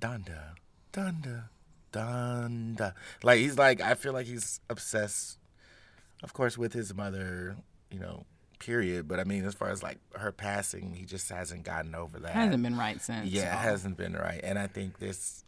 "Donda, 0.00 0.54
Donda, 0.92 1.44
Donda." 1.92 2.94
Like 3.22 3.38
he's 3.38 3.56
like, 3.58 3.80
I 3.80 3.94
feel 3.94 4.12
like 4.12 4.26
he's 4.26 4.58
obsessed, 4.68 5.38
of 6.24 6.32
course, 6.32 6.58
with 6.58 6.72
his 6.72 6.92
mother. 6.94 7.54
You 7.90 8.00
know, 8.00 8.24
period. 8.58 9.06
But 9.06 9.20
I 9.20 9.24
mean, 9.24 9.44
as 9.44 9.54
far 9.54 9.68
as 9.70 9.82
like 9.82 9.98
her 10.16 10.32
passing, 10.32 10.94
he 10.94 11.04
just 11.04 11.28
hasn't 11.28 11.62
gotten 11.62 11.94
over 11.94 12.18
that. 12.18 12.32
hasn't 12.32 12.62
been 12.62 12.76
right 12.76 13.00
since. 13.00 13.30
Yeah, 13.30 13.54
it 13.54 13.58
hasn't 13.60 13.96
been 13.96 14.14
right, 14.14 14.40
and 14.42 14.58
I 14.58 14.66
think 14.66 14.98
this, 14.98 15.44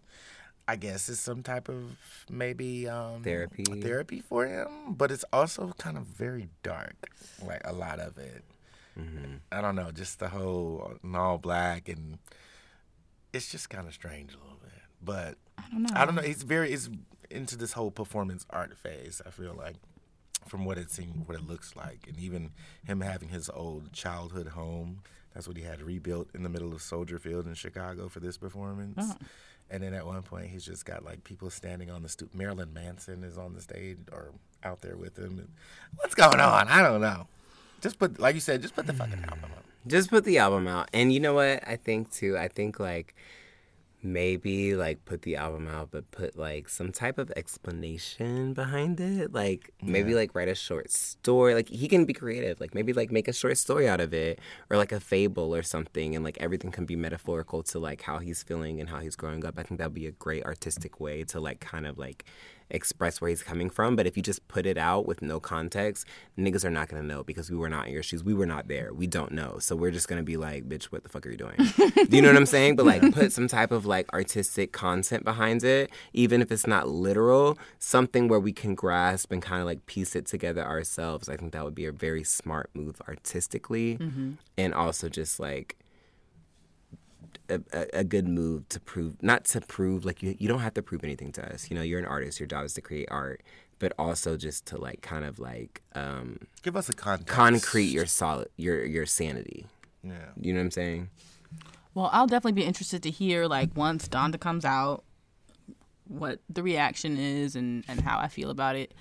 I 0.69 0.77
guess, 0.77 1.09
is 1.09 1.19
some 1.19 1.43
type 1.43 1.69
of 1.69 1.97
maybe 2.31 2.89
um, 2.89 3.23
Therapy. 3.23 3.65
therapy 3.65 4.21
for 4.21 4.47
him. 4.47 4.69
But 4.91 5.11
it's 5.11 5.25
also 5.33 5.73
kind 5.79 5.97
of 5.97 6.05
very 6.05 6.49
dark, 6.63 7.11
like 7.45 7.63
a 7.65 7.73
lot 7.73 7.99
of 7.99 8.17
it. 8.19 8.45
I 9.53 9.61
don't 9.61 9.77
know, 9.77 9.91
just 9.91 10.21
the 10.21 10.29
whole 10.29 10.95
in 11.05 11.15
all 11.15 11.37
black, 11.37 11.87
and 11.89 12.19
it's 13.35 13.51
just 13.51 13.69
kind 13.69 13.87
of 13.87 13.93
strange 13.93 14.33
a 14.33 14.39
little 14.39 14.59
bit. 14.63 14.73
But 15.03 15.37
I 15.59 15.65
don't 15.71 15.83
know. 15.83 15.89
I 15.95 16.05
don't 16.07 16.15
know. 16.15 16.23
He's 16.23 16.43
very 16.43 16.71
he's 16.71 16.89
into 17.31 17.57
this 17.57 17.73
whole 17.73 17.91
performance 17.91 18.47
art 18.49 18.75
phase. 18.79 19.21
I 19.27 19.31
feel 19.31 19.53
like 19.55 19.77
from 20.47 20.65
what 20.65 20.79
it 20.79 20.91
seemed, 20.91 21.27
what 21.27 21.37
it 21.37 21.47
looks 21.47 21.77
like, 21.77 22.07
and 22.09 22.19
even 22.19 22.51
him 22.85 23.01
having 23.01 23.29
his 23.29 23.51
old 23.51 23.93
childhood 23.93 24.49
home. 24.49 25.03
That's 25.35 25.47
what 25.47 25.57
he 25.57 25.65
had 25.65 25.83
rebuilt 25.83 26.29
in 26.35 26.43
the 26.43 26.49
middle 26.49 26.73
of 26.73 26.81
Soldier 26.81 27.19
Field 27.19 27.47
in 27.47 27.55
Chicago 27.55 28.09
for 28.09 28.21
this 28.21 28.39
performance. 28.39 28.97
Oh. 28.99 29.17
And 29.71 29.83
then 29.83 29.93
at 29.95 30.07
one 30.07 30.23
point, 30.23 30.47
he's 30.47 30.65
just 30.65 30.87
got 30.87 31.05
like 31.05 31.25
people 31.25 31.51
standing 31.51 31.91
on 31.91 32.03
the 32.03 32.09
stoop. 32.09 32.35
Marilyn 32.35 32.73
Manson 32.73 33.25
is 33.25 33.37
on 33.37 33.53
the 33.53 33.61
stage 33.61 33.99
or 34.13 34.33
out 34.63 34.81
there 34.81 34.97
with 34.97 35.19
him. 35.19 35.39
And 35.39 35.49
what's 35.97 36.15
going 36.15 36.41
on? 36.41 36.69
I 36.69 36.83
don't 36.83 37.01
know. 37.01 37.27
Just 37.81 37.99
put, 37.99 38.19
like 38.19 38.35
you 38.35 38.41
said, 38.41 38.63
just 38.63 38.75
put 38.75 38.87
the 38.87 38.93
fucking 38.93 39.25
album 39.25 39.51
up. 39.57 39.65
Just 39.87 40.09
put 40.09 40.25
the 40.25 40.39
album 40.39 40.67
out. 40.67 40.89
And 40.93 41.13
you 41.13 41.21
know 41.21 41.35
what? 41.35 41.67
I 41.67 41.77
think 41.77 42.13
too, 42.13 42.39
I 42.39 42.49
think 42.49 42.81
like 42.81 43.15
maybe 44.07 44.75
like 44.75 45.05
put 45.05 45.23
the 45.23 45.37
album 45.37 45.69
out, 45.69 45.91
but 45.91 46.11
put 46.11 46.39
like 46.39 46.69
some 46.69 46.93
type 46.93 47.19
of 47.19 47.31
explanation 47.37 48.55
behind 48.55 49.01
it. 49.01 49.33
Like 49.33 49.73
maybe 49.83 50.15
like 50.15 50.35
write 50.35 50.49
a 50.49 50.55
short 50.55 50.91
story. 50.91 51.55
Like 51.55 51.69
he 51.69 51.89
can 51.89 52.05
be 52.05 52.13
creative. 52.13 52.61
Like 52.61 52.75
maybe 52.75 52.93
like 52.93 53.11
make 53.11 53.29
a 53.29 53.33
short 53.33 53.59
story 53.59 53.89
out 53.89 54.01
of 54.01 54.15
it 54.15 54.39
or 54.71 54.77
like 54.77 54.93
a 54.93 55.01
fable 55.01 55.55
or 55.55 55.63
something. 55.63 56.15
And 56.15 56.25
like 56.25 56.39
everything 56.41 56.71
can 56.71 56.87
be 56.87 56.97
metaphorical 56.97 57.63
to 57.65 57.79
like 57.79 58.03
how 58.03 58.19
he's 58.19 58.43
feeling 58.43 58.81
and 58.81 58.89
how 58.89 59.01
he's 59.01 59.17
growing 59.17 59.45
up. 59.45 59.59
I 59.59 59.63
think 59.63 59.79
that'd 59.79 59.93
be 59.95 60.07
a 60.07 60.13
great 60.13 60.45
artistic 60.45 61.01
way 61.01 61.25
to 61.25 61.41
like 61.41 61.61
kind 61.61 61.87
of 61.87 61.99
like 61.99 62.25
express 62.71 63.21
where 63.21 63.31
he's 63.31 63.43
coming 63.43 63.71
from. 63.71 63.97
But 63.97 64.07
if 64.07 64.17
you 64.17 64.23
just 64.23 64.47
put 64.49 64.67
it 64.67 64.79
out 64.79 65.07
with 65.07 65.23
no 65.23 65.41
context, 65.41 66.07
niggas 66.39 66.65
are 66.65 66.71
not 66.71 66.89
gonna 66.89 67.03
know 67.03 67.23
because 67.23 67.51
we 67.51 67.57
were 67.57 67.69
not 67.69 67.87
in 67.87 67.93
your 67.93 68.03
shoes. 68.03 68.25
We 68.25 68.35
were 68.35 68.47
not 68.47 68.69
there. 68.69 68.93
We 68.93 69.07
don't 69.07 69.33
know. 69.33 69.59
So 69.59 69.77
we're 69.77 69.91
just 69.91 70.09
gonna 70.09 70.23
be 70.23 70.37
like, 70.37 70.69
bitch, 70.69 70.85
what 70.85 71.03
the 71.03 71.09
fuck 71.09 71.27
are 71.27 71.31
you 71.31 71.37
doing? 71.37 71.57
Do 71.57 72.07
you 72.17 72.23
know 72.23 72.29
what 72.29 72.37
I'm 72.37 72.47
saying? 72.47 72.77
But 72.77 72.87
like 72.87 73.15
put 73.15 73.33
some 73.33 73.49
type 73.49 73.71
of 73.71 73.87
like 73.87 74.13
artistic 74.13 74.73
content 74.73 75.25
behind 75.25 75.65
it, 75.65 75.91
even 76.13 76.43
if 76.43 76.51
it's 76.51 76.67
not 76.67 76.89
literal, 76.89 77.59
something 77.79 78.29
where 78.29 78.41
we 78.41 78.53
can 78.53 78.75
grasp 78.75 79.33
and 79.33 79.43
kind 79.43 79.61
of 79.61 79.67
like 79.67 79.87
piece 79.87 80.17
it 80.17 80.27
together 80.27 80.65
ourselves. 80.65 81.29
I 81.29 81.37
think 81.37 81.53
that 81.53 81.65
would 81.65 81.75
be 81.75 81.87
a 81.87 81.93
very 81.93 82.25
smart 82.25 82.71
move 82.75 83.01
artistically 83.09 83.99
mm-hmm. 83.99 84.33
and 84.59 84.75
also 84.75 85.09
just 85.09 85.39
like 85.41 85.77
a, 87.49 87.61
a, 87.73 87.87
a 88.01 88.05
good 88.05 88.27
move 88.29 88.69
to 88.71 88.81
prove 88.81 89.23
not 89.23 89.45
to 89.47 89.61
prove 89.61 90.05
like 90.05 90.23
you, 90.23 90.35
you 90.39 90.49
don't 90.49 90.61
have 90.61 90.75
to 90.75 90.83
prove 90.83 91.03
anything 91.05 91.33
to 91.33 91.53
us 91.53 91.71
you 91.71 91.77
know 91.77 91.83
you're 91.83 91.99
an 91.99 92.05
artist 92.07 92.39
your 92.41 92.47
job 92.47 92.65
is 92.65 92.75
to 92.75 92.81
create 92.81 93.09
art 93.11 93.43
but 93.79 93.93
also 93.99 94.37
just 94.37 94.67
to 94.67 94.79
like 94.79 95.03
kind 95.03 95.25
of 95.25 95.39
like 95.39 95.83
um 95.95 96.39
Give 96.63 96.77
us 96.77 96.89
a 96.89 96.93
context. 96.95 97.29
concrete 97.35 97.87
your 97.91 98.07
solid 98.07 98.49
your 98.57 98.85
your 98.85 99.07
sanity 99.07 99.67
Yeah. 100.03 100.13
you 100.41 100.53
know 100.53 100.61
what 100.61 100.65
i'm 100.67 100.71
saying 100.71 101.11
Well, 101.95 102.11
I'll 102.13 102.27
definitely 102.27 102.61
be 102.61 102.65
interested 102.65 103.03
to 103.05 103.11
hear 103.11 103.47
like 103.47 103.71
once 103.75 104.07
Donda 104.09 104.39
comes 104.39 104.65
out, 104.67 105.03
what 106.09 106.41
the 106.49 106.63
reaction 106.63 107.17
is 107.17 107.57
and 107.57 107.85
and 107.89 108.01
how 108.03 108.19
I 108.19 108.29
feel 108.29 108.51
about 108.51 108.77
it. 108.77 108.93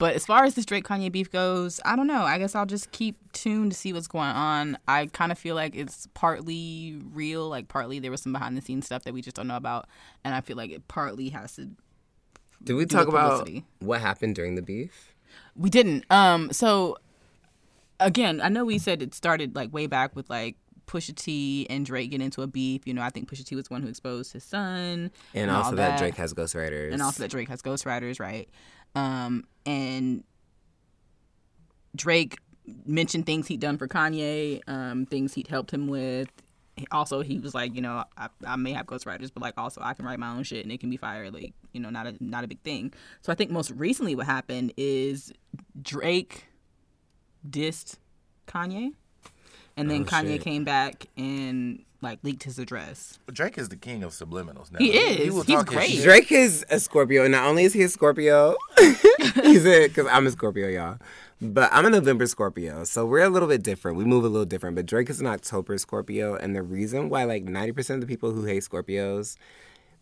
But 0.00 0.14
as 0.14 0.24
far 0.24 0.44
as 0.44 0.54
this 0.54 0.64
Drake 0.64 0.84
Kanye 0.84 1.12
beef 1.12 1.30
goes, 1.30 1.78
I 1.84 1.94
don't 1.94 2.06
know. 2.06 2.22
I 2.22 2.38
guess 2.38 2.54
I'll 2.54 2.64
just 2.64 2.90
keep 2.90 3.18
tuned 3.32 3.72
to 3.72 3.76
see 3.76 3.92
what's 3.92 4.06
going 4.06 4.30
on. 4.30 4.78
I 4.88 5.08
kind 5.08 5.30
of 5.30 5.38
feel 5.38 5.54
like 5.54 5.76
it's 5.76 6.08
partly 6.14 6.98
real, 7.12 7.50
like 7.50 7.68
partly 7.68 7.98
there 7.98 8.10
was 8.10 8.22
some 8.22 8.32
behind 8.32 8.56
the 8.56 8.62
scenes 8.62 8.86
stuff 8.86 9.04
that 9.04 9.12
we 9.12 9.20
just 9.20 9.36
don't 9.36 9.46
know 9.46 9.56
about, 9.56 9.88
and 10.24 10.34
I 10.34 10.40
feel 10.40 10.56
like 10.56 10.70
it 10.70 10.88
partly 10.88 11.28
has 11.28 11.54
to. 11.56 11.68
did 12.64 12.72
we 12.72 12.86
talk 12.86 13.08
about 13.08 13.46
what 13.80 14.00
happened 14.00 14.34
during 14.34 14.54
the 14.54 14.62
beef 14.62 15.14
We 15.54 15.68
didn't. 15.68 16.06
Um. 16.10 16.50
So 16.50 16.96
again, 18.00 18.40
I 18.40 18.48
know 18.48 18.64
we 18.64 18.78
said 18.78 19.02
it 19.02 19.12
started 19.14 19.54
like 19.54 19.70
way 19.70 19.86
back 19.86 20.16
with 20.16 20.30
like 20.30 20.56
Pusha 20.86 21.14
T 21.14 21.66
and 21.68 21.84
Drake 21.84 22.10
get 22.10 22.22
into 22.22 22.40
a 22.40 22.46
beef. 22.46 22.86
You 22.86 22.94
know, 22.94 23.02
I 23.02 23.10
think 23.10 23.30
Pusha 23.30 23.44
T 23.44 23.54
was 23.54 23.68
the 23.68 23.74
one 23.74 23.82
who 23.82 23.88
exposed 23.88 24.32
his 24.32 24.44
son, 24.44 25.10
and, 25.34 25.50
all 25.50 25.64
also 25.64 25.76
that. 25.76 25.98
drake 25.98 26.16
has 26.16 26.32
ghostwriters 26.32 26.94
and 26.94 27.02
also 27.02 27.22
that 27.22 27.30
Drake 27.30 27.48
has 27.48 27.60
ghostwriters, 27.60 28.18
right? 28.18 28.48
Um, 28.94 29.44
and 29.66 30.24
Drake 31.94 32.38
mentioned 32.86 33.26
things 33.26 33.46
he'd 33.48 33.60
done 33.60 33.78
for 33.78 33.88
Kanye, 33.88 34.60
um, 34.66 35.06
things 35.06 35.34
he'd 35.34 35.48
helped 35.48 35.72
him 35.72 35.88
with. 35.88 36.30
Also, 36.90 37.20
he 37.20 37.38
was 37.38 37.54
like, 37.54 37.74
you 37.74 37.82
know, 37.82 38.04
I, 38.16 38.28
I 38.46 38.56
may 38.56 38.72
have 38.72 38.86
ghostwriters, 38.86 39.30
but 39.32 39.42
like 39.42 39.54
also 39.58 39.80
I 39.82 39.92
can 39.92 40.06
write 40.06 40.18
my 40.18 40.30
own 40.30 40.44
shit 40.44 40.64
and 40.64 40.72
it 40.72 40.80
can 40.80 40.88
be 40.88 40.96
fire, 40.96 41.30
like 41.30 41.52
you 41.72 41.80
know, 41.80 41.90
not 41.90 42.06
a 42.06 42.14
not 42.20 42.42
a 42.44 42.48
big 42.48 42.60
thing. 42.62 42.94
So 43.20 43.32
I 43.32 43.34
think 43.34 43.50
most 43.50 43.70
recently 43.72 44.14
what 44.14 44.26
happened 44.26 44.72
is 44.76 45.32
Drake 45.82 46.46
dissed 47.48 47.96
Kanye, 48.46 48.94
and 49.76 49.90
then 49.90 50.02
Oh, 50.02 50.04
Kanye 50.04 50.32
shit. 50.34 50.42
came 50.42 50.64
back 50.64 51.06
and 51.16 51.82
like 52.02 52.18
leaked 52.22 52.44
his 52.44 52.58
address. 52.58 53.18
Drake 53.30 53.58
is 53.58 53.68
the 53.68 53.76
king 53.76 54.02
of 54.02 54.12
subliminals 54.12 54.72
now. 54.72 54.78
He 54.78 54.90
is. 54.96 55.32
will 55.34 55.42
He's 55.42 55.62
great. 55.64 56.02
Drake 56.02 56.32
is 56.32 56.64
a 56.70 56.80
Scorpio. 56.80 57.24
and 57.24 57.32
Not 57.32 57.44
only 57.46 57.64
is 57.64 57.74
he 57.74 57.82
a 57.82 57.88
Scorpio, 57.88 58.56
he's 58.78 59.64
it 59.66 59.90
because 59.90 60.06
I'm 60.10 60.26
a 60.26 60.30
Scorpio, 60.30 60.68
y'all. 60.68 60.98
But 61.42 61.70
I'm 61.72 61.86
a 61.86 61.90
November 61.90 62.26
Scorpio, 62.26 62.84
so 62.84 63.06
we're 63.06 63.24
a 63.24 63.28
little 63.30 63.48
bit 63.48 63.62
different. 63.62 63.96
We 63.96 64.04
move 64.04 64.24
a 64.24 64.28
little 64.28 64.44
different. 64.46 64.76
But 64.76 64.84
Drake 64.86 65.08
is 65.08 65.20
an 65.20 65.26
October 65.26 65.76
Scorpio, 65.78 66.34
and 66.34 66.54
the 66.54 66.62
reason 66.62 67.08
why 67.08 67.24
like 67.24 67.44
90% 67.44 67.94
of 67.94 68.00
the 68.02 68.06
people 68.06 68.32
who 68.32 68.44
hate 68.44 68.62
Scorpios, 68.62 69.36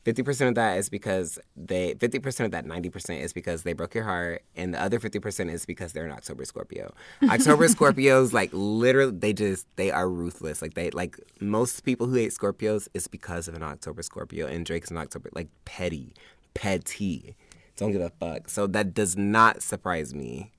50% 0.04 0.48
of 0.48 0.54
that 0.54 0.78
is 0.78 0.88
because 0.88 1.38
they 1.56 1.94
50% 1.94 2.44
of 2.44 2.50
that 2.52 2.64
90% 2.64 3.20
is 3.20 3.32
because 3.32 3.62
they 3.62 3.72
broke 3.72 3.94
your 3.94 4.04
heart, 4.04 4.42
and 4.56 4.72
the 4.72 4.80
other 4.80 4.98
50% 4.98 5.52
is 5.52 5.66
because 5.66 5.92
they're 5.92 6.06
an 6.06 6.12
October 6.12 6.44
Scorpio. 6.44 6.94
October 7.28 7.66
Scorpios, 7.68 8.32
like 8.32 8.50
literally, 8.52 9.12
they 9.12 9.32
just 9.32 9.66
they 9.76 9.90
are 9.90 10.08
ruthless. 10.08 10.62
Like 10.62 10.74
they 10.74 10.90
like 10.90 11.18
most 11.40 11.84
people 11.84 12.06
who 12.06 12.14
hate 12.14 12.32
Scorpios 12.32 12.88
is 12.94 13.06
because 13.06 13.48
of 13.48 13.54
an 13.54 13.62
October 13.62 14.02
Scorpio, 14.02 14.46
and 14.46 14.64
Drake's 14.64 14.90
an 14.90 14.96
October 14.96 15.30
like 15.34 15.48
petty, 15.64 16.14
petty. 16.54 17.36
Don't 17.76 17.92
give 17.92 18.00
a 18.00 18.10
fuck. 18.10 18.48
So 18.48 18.66
that 18.66 18.94
does 18.94 19.16
not 19.16 19.62
surprise 19.62 20.14
me 20.14 20.52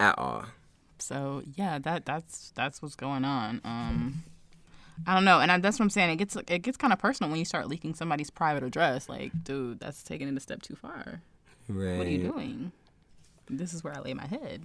at 0.00 0.18
all. 0.18 0.46
So 0.98 1.42
yeah, 1.54 1.78
that 1.80 2.06
that's 2.06 2.52
that's 2.54 2.80
what's 2.82 2.94
going 2.94 3.24
on. 3.24 3.60
Um, 3.64 4.24
I 5.06 5.14
don't 5.14 5.24
know, 5.24 5.40
and 5.40 5.50
I, 5.50 5.58
that's 5.58 5.78
what 5.78 5.84
I'm 5.84 5.90
saying. 5.90 6.10
It 6.10 6.16
gets 6.16 6.36
it 6.36 6.62
gets 6.62 6.76
kind 6.76 6.92
of 6.92 6.98
personal 6.98 7.30
when 7.30 7.38
you 7.38 7.44
start 7.44 7.68
leaking 7.68 7.94
somebody's 7.94 8.30
private 8.30 8.62
address. 8.62 9.08
Like, 9.08 9.32
dude, 9.44 9.80
that's 9.80 10.02
taking 10.02 10.28
it 10.28 10.36
a 10.36 10.40
step 10.40 10.62
too 10.62 10.76
far. 10.76 11.20
Right. 11.68 11.98
What 11.98 12.06
are 12.06 12.10
you 12.10 12.30
doing? 12.30 12.72
This 13.48 13.74
is 13.74 13.82
where 13.84 13.94
I 13.94 14.00
lay 14.00 14.14
my 14.14 14.26
head. 14.26 14.62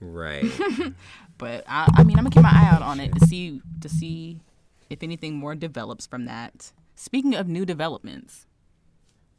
Right. 0.00 0.44
But 1.38 1.64
I, 1.68 1.86
I 1.94 2.02
mean, 2.02 2.18
I'm 2.18 2.24
gonna 2.24 2.30
keep 2.30 2.42
my 2.42 2.48
eye 2.50 2.74
out 2.74 2.80
on 2.80 2.98
it 2.98 3.14
to 3.14 3.26
see 3.26 3.60
to 3.82 3.90
see 3.90 4.40
if 4.88 5.02
anything 5.02 5.34
more 5.34 5.54
develops 5.54 6.06
from 6.06 6.24
that. 6.24 6.72
Speaking 6.94 7.34
of 7.34 7.46
new 7.46 7.66
developments, 7.66 8.46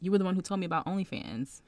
you 0.00 0.12
were 0.12 0.18
the 0.18 0.24
one 0.24 0.36
who 0.36 0.42
told 0.42 0.60
me 0.60 0.66
about 0.66 0.86
OnlyFans. 0.86 1.60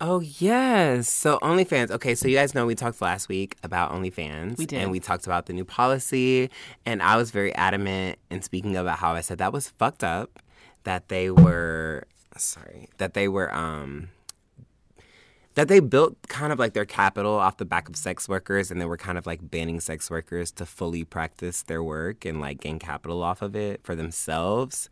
Oh 0.00 0.20
yes. 0.20 1.08
So 1.08 1.38
OnlyFans. 1.40 1.90
Okay, 1.90 2.14
so 2.14 2.26
you 2.26 2.34
guys 2.34 2.54
know 2.54 2.64
we 2.64 2.74
talked 2.74 3.02
last 3.02 3.28
week 3.28 3.56
about 3.62 3.92
OnlyFans. 3.92 4.56
We 4.56 4.64
did. 4.64 4.80
And 4.80 4.90
we 4.90 4.98
talked 4.98 5.26
about 5.26 5.44
the 5.46 5.52
new 5.52 5.64
policy. 5.64 6.48
And 6.86 7.02
I 7.02 7.16
was 7.16 7.30
very 7.30 7.54
adamant 7.54 8.18
in 8.30 8.40
speaking 8.40 8.76
about 8.76 8.98
how 8.98 9.12
I 9.12 9.20
said 9.20 9.38
that 9.38 9.52
was 9.52 9.68
fucked 9.68 10.02
up. 10.02 10.40
That 10.84 11.08
they 11.08 11.30
were 11.30 12.04
sorry. 12.38 12.88
That 12.96 13.12
they 13.12 13.28
were 13.28 13.54
um 13.54 14.08
that 15.54 15.68
they 15.68 15.80
built 15.80 16.16
kind 16.28 16.52
of 16.52 16.58
like 16.58 16.72
their 16.72 16.86
capital 16.86 17.34
off 17.34 17.58
the 17.58 17.64
back 17.66 17.88
of 17.88 17.96
sex 17.96 18.28
workers 18.28 18.70
and 18.70 18.80
they 18.80 18.86
were 18.86 18.96
kind 18.96 19.18
of 19.18 19.26
like 19.26 19.50
banning 19.50 19.80
sex 19.80 20.10
workers 20.10 20.50
to 20.52 20.64
fully 20.64 21.04
practice 21.04 21.62
their 21.62 21.82
work 21.82 22.24
and 22.24 22.40
like 22.40 22.60
gain 22.60 22.78
capital 22.78 23.22
off 23.22 23.42
of 23.42 23.56
it 23.56 23.80
for 23.82 23.94
themselves 23.94 24.88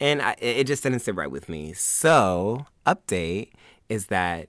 and 0.00 0.22
I, 0.22 0.34
it 0.38 0.64
just 0.64 0.82
didn't 0.82 1.00
sit 1.00 1.14
right 1.14 1.30
with 1.30 1.48
me 1.48 1.72
so 1.74 2.66
update 2.86 3.50
is 3.88 4.06
that 4.06 4.48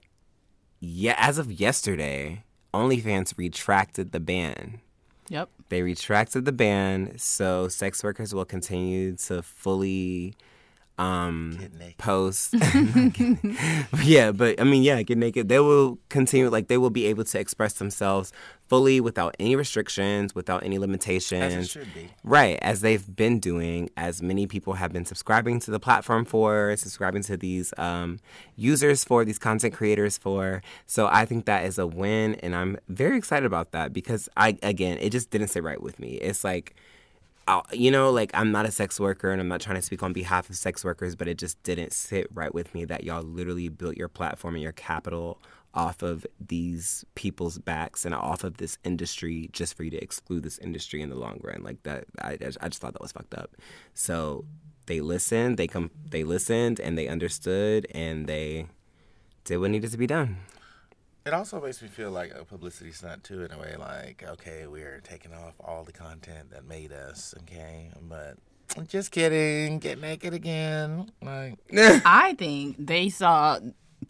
yeah 0.80 1.14
as 1.18 1.38
of 1.38 1.50
yesterday 1.52 2.42
onlyfans 2.74 3.36
retracted 3.36 4.12
the 4.12 4.20
ban 4.20 4.80
Yep. 5.28 5.48
they 5.68 5.82
retracted 5.82 6.44
the 6.44 6.52
ban 6.52 7.14
so 7.16 7.68
sex 7.68 8.02
workers 8.02 8.34
will 8.34 8.44
continue 8.44 9.14
to 9.16 9.42
fully 9.42 10.34
um 10.98 11.56
Get 11.58 11.74
naked. 11.74 11.98
post 11.98 12.54
yeah 14.04 14.32
but 14.32 14.60
i 14.60 14.64
mean 14.64 14.82
yeah 14.82 15.02
get 15.02 15.18
naked 15.18 15.48
they 15.48 15.60
will 15.60 15.98
continue 16.08 16.48
like 16.50 16.68
they 16.68 16.78
will 16.78 16.90
be 16.90 17.06
able 17.06 17.24
to 17.24 17.38
express 17.38 17.74
themselves 17.74 18.32
fully 18.70 19.00
without 19.00 19.34
any 19.40 19.56
restrictions 19.56 20.32
without 20.32 20.62
any 20.62 20.76
As 20.76 20.78
it 20.78 20.80
limitations 20.80 21.70
should 21.70 21.92
be. 21.92 22.08
Right, 22.22 22.56
as 22.62 22.80
they've 22.80 23.04
been 23.14 23.40
doing, 23.40 23.90
as 23.96 24.22
many 24.22 24.46
people 24.46 24.74
have 24.74 24.92
been 24.92 25.04
subscribing 25.04 25.58
to 25.60 25.72
the 25.72 25.80
platform 25.80 26.24
for, 26.24 26.76
subscribing 26.76 27.24
to 27.24 27.36
these 27.36 27.74
um, 27.76 28.20
users 28.54 29.02
for, 29.02 29.24
these 29.24 29.40
content 29.40 29.74
creators 29.74 30.16
for. 30.16 30.62
So 30.86 31.08
I 31.08 31.26
think 31.26 31.46
that 31.46 31.64
is 31.64 31.78
a 31.78 31.86
win, 31.86 32.36
and 32.36 32.54
I'm 32.54 32.78
very 32.88 33.18
excited 33.18 33.44
about 33.44 33.72
that 33.72 33.92
because 33.92 34.28
I, 34.36 34.56
again, 34.62 34.98
it 35.00 35.10
just 35.10 35.30
didn't 35.30 35.48
sit 35.48 35.64
right 35.64 35.82
with 35.82 35.98
me. 35.98 36.14
It's 36.14 36.44
like, 36.44 36.76
you 37.72 37.90
know, 37.90 38.12
like 38.12 38.30
I'm 38.34 38.52
not 38.52 38.66
a 38.66 38.70
sex 38.70 39.00
worker 39.00 39.32
and 39.32 39.40
I'm 39.40 39.48
not 39.48 39.60
trying 39.60 39.74
to 39.76 39.82
speak 39.82 40.04
on 40.04 40.12
behalf 40.12 40.48
of 40.48 40.54
sex 40.56 40.84
workers, 40.84 41.16
but 41.16 41.26
it 41.26 41.36
just 41.36 41.60
didn't 41.64 41.92
sit 41.92 42.28
right 42.32 42.54
with 42.54 42.72
me 42.72 42.84
that 42.84 43.02
y'all 43.02 43.24
literally 43.24 43.68
built 43.68 43.96
your 43.96 44.06
platform 44.06 44.54
and 44.54 44.62
your 44.62 44.70
capital 44.70 45.38
off 45.74 46.02
of 46.02 46.26
these 46.44 47.04
people's 47.14 47.58
backs 47.58 48.04
and 48.04 48.14
off 48.14 48.42
of 48.44 48.56
this 48.56 48.78
industry 48.84 49.48
just 49.52 49.74
for 49.76 49.84
you 49.84 49.90
to 49.90 50.02
exclude 50.02 50.42
this 50.42 50.58
industry 50.58 51.00
in 51.00 51.10
the 51.10 51.16
long 51.16 51.38
run. 51.42 51.62
Like 51.62 51.82
that, 51.84 52.04
I, 52.20 52.32
I 52.60 52.68
just 52.68 52.80
thought 52.80 52.92
that 52.92 53.02
was 53.02 53.12
fucked 53.12 53.34
up. 53.34 53.56
So 53.94 54.44
they 54.86 55.00
listened, 55.00 55.56
they 55.56 55.68
come, 55.68 55.90
they 56.08 56.24
listened 56.24 56.80
and 56.80 56.98
they 56.98 57.06
understood 57.06 57.86
and 57.94 58.26
they 58.26 58.66
did 59.44 59.58
what 59.58 59.70
needed 59.70 59.92
to 59.92 59.98
be 59.98 60.06
done. 60.06 60.38
It 61.24 61.34
also 61.34 61.60
makes 61.60 61.82
me 61.82 61.88
feel 61.88 62.10
like 62.10 62.32
a 62.34 62.44
publicity 62.44 62.92
stunt 62.92 63.24
too, 63.24 63.44
in 63.44 63.52
a 63.52 63.58
way. 63.58 63.76
Like, 63.78 64.24
okay, 64.26 64.66
we're 64.66 65.00
taking 65.00 65.34
off 65.34 65.54
all 65.60 65.84
the 65.84 65.92
content 65.92 66.50
that 66.50 66.64
made 66.64 66.92
us, 66.92 67.34
okay, 67.42 67.90
but 68.00 68.36
just 68.88 69.10
kidding, 69.12 69.78
get 69.78 70.00
naked 70.00 70.32
again. 70.32 71.12
Like, 71.22 71.58
I 71.72 72.34
think 72.38 72.76
they 72.78 73.10
saw 73.10 73.58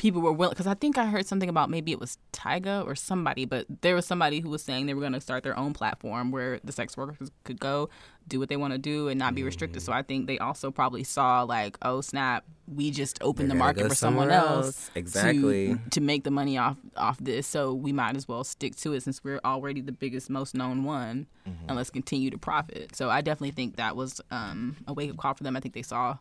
people 0.01 0.22
were 0.22 0.32
willing 0.32 0.53
because 0.55 0.66
I 0.66 0.72
think 0.72 0.96
I 0.96 1.05
heard 1.05 1.26
something 1.26 1.51
about 1.51 1.68
maybe 1.68 1.92
it 1.92 2.01
was 2.01 2.16
Tyga 2.32 2.86
or 2.86 2.94
somebody, 2.94 3.44
but 3.44 3.66
there 3.82 3.94
was 3.94 4.07
somebody 4.07 4.40
who 4.40 4.48
was 4.48 4.62
saying 4.62 4.86
they 4.86 4.94
were 4.94 5.03
going 5.03 5.12
to 5.12 5.20
start 5.20 5.42
their 5.42 5.59
own 5.59 5.74
platform 5.74 6.30
where 6.30 6.59
the 6.64 6.72
sex 6.72 6.96
workers 6.96 7.30
could 7.44 7.61
go 7.61 7.90
do 8.26 8.38
what 8.40 8.48
they 8.48 8.57
want 8.57 8.72
to 8.72 8.78
do 8.78 9.09
and 9.09 9.18
not 9.18 9.34
be 9.34 9.42
restricted. 9.42 9.82
So 9.82 9.92
I 9.92 10.01
think 10.01 10.26
they 10.26 10.38
also 10.38 10.70
probably 10.70 11.05
saw 11.05 11.42
like, 11.42 11.76
oh 11.82 12.01
snap, 12.01 12.44
we 12.66 12.90
just 12.90 13.18
opened 13.22 13.51
They're 13.51 13.57
the 13.57 13.59
market 13.59 13.88
for 13.90 13.94
someone 13.94 14.30
else, 14.30 14.64
else. 14.66 14.90
to- 14.94 14.98
Exactly. 14.98 15.76
to, 15.90 16.01
make 16.01 16.24
the 16.24 16.30
money 16.30 16.57
off 16.57 16.78
off 16.96 17.18
this. 17.18 17.46
So 17.46 17.74
we 17.74 17.92
might 17.92 18.16
as 18.16 18.26
well 18.26 18.42
stick 18.42 18.76
to 18.76 18.94
it 18.94 19.03
since 19.03 19.22
we're 19.22 19.40
already 19.44 19.82
the 19.82 19.92
biggest, 19.92 20.30
most 20.30 20.55
known 20.55 20.82
one, 20.82 21.26
and 21.44 21.76
let's 21.76 21.90
continue 21.90 22.30
to 22.30 22.38
profit. 22.38 22.96
So 22.96 23.11
I 23.11 23.20
definitely 23.20 23.51
think 23.51 23.76
that 23.76 23.96
was 23.96 24.22
um, 24.30 24.76
a 24.86 24.94
wake 24.94 25.11
up 25.11 25.18
call 25.18 25.34
for 25.34 25.44
them. 25.44 25.59
I 25.59 25.61
think 25.61 25.74
they 25.74 25.82
saw 25.82 26.16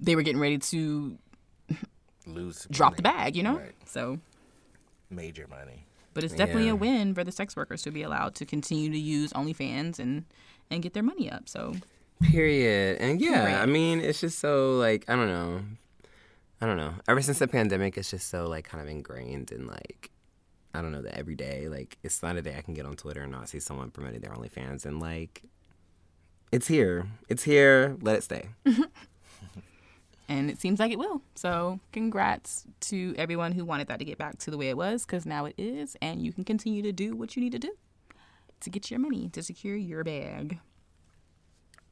they 0.00 0.14
were 0.14 0.22
getting 0.22 0.40
ready 0.40 0.58
to 0.58 1.18
lose 2.34 2.66
drop 2.70 2.96
the 2.96 3.02
bag, 3.02 3.36
you 3.36 3.42
know. 3.42 3.56
Right. 3.58 3.74
So, 3.86 4.18
Major 5.10 5.46
money. 5.48 5.84
but 6.14 6.24
it's 6.24 6.34
definitely 6.34 6.66
Yeah. 6.66 6.72
a 6.72 6.76
win 6.76 7.14
for 7.14 7.24
the 7.24 7.32
sex 7.32 7.56
workers 7.56 7.82
to 7.82 7.90
be 7.90 8.02
allowed 8.02 8.34
to 8.36 8.44
continue 8.46 8.90
to 8.90 8.98
use 8.98 9.32
OnlyFans 9.32 9.98
and 9.98 10.24
and 10.70 10.82
get 10.82 10.92
their 10.94 11.02
money 11.02 11.30
up. 11.30 11.48
So, 11.48 11.74
Period. 12.22 12.98
And 13.00 13.20
yeah, 13.20 13.44
Right. 13.44 13.62
I 13.62 13.66
mean, 13.66 14.00
it's 14.00 14.20
just 14.20 14.38
so 14.38 14.76
like 14.76 15.04
I 15.08 15.16
don't 15.16 15.28
know. 15.28 15.62
I 16.60 16.66
don't 16.66 16.76
know. 16.76 16.94
Ever 17.08 17.22
since 17.22 17.38
the 17.38 17.46
pandemic, 17.48 17.96
it's 17.96 18.10
just 18.10 18.28
so 18.28 18.48
like 18.48 18.64
kind 18.68 18.82
of 18.82 18.88
ingrained 18.88 19.52
in 19.52 19.66
like 19.66 20.10
I 20.74 20.82
don't 20.82 20.92
know 20.92 21.02
that 21.02 21.16
every 21.16 21.36
day. 21.36 21.68
Like 21.68 21.96
it's 22.02 22.22
not 22.22 22.36
a 22.36 22.42
day 22.42 22.56
I 22.58 22.60
can 22.62 22.74
get 22.74 22.84
on 22.86 22.96
Twitter 22.96 23.22
and 23.22 23.32
not 23.32 23.48
see 23.48 23.60
someone 23.60 23.90
promoting 23.90 24.20
their 24.20 24.32
OnlyFans 24.32 24.84
and 24.84 25.00
like 25.00 25.42
it's 26.52 26.66
here. 26.66 27.06
It's 27.28 27.44
here. 27.44 27.96
Let 28.02 28.16
it 28.16 28.22
stay. 28.24 28.48
and 30.28 30.50
it 30.50 30.60
seems 30.60 30.78
like 30.78 30.92
it 30.92 30.98
will. 30.98 31.22
So, 31.34 31.80
congrats 31.92 32.64
to 32.80 33.14
everyone 33.16 33.52
who 33.52 33.64
wanted 33.64 33.88
that 33.88 33.98
to 33.98 34.04
get 34.04 34.18
back 34.18 34.38
to 34.38 34.50
the 34.50 34.58
way 34.58 34.68
it 34.68 34.76
was 34.76 35.06
because 35.06 35.24
now 35.26 35.46
it 35.46 35.54
is, 35.56 35.96
and 36.02 36.22
you 36.22 36.32
can 36.32 36.44
continue 36.44 36.82
to 36.82 36.92
do 36.92 37.16
what 37.16 37.36
you 37.36 37.42
need 37.42 37.52
to 37.52 37.58
do 37.58 37.72
to 38.60 38.70
get 38.70 38.90
your 38.90 39.00
money 39.00 39.28
to 39.30 39.42
secure 39.42 39.76
your 39.76 40.04
bag. 40.04 40.60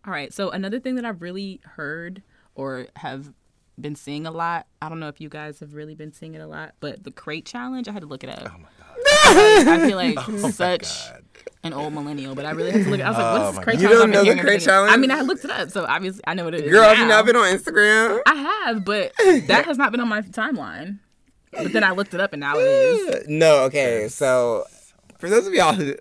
All 0.06 0.12
right. 0.12 0.32
So, 0.32 0.50
another 0.50 0.78
thing 0.78 0.96
that 0.96 1.04
I've 1.04 1.22
really 1.22 1.60
heard 1.64 2.22
or 2.54 2.86
have 2.96 3.32
been 3.80 3.94
seeing 3.94 4.26
a 4.26 4.30
lot. 4.30 4.66
I 4.80 4.88
don't 4.88 5.00
know 5.00 5.08
if 5.08 5.20
you 5.20 5.28
guys 5.28 5.60
have 5.60 5.74
really 5.74 5.94
been 5.94 6.12
seeing 6.12 6.34
it 6.34 6.40
a 6.40 6.46
lot, 6.46 6.74
but 6.80 7.04
the 7.04 7.10
crate 7.10 7.44
challenge, 7.44 7.88
I 7.88 7.92
had 7.92 8.02
to 8.02 8.08
look 8.08 8.24
it 8.24 8.30
up. 8.30 8.50
Oh 8.54 8.58
my 8.58 8.68
god. 8.78 8.85
I 9.26 9.86
feel 9.86 9.96
like 9.96 10.28
Oh 10.28 10.50
such 10.50 11.10
an 11.64 11.72
old 11.72 11.92
millennial, 11.92 12.34
but 12.34 12.46
I 12.46 12.52
really 12.52 12.70
had 12.70 12.84
to 12.84 12.90
look. 12.90 13.00
I 13.00 13.08
was 13.10 13.18
like, 13.18 13.32
"What 13.32 13.40
is 13.40 13.48
this 13.48 13.48
um, 13.48 13.56
my 13.56 13.62
crate 13.62 13.80
You 13.80 13.88
challenge?" 13.88 14.12
don't 14.12 14.24
know 14.24 14.34
the 14.34 14.40
crate 14.40 14.60
challenge? 14.62 14.92
I 14.92 14.96
mean, 14.96 15.10
I 15.10 15.20
looked 15.20 15.44
it 15.44 15.50
up, 15.50 15.70
so 15.70 15.84
obviously 15.84 16.22
I 16.26 16.34
know 16.34 16.44
what 16.44 16.54
it 16.54 16.64
is. 16.64 16.70
Girl, 16.70 16.84
have 16.84 16.98
you 16.98 17.04
now. 17.04 17.16
not 17.16 17.26
been 17.26 17.36
on 17.36 17.44
Instagram? 17.44 18.20
I 18.26 18.34
have, 18.34 18.84
but 18.84 19.12
that 19.46 19.64
has 19.66 19.76
not 19.76 19.90
been 19.90 20.00
on 20.00 20.08
my 20.08 20.22
timeline. 20.22 21.00
But 21.52 21.72
then 21.72 21.84
I 21.84 21.92
looked 21.92 22.14
it 22.14 22.20
up, 22.20 22.32
and 22.32 22.40
now 22.40 22.56
it 22.56 22.62
is. 22.62 23.28
No, 23.28 23.64
okay. 23.64 24.08
So 24.08 24.64
for 25.18 25.28
those 25.28 25.46
of 25.46 25.54
y'all 25.54 25.72
who 25.72 25.96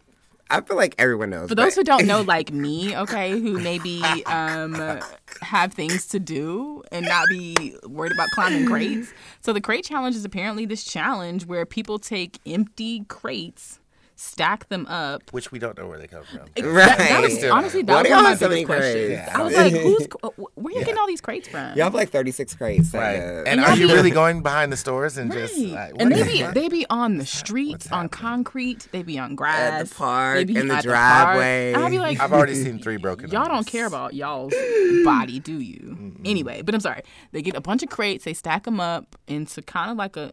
I 0.49 0.61
feel 0.61 0.77
like 0.77 0.95
everyone 0.97 1.31
knows. 1.31 1.49
For 1.49 1.55
those 1.55 1.75
but- 1.75 1.81
who 1.81 1.83
don't 1.83 2.05
know, 2.07 2.21
like 2.27 2.51
me, 2.51 2.95
okay, 2.95 3.31
who 3.31 3.59
maybe 3.59 4.01
um, 4.25 4.99
have 5.41 5.73
things 5.73 6.07
to 6.07 6.19
do 6.19 6.83
and 6.91 7.05
not 7.05 7.27
be 7.29 7.75
worried 7.87 8.11
about 8.11 8.29
climbing 8.31 8.65
crates. 8.67 9.13
So 9.41 9.53
the 9.53 9.61
crate 9.61 9.85
challenge 9.85 10.15
is 10.15 10.25
apparently 10.25 10.65
this 10.65 10.83
challenge 10.83 11.45
where 11.45 11.65
people 11.65 11.99
take 11.99 12.39
empty 12.45 13.05
crates, 13.07 13.79
stack 14.25 14.67
them 14.69 14.85
up. 14.87 15.21
Which 15.31 15.51
we 15.51 15.59
don't 15.59 15.77
know 15.77 15.87
where 15.87 15.99
they 15.99 16.07
come 16.07 16.23
from. 16.23 16.39
Right. 16.65 16.97
That 16.97 17.21
was 17.21 17.43
honestly 17.45 17.81
that 17.83 18.03
do 18.03 18.09
was 18.09 18.09
y'all 18.09 18.15
one 18.17 18.19
of 18.19 18.23
my 18.23 18.29
have 18.29 18.39
so 18.39 18.49
biggest 18.49 18.49
many 18.49 18.65
questions. 18.65 19.19
crates? 19.19 19.35
I 19.35 19.41
was 19.43 19.55
like, 19.55 19.73
"Who's 19.73 20.07
where 20.55 20.73
are 20.75 20.79
you 20.79 20.85
getting 20.85 20.97
all 20.97 21.07
these 21.07 21.21
crates 21.21 21.47
from?" 21.47 21.75
y'all 21.75 21.85
have 21.85 21.93
like 21.93 22.09
36 22.09 22.55
crates. 22.55 22.93
Right. 22.93 23.13
Like, 23.13 23.21
uh, 23.21 23.49
And 23.49 23.59
are 23.61 23.75
you 23.77 23.87
be- 23.87 23.93
really 23.93 24.11
going 24.11 24.41
behind 24.41 24.71
the 24.71 24.77
stores 24.77 25.17
and 25.17 25.31
just 25.31 25.57
like 25.57 25.93
and 25.99 26.11
they 26.11 26.23
be 26.23 26.43
they 26.43 26.67
be 26.69 26.85
on 26.89 27.17
the 27.17 27.25
street, 27.25 27.91
on 27.91 28.09
concrete, 28.09 28.87
they 28.91 29.03
be 29.03 29.17
on 29.19 29.35
grass, 29.35 29.93
park, 29.93 30.37
they 30.37 30.43
be 30.45 30.55
in 30.57 30.67
the 30.67 30.81
driveway. 30.81 31.73
park. 31.73 31.77
And 31.77 31.85
I 31.85 31.89
be 31.89 31.99
like, 31.99 32.19
I've 32.19 32.33
already 32.33 32.55
seen 32.55 32.79
three 32.79 32.97
broken. 32.97 33.29
y'all 33.31 33.47
don't 33.47 33.67
care 33.67 33.85
about 33.85 34.13
y'all's 34.13 34.53
body, 35.03 35.39
do 35.39 35.59
you? 35.59 36.13
Anyway, 36.25 36.61
but 36.61 36.73
I'm 36.73 36.81
sorry. 36.81 37.01
They 37.31 37.41
get 37.41 37.55
a 37.55 37.61
bunch 37.61 37.83
of 37.83 37.89
crates, 37.89 38.25
they 38.25 38.33
stack 38.33 38.63
them 38.63 38.79
up 38.79 39.15
into 39.27 39.61
kind 39.61 39.91
of 39.91 39.97
like 39.97 40.17
a, 40.17 40.31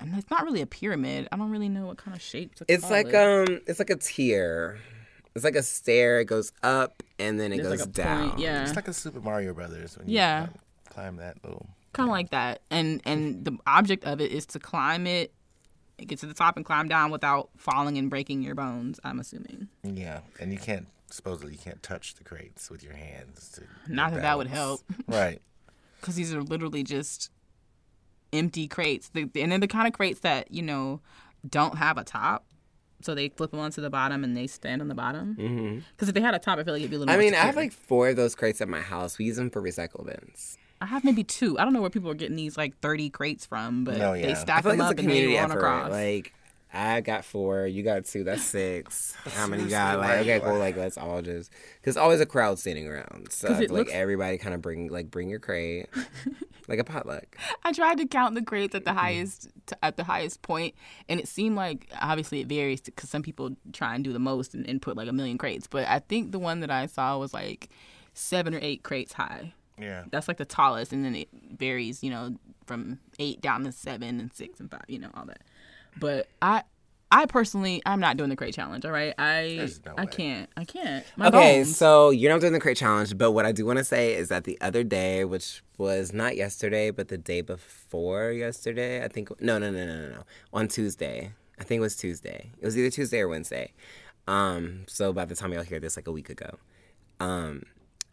and 0.00 0.14
it's 0.16 0.30
not 0.30 0.44
really 0.44 0.60
a 0.60 0.66
pyramid. 0.66 1.28
I 1.32 1.36
don't 1.36 1.50
really 1.50 1.68
know 1.68 1.86
what 1.86 1.98
kind 1.98 2.16
of 2.16 2.22
shape 2.22 2.54
to 2.56 2.64
It's 2.68 2.82
call 2.82 2.90
like 2.92 3.06
it. 3.08 3.14
um, 3.14 3.60
it's 3.66 3.78
like 3.78 3.90
a 3.90 3.96
tier. 3.96 4.78
It's 5.34 5.44
like 5.44 5.56
a 5.56 5.62
stair. 5.62 6.20
It 6.20 6.26
goes 6.26 6.52
up 6.62 7.02
and 7.18 7.40
then 7.40 7.52
it 7.52 7.56
There's 7.56 7.68
goes 7.68 7.80
like 7.80 7.88
a 7.88 7.92
down. 7.92 8.28
point, 8.30 8.40
yeah, 8.40 8.62
It's 8.62 8.76
like 8.76 8.88
a 8.88 8.92
Super 8.92 9.20
Mario 9.20 9.52
Brothers. 9.54 9.96
When 9.98 10.08
you 10.08 10.14
Yeah. 10.16 10.46
climb- 10.46 10.58
Climb 10.90 11.16
that 11.16 11.42
little. 11.42 11.66
kind 11.92 12.08
of 12.08 12.12
like 12.12 12.30
that. 12.30 12.60
And 12.70 13.00
and 13.04 13.44
the 13.44 13.56
object 13.66 14.04
of 14.04 14.20
it 14.20 14.30
is 14.30 14.46
to 14.46 14.60
climb 14.60 15.06
it, 15.08 15.32
get 15.98 16.18
to 16.20 16.26
the 16.26 16.34
top 16.34 16.56
and 16.56 16.64
climb 16.64 16.86
down 16.88 17.10
without 17.10 17.50
falling 17.56 17.98
and 17.98 18.08
breaking 18.10 18.42
your 18.42 18.54
bones. 18.54 19.00
I'm 19.02 19.18
assuming. 19.18 19.68
Yeah, 19.82 20.20
and 20.40 20.52
you 20.52 20.58
can't 20.58 20.86
supposedly 21.10 21.52
you 21.52 21.58
can't 21.58 21.82
touch 21.82 22.14
the 22.14 22.22
crates 22.24 22.70
with 22.70 22.82
your 22.84 22.94
hands. 22.94 23.50
To 23.54 23.62
Not 23.92 24.10
get 24.10 24.16
that 24.16 24.22
that 24.22 24.38
would 24.38 24.46
help. 24.48 24.80
Right. 25.08 25.40
because 26.00 26.14
these 26.16 26.32
are 26.34 26.42
literally 26.42 26.82
just 26.84 27.30
empty 28.34 28.68
crates. 28.68 29.08
The, 29.10 29.30
and 29.36 29.50
they're 29.52 29.58
the 29.58 29.66
kind 29.68 29.86
of 29.86 29.92
crates 29.94 30.20
that 30.20 30.50
you 30.50 30.62
know 30.62 31.00
don't 31.48 31.76
have 31.78 31.96
a 31.98 32.04
top, 32.04 32.44
so 33.00 33.14
they 33.14 33.28
flip 33.30 33.50
them 33.52 33.60
onto 33.60 33.80
the 33.80 33.90
bottom 33.90 34.24
and 34.24 34.36
they 34.36 34.46
stand 34.46 34.82
on 34.82 34.88
the 34.88 34.94
bottom. 34.94 35.34
Because 35.34 35.48
Mm-hmm. 35.48 36.08
if 36.08 36.14
they 36.14 36.20
had 36.20 36.34
a 36.34 36.38
top, 36.38 36.58
I 36.58 36.64
feel 36.64 36.74
like 36.74 36.80
it'd 36.80 36.90
be 36.90 36.96
a 36.96 36.98
little. 37.00 37.12
I 37.12 37.16
more 37.16 37.24
mean, 37.24 37.34
I 37.34 37.38
have 37.46 37.56
like 37.56 37.72
four 37.72 38.08
of 38.10 38.16
those 38.16 38.34
crates 38.34 38.60
at 38.60 38.68
my 38.68 38.80
house. 38.80 39.16
We 39.18 39.24
use 39.26 39.36
them 39.36 39.50
for 39.50 39.62
recycle 39.62 40.04
bins. 40.04 40.58
I 40.80 40.86
have 40.86 41.04
maybe 41.04 41.24
two. 41.24 41.58
I 41.58 41.64
don't 41.64 41.72
know 41.72 41.80
where 41.80 41.88
people 41.90 42.10
are 42.10 42.14
getting 42.14 42.36
these 42.36 42.58
like 42.58 42.78
thirty 42.80 43.08
crates 43.08 43.46
from, 43.46 43.84
but 43.84 43.96
No, 43.96 44.12
they 44.12 44.22
yeah. 44.22 44.30
I 44.30 44.34
stack 44.34 44.62
feel 44.64 44.72
like 44.72 44.78
them 44.78 44.86
it's 44.86 44.92
up 44.92 44.98
a 44.98 45.00
and 45.02 45.08
they 45.10 45.14
community 45.14 45.36
run 45.36 45.50
effort. 45.50 45.58
across. 45.60 45.90
Like, 45.92 46.34
I 46.74 47.00
got 47.02 47.24
four, 47.24 47.66
you 47.68 47.82
got 47.84 48.04
two, 48.04 48.24
that's 48.24 48.42
six. 48.58 49.14
How 49.34 49.46
many 49.46 49.62
you 49.62 49.70
got? 49.70 50.00
Like, 50.00 50.18
okay, 50.20 50.40
cool. 50.40 50.58
Like, 50.58 50.76
let's 50.76 50.98
all 50.98 51.22
just 51.22 51.50
because 51.80 51.96
always 51.96 52.20
a 52.20 52.26
crowd 52.26 52.58
standing 52.58 52.88
around. 52.88 53.28
So 53.30 53.48
I 53.48 53.52
it 53.52 53.54
feel 53.54 53.60
like 53.68 53.70
looks- 53.70 53.92
everybody 53.92 54.36
kind 54.38 54.54
of 54.54 54.60
bring 54.60 54.88
like 54.88 55.10
bring 55.10 55.30
your 55.30 55.38
crate, 55.38 55.86
like 56.68 56.78
a 56.78 56.84
potluck. 56.84 57.36
I 57.64 57.72
tried 57.72 57.98
to 57.98 58.06
count 58.06 58.34
the 58.34 58.42
crates 58.42 58.74
Mm-hmm. 58.74 58.76
at 58.76 58.84
the 58.94 59.00
highest 59.00 59.48
t- 59.66 59.76
at 59.82 59.96
the 59.96 60.04
highest 60.04 60.42
point, 60.42 60.74
and 61.08 61.20
it 61.20 61.28
seemed 61.28 61.56
like 61.56 61.88
obviously 62.00 62.40
it 62.40 62.46
varies 62.46 62.80
because 62.80 63.10
some 63.10 63.22
people 63.22 63.56
try 63.72 63.94
and 63.94 64.02
do 64.04 64.12
the 64.12 64.18
most 64.18 64.54
and, 64.54 64.66
and 64.68 64.80
put 64.80 64.96
like 64.96 65.08
a 65.08 65.12
million 65.12 65.38
crates. 65.38 65.66
But 65.66 65.86
I 65.88 65.98
think 65.98 66.32
the 66.32 66.38
one 66.38 66.60
that 66.60 66.70
I 66.70 66.86
saw 66.86 67.18
was 67.18 67.34
like 67.34 67.68
seven 68.14 68.54
or 68.54 68.58
eight 68.62 68.82
crates 68.82 69.12
high. 69.12 69.52
Yeah. 69.78 70.04
That's 70.10 70.28
like 70.28 70.36
the 70.36 70.44
tallest, 70.44 70.92
and 70.92 71.04
then 71.04 71.14
it 71.16 71.28
varies, 71.58 72.02
you 72.04 72.10
know, 72.10 72.36
from 72.66 73.00
eight 73.18 73.40
down 73.40 73.64
to 73.64 73.72
seven 73.72 74.20
and 74.20 74.32
six 74.32 74.60
and 74.60 74.70
five, 74.70 74.84
you 74.88 74.98
know, 74.98 75.10
all 75.14 75.26
that. 75.26 75.42
But 75.98 76.28
I, 76.40 76.62
I 77.14 77.26
personally, 77.26 77.80
I'm 77.86 78.00
not 78.00 78.16
doing 78.16 78.28
the 78.28 78.34
crate 78.36 78.54
challenge. 78.54 78.84
All 78.84 78.90
right, 78.90 79.14
I, 79.18 79.70
no 79.86 79.94
I 79.96 80.04
can't, 80.06 80.50
I 80.56 80.64
can't. 80.64 81.04
My 81.16 81.28
Okay, 81.28 81.62
bones. 81.62 81.76
so 81.76 82.10
you're 82.10 82.32
not 82.32 82.40
doing 82.40 82.52
the 82.52 82.58
crate 82.60 82.76
challenge, 82.76 83.16
but 83.16 83.30
what 83.30 83.46
I 83.46 83.52
do 83.52 83.64
want 83.64 83.78
to 83.78 83.84
say 83.84 84.14
is 84.14 84.28
that 84.30 84.42
the 84.44 84.58
other 84.60 84.82
day, 84.82 85.24
which 85.24 85.62
was 85.78 86.12
not 86.12 86.36
yesterday, 86.36 86.90
but 86.90 87.08
the 87.08 87.16
day 87.16 87.40
before 87.40 88.32
yesterday, 88.32 89.04
I 89.04 89.08
think 89.08 89.30
no, 89.40 89.58
no, 89.58 89.70
no, 89.70 89.86
no, 89.86 89.96
no, 89.96 90.08
no, 90.16 90.22
on 90.52 90.66
Tuesday. 90.68 91.32
I 91.60 91.62
think 91.62 91.78
it 91.78 91.82
was 91.82 91.94
Tuesday. 91.94 92.50
It 92.60 92.64
was 92.64 92.76
either 92.76 92.90
Tuesday 92.90 93.20
or 93.20 93.28
Wednesday. 93.28 93.72
Um, 94.26 94.84
so 94.88 95.12
by 95.12 95.24
the 95.24 95.36
time 95.36 95.52
y'all 95.52 95.62
hear 95.62 95.78
this, 95.78 95.96
like 95.96 96.08
a 96.08 96.12
week 96.12 96.30
ago, 96.30 96.58
um, 97.20 97.62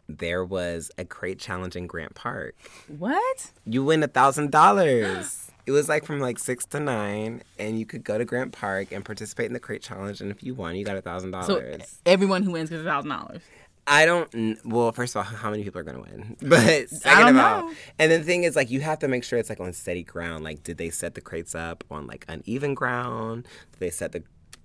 there 0.08 0.44
was 0.44 0.90
a 0.96 1.04
crate 1.04 1.38
challenge 1.40 1.74
in 1.74 1.86
Grant 1.88 2.14
Park. 2.14 2.54
what? 2.86 3.50
You 3.64 3.82
win 3.84 4.02
a 4.02 4.08
thousand 4.08 4.52
dollars. 4.52 5.50
It 5.66 5.70
was 5.70 5.88
like 5.88 6.04
from 6.04 6.18
like 6.20 6.38
six 6.38 6.64
to 6.66 6.80
nine, 6.80 7.42
and 7.58 7.78
you 7.78 7.86
could 7.86 8.02
go 8.04 8.18
to 8.18 8.24
Grant 8.24 8.52
Park 8.52 8.90
and 8.92 9.04
participate 9.04 9.46
in 9.46 9.52
the 9.52 9.60
crate 9.60 9.82
challenge. 9.82 10.20
And 10.20 10.30
if 10.30 10.42
you 10.42 10.54
won, 10.54 10.74
you 10.76 10.84
got 10.84 10.96
a 10.96 11.02
thousand 11.02 11.32
So 11.44 11.60
dollars. 11.60 12.00
everyone 12.04 12.42
who 12.42 12.50
wins 12.52 12.70
gets 12.70 12.82
a 12.82 12.84
thousand 12.84 13.10
dollars. 13.10 13.42
I 13.86 14.06
don't. 14.06 14.58
Well, 14.64 14.92
first 14.92 15.16
of 15.16 15.18
all, 15.18 15.22
how 15.24 15.50
many 15.50 15.64
people 15.64 15.80
are 15.80 15.84
going 15.84 15.96
to 16.04 16.10
win? 16.10 16.36
But 16.48 16.88
second 16.88 17.26
don't 17.26 17.36
of 17.36 17.44
all, 17.44 17.68
know. 17.68 17.74
and 17.98 18.12
the 18.12 18.20
thing 18.20 18.44
is, 18.44 18.54
like, 18.54 18.70
you 18.70 18.80
have 18.80 19.00
to 19.00 19.08
make 19.08 19.24
sure 19.24 19.38
it's 19.40 19.48
like 19.48 19.58
on 19.60 19.72
steady 19.72 20.04
ground. 20.04 20.44
Like, 20.44 20.62
did 20.62 20.78
they 20.78 20.90
set 20.90 21.14
the 21.14 21.20
crates 21.20 21.54
up 21.54 21.82
on 21.90 22.06
like 22.06 22.24
uneven 22.28 22.74
ground? 22.74 23.48
Did 23.72 23.80
they 23.80 23.90
set 23.90 24.12
the 24.12 24.22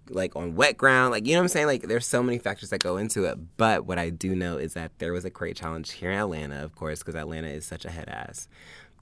like 0.10 0.36
on 0.36 0.56
wet 0.56 0.78
ground? 0.78 1.12
Like, 1.12 1.26
you 1.26 1.34
know 1.34 1.40
what 1.40 1.46
I'm 1.46 1.50
saying? 1.50 1.66
Like, 1.68 1.88
there's 1.88 2.06
so 2.06 2.22
many 2.22 2.38
factors 2.38 2.70
that 2.70 2.80
go 2.80 2.98
into 2.98 3.26
it. 3.26 3.38
But 3.58 3.86
what 3.88 3.98
I 3.98 4.10
do 4.12 4.36
know 4.36 4.58
is 4.58 4.74
that 4.76 4.92
there 5.00 5.14
was 5.14 5.26
a 5.26 5.32
crate 5.32 5.56
challenge 5.56 5.94
here 5.94 6.12
in 6.12 6.18
Atlanta, 6.20 6.64
of 6.64 6.76
course, 6.76 7.00
because 7.00 7.16
Atlanta 7.16 7.48
is 7.48 7.66
such 7.66 7.86
a 7.86 7.90
head 7.90 8.08
ass, 8.10 8.48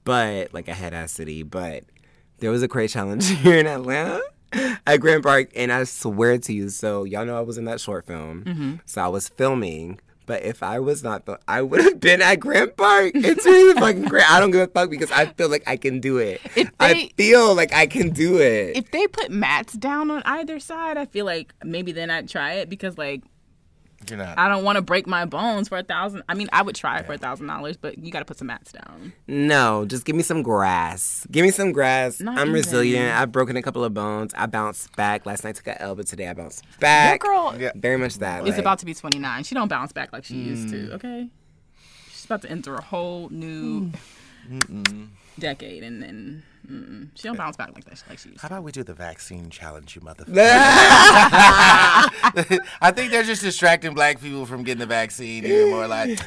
but 0.06 0.54
like 0.54 0.68
a 0.68 0.74
head 0.74 0.94
ass 0.94 1.12
city. 1.12 1.42
But 1.42 1.84
there 2.38 2.50
was 2.50 2.62
a 2.62 2.68
crate 2.68 2.88
challenge 2.90 3.28
here 3.42 3.58
in 3.58 3.66
Atlanta 3.66 4.22
at 4.86 4.96
Grant 5.00 5.22
Park, 5.22 5.50
and 5.54 5.70
I 5.70 5.84
swear 5.84 6.38
to 6.38 6.52
you, 6.54 6.70
so 6.70 7.04
y'all 7.04 7.26
know 7.26 7.36
I 7.36 7.42
was 7.42 7.58
in 7.58 7.66
that 7.66 7.80
short 7.80 8.06
film, 8.06 8.44
Mm-hmm. 8.44 8.74
so 8.86 9.02
I 9.02 9.08
was 9.08 9.28
filming. 9.28 10.00
But 10.24 10.42
if 10.42 10.60
I 10.60 10.80
was 10.80 11.04
not, 11.04 11.24
the, 11.26 11.38
I 11.46 11.62
would 11.62 11.80
have 11.82 12.00
been 12.00 12.20
at 12.20 12.40
Grant 12.40 12.76
Park. 12.76 13.12
It's 13.14 13.44
really 13.46 13.78
fucking 13.78 14.06
great. 14.06 14.28
I 14.28 14.40
don't 14.40 14.50
give 14.50 14.60
a 14.62 14.66
fuck 14.66 14.90
because 14.90 15.12
I 15.12 15.26
feel 15.26 15.48
like 15.48 15.62
I 15.68 15.76
can 15.76 16.00
do 16.00 16.18
it. 16.18 16.40
If 16.56 16.68
I 16.80 17.12
feel 17.16 17.54
like 17.54 17.72
I 17.72 17.86
can 17.86 18.10
do 18.10 18.38
it. 18.40 18.76
If 18.76 18.90
they 18.90 19.06
put 19.06 19.30
mats 19.30 19.74
down 19.74 20.10
on 20.10 20.22
either 20.24 20.58
side, 20.58 20.96
I 20.96 21.04
feel 21.04 21.26
like 21.26 21.54
maybe 21.62 21.92
then 21.92 22.10
I'd 22.10 22.28
try 22.28 22.54
it 22.54 22.68
because 22.68 22.98
like 22.98 23.22
You're 24.08 24.18
not. 24.18 24.38
I 24.38 24.48
don't 24.48 24.64
want 24.64 24.76
to 24.76 24.82
break 24.82 25.06
my 25.06 25.24
bones 25.24 25.68
for 25.68 25.78
a 25.78 25.82
thousand. 25.82 26.22
I 26.28 26.34
mean, 26.34 26.48
I 26.52 26.62
would 26.62 26.74
try 26.74 26.98
it 26.98 27.06
for 27.06 27.12
a 27.14 27.18
thousand 27.18 27.46
dollars, 27.46 27.76
but 27.76 27.98
you 27.98 28.10
got 28.12 28.20
to 28.20 28.24
put 28.24 28.38
some 28.38 28.46
mats 28.48 28.72
down. 28.72 29.12
no, 29.26 29.84
just 29.84 30.04
give 30.04 30.16
me 30.16 30.22
some 30.22 30.42
grass. 30.42 31.26
Give 31.30 31.44
me 31.44 31.50
some 31.50 31.72
grass. 31.72 32.20
Not 32.20 32.34
I'm 32.38 32.42
even. 32.48 32.52
resilient. 32.54 33.14
I've 33.18 33.32
broken 33.32 33.56
a 33.56 33.62
couple 33.62 33.84
of 33.84 33.92
bones. 33.94 34.32
I 34.36 34.46
bounced 34.46 34.94
back. 34.96 35.26
Last 35.26 35.44
night 35.44 35.56
took 35.56 35.66
an 35.68 35.76
L, 35.78 35.94
but 35.94 36.06
today 36.06 36.28
I 36.28 36.32
bounced 36.34 36.64
back. 36.80 37.22
Your 37.22 37.32
girl 37.32 37.54
Yeah. 37.60 37.72
Very 37.74 37.96
much 37.98 38.16
that. 38.18 38.42
is 38.46 38.50
like- 38.50 38.58
about 38.60 38.78
to 38.80 38.86
be 38.86 38.94
29. 38.94 39.44
She 39.44 39.54
don't 39.54 39.68
bounce 39.68 39.92
back 39.92 40.12
like 40.12 40.24
she 40.24 40.34
used 40.36 40.68
Mm. 40.68 40.70
to. 40.88 40.92
Okay, 40.94 41.28
she's 42.10 42.24
about 42.24 42.42
to 42.42 42.50
enter 42.50 42.74
a 42.74 42.82
whole 42.82 43.28
new 43.30 43.90
decade, 45.38 45.82
and 45.82 46.02
then 46.02 46.42
mm-mm. 46.70 47.08
she 47.14 47.28
don't 47.28 47.36
bounce 47.36 47.56
back 47.56 47.72
like 47.74 47.84
that 47.84 48.02
like 48.08 48.18
she 48.18 48.30
used. 48.30 48.40
How 48.40 48.48
about 48.48 48.62
we 48.62 48.72
do 48.72 48.82
the 48.82 48.94
vaccine 48.94 49.50
challenge, 49.50 49.94
you 49.94 50.02
motherfucker? 50.02 50.26
I 52.80 52.92
think 52.92 53.10
they're 53.10 53.22
just 53.22 53.42
distracting 53.42 53.94
black 53.94 54.20
people 54.20 54.46
from 54.46 54.62
getting 54.62 54.80
the 54.80 54.86
vaccine 54.86 55.44
even 55.44 55.70
more. 55.70 55.86
Like, 55.86 56.18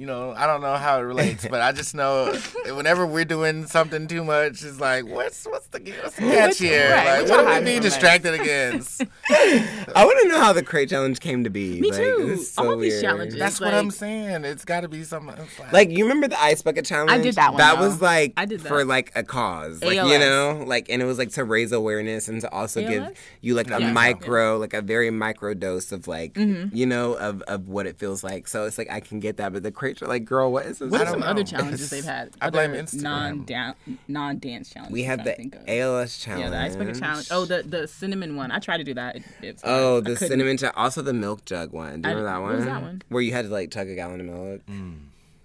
you 0.00 0.06
know, 0.06 0.32
I 0.34 0.46
don't 0.46 0.62
know 0.62 0.76
how 0.76 0.98
it 0.98 1.02
relates, 1.02 1.46
but 1.46 1.60
I 1.60 1.72
just 1.72 1.94
know 1.94 2.32
whenever 2.74 3.04
we're 3.06 3.26
doing 3.26 3.66
something 3.66 4.06
too 4.08 4.24
much, 4.24 4.62
it's 4.64 4.80
like, 4.80 5.04
what's 5.06 5.44
what's 5.44 5.66
the 5.68 5.78
what's 6.02 6.16
the 6.16 6.22
catch 6.22 6.58
here? 6.58 6.90
right, 6.90 7.20
Like, 7.20 7.28
what 7.30 7.44
what 7.44 7.54
are 7.54 7.58
we 7.60 7.64
being 7.66 7.82
distracted 7.82 8.32
against? 8.40 9.02
I 9.30 10.04
want 10.04 10.18
to 10.22 10.28
know 10.28 10.40
how 10.40 10.52
the 10.52 10.62
crate 10.62 10.88
challenge 10.88 11.20
came 11.20 11.44
to 11.44 11.50
be. 11.50 11.80
Me 11.80 11.90
like, 11.90 12.00
too. 12.00 12.36
so 12.38 12.70
All 12.70 12.76
these 12.78 13.00
challenges. 13.02 13.38
That's 13.38 13.54
It's 13.56 13.60
what 13.60 13.74
I'm 13.74 13.90
saying. 13.90 14.44
It's 14.44 14.64
got 14.64 14.80
to 14.82 14.88
be 14.88 15.02
something. 15.04 15.36
Like, 15.58 15.72
Like 15.72 15.90
you 15.90 16.04
remember 16.04 16.28
the 16.28 16.40
ice 16.40 16.62
bucket 16.62 16.84
challenge? 16.86 17.10
I 17.10 17.18
did 17.18 17.34
that 17.34 17.50
one, 17.52 17.58
That 17.58 17.76
though. 17.78 17.86
was 17.86 18.00
like 18.00 18.32
I 18.36 18.46
did 18.46 18.60
that. 18.60 18.68
for 18.68 18.84
like 18.84 19.12
a 19.14 19.22
cause, 19.22 19.82
like 19.82 19.96
you 19.96 20.18
know, 20.18 20.64
like 20.66 20.88
and 20.88 21.02
it 21.02 21.04
was 21.04 21.18
like 21.18 21.30
to 21.32 21.44
raise 21.44 21.72
awareness 21.72 22.28
and 22.28 22.40
to 22.40 22.50
also 22.52 22.80
ALS? 22.80 22.90
give 22.90 23.18
you 23.42 23.54
like 23.54 23.70
a 23.70 23.80
Yeah. 23.80 23.92
micro, 23.92 24.56
like 24.56 24.72
a 24.74 24.80
very 24.82 25.10
micro 25.10 25.52
dose 25.54 25.92
of 25.92 26.08
like 26.08 26.34
Mm-hmm. 26.34 26.74
you 26.74 26.86
know 26.86 27.14
of 27.14 27.42
of 27.42 27.68
what 27.68 27.86
it 27.86 27.98
feels 27.98 28.24
like. 28.24 28.48
So 28.48 28.64
it's 28.64 28.78
like 28.78 28.90
I 28.90 29.00
can 29.00 29.20
get 29.20 29.36
that, 29.38 29.52
but 29.52 29.62
the 29.62 29.70
crate 29.72 29.89
like 30.00 30.24
girl, 30.24 30.50
what 30.52 30.66
is 30.66 30.78
this? 30.78 30.90
What 30.90 31.02
are 31.02 31.06
some 31.10 31.20
know. 31.20 31.26
other 31.26 31.44
challenges 31.52 31.90
they've 31.90 32.04
had? 32.04 32.30
I 32.40 32.50
blame 32.50 32.70
Other 32.72 32.82
Instagram. 32.82 33.02
Non 33.02 33.74
non 34.08 34.38
dance 34.38 34.70
challenges. 34.70 34.92
we 34.92 35.06
I'm 35.06 35.18
the 35.18 35.24
to 35.24 35.36
think 35.36 35.54
of. 35.56 35.68
ALS 35.68 36.18
challenge. 36.18 36.44
Yeah, 36.44 36.50
the 36.50 36.58
ice 36.60 36.76
bucket 36.76 36.98
challenge. 36.98 37.28
Oh, 37.30 37.44
the 37.44 37.62
the 37.62 37.86
cinnamon 37.88 38.36
one. 38.36 38.50
I 38.50 38.58
tried 38.58 38.78
to 38.78 38.84
do 38.84 38.94
that. 38.94 39.16
It, 39.16 39.22
it's 39.42 39.62
Oh, 39.64 40.00
the 40.00 40.16
cinnamon 40.16 40.56
challenge. 40.56 40.76
Also 40.76 41.02
the 41.02 41.12
milk 41.12 41.44
jug 41.44 41.72
one. 41.72 42.02
Do 42.02 42.08
you 42.08 42.14
I- 42.14 42.18
remember 42.18 42.22
that 42.30 42.36
what 42.38 42.46
one? 42.48 42.56
was 42.56 42.64
that 42.66 42.82
one? 42.82 43.02
Where 43.08 43.22
you 43.22 43.32
had 43.32 43.44
to 43.46 43.50
like 43.50 43.70
chug 43.70 43.88
a 43.88 43.94
gallon 43.94 44.20
of 44.20 44.26
milk. 44.26 44.66
Mm. 44.66 44.98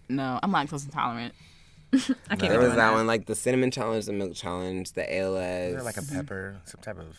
No, 0.10 0.40
I'm 0.44 0.52
lactose 0.52 0.86
intolerant. 0.86 1.34
I 1.94 2.36
can't 2.36 2.42
There 2.52 2.60
was 2.60 2.72
on 2.72 2.78
that 2.78 2.94
one, 2.94 3.08
like 3.08 3.26
the 3.26 3.36
cinnamon 3.36 3.72
challenge, 3.72 4.06
the 4.06 4.14
milk 4.14 4.34
challenge, 4.36 4.94
the 4.94 5.18
ALS. 5.18 5.38
Is 5.40 5.74
there 5.76 5.84
like 5.84 5.98
a 5.98 6.02
pepper, 6.04 6.58
some 6.66 6.82
type 6.82 7.00
of, 7.00 7.16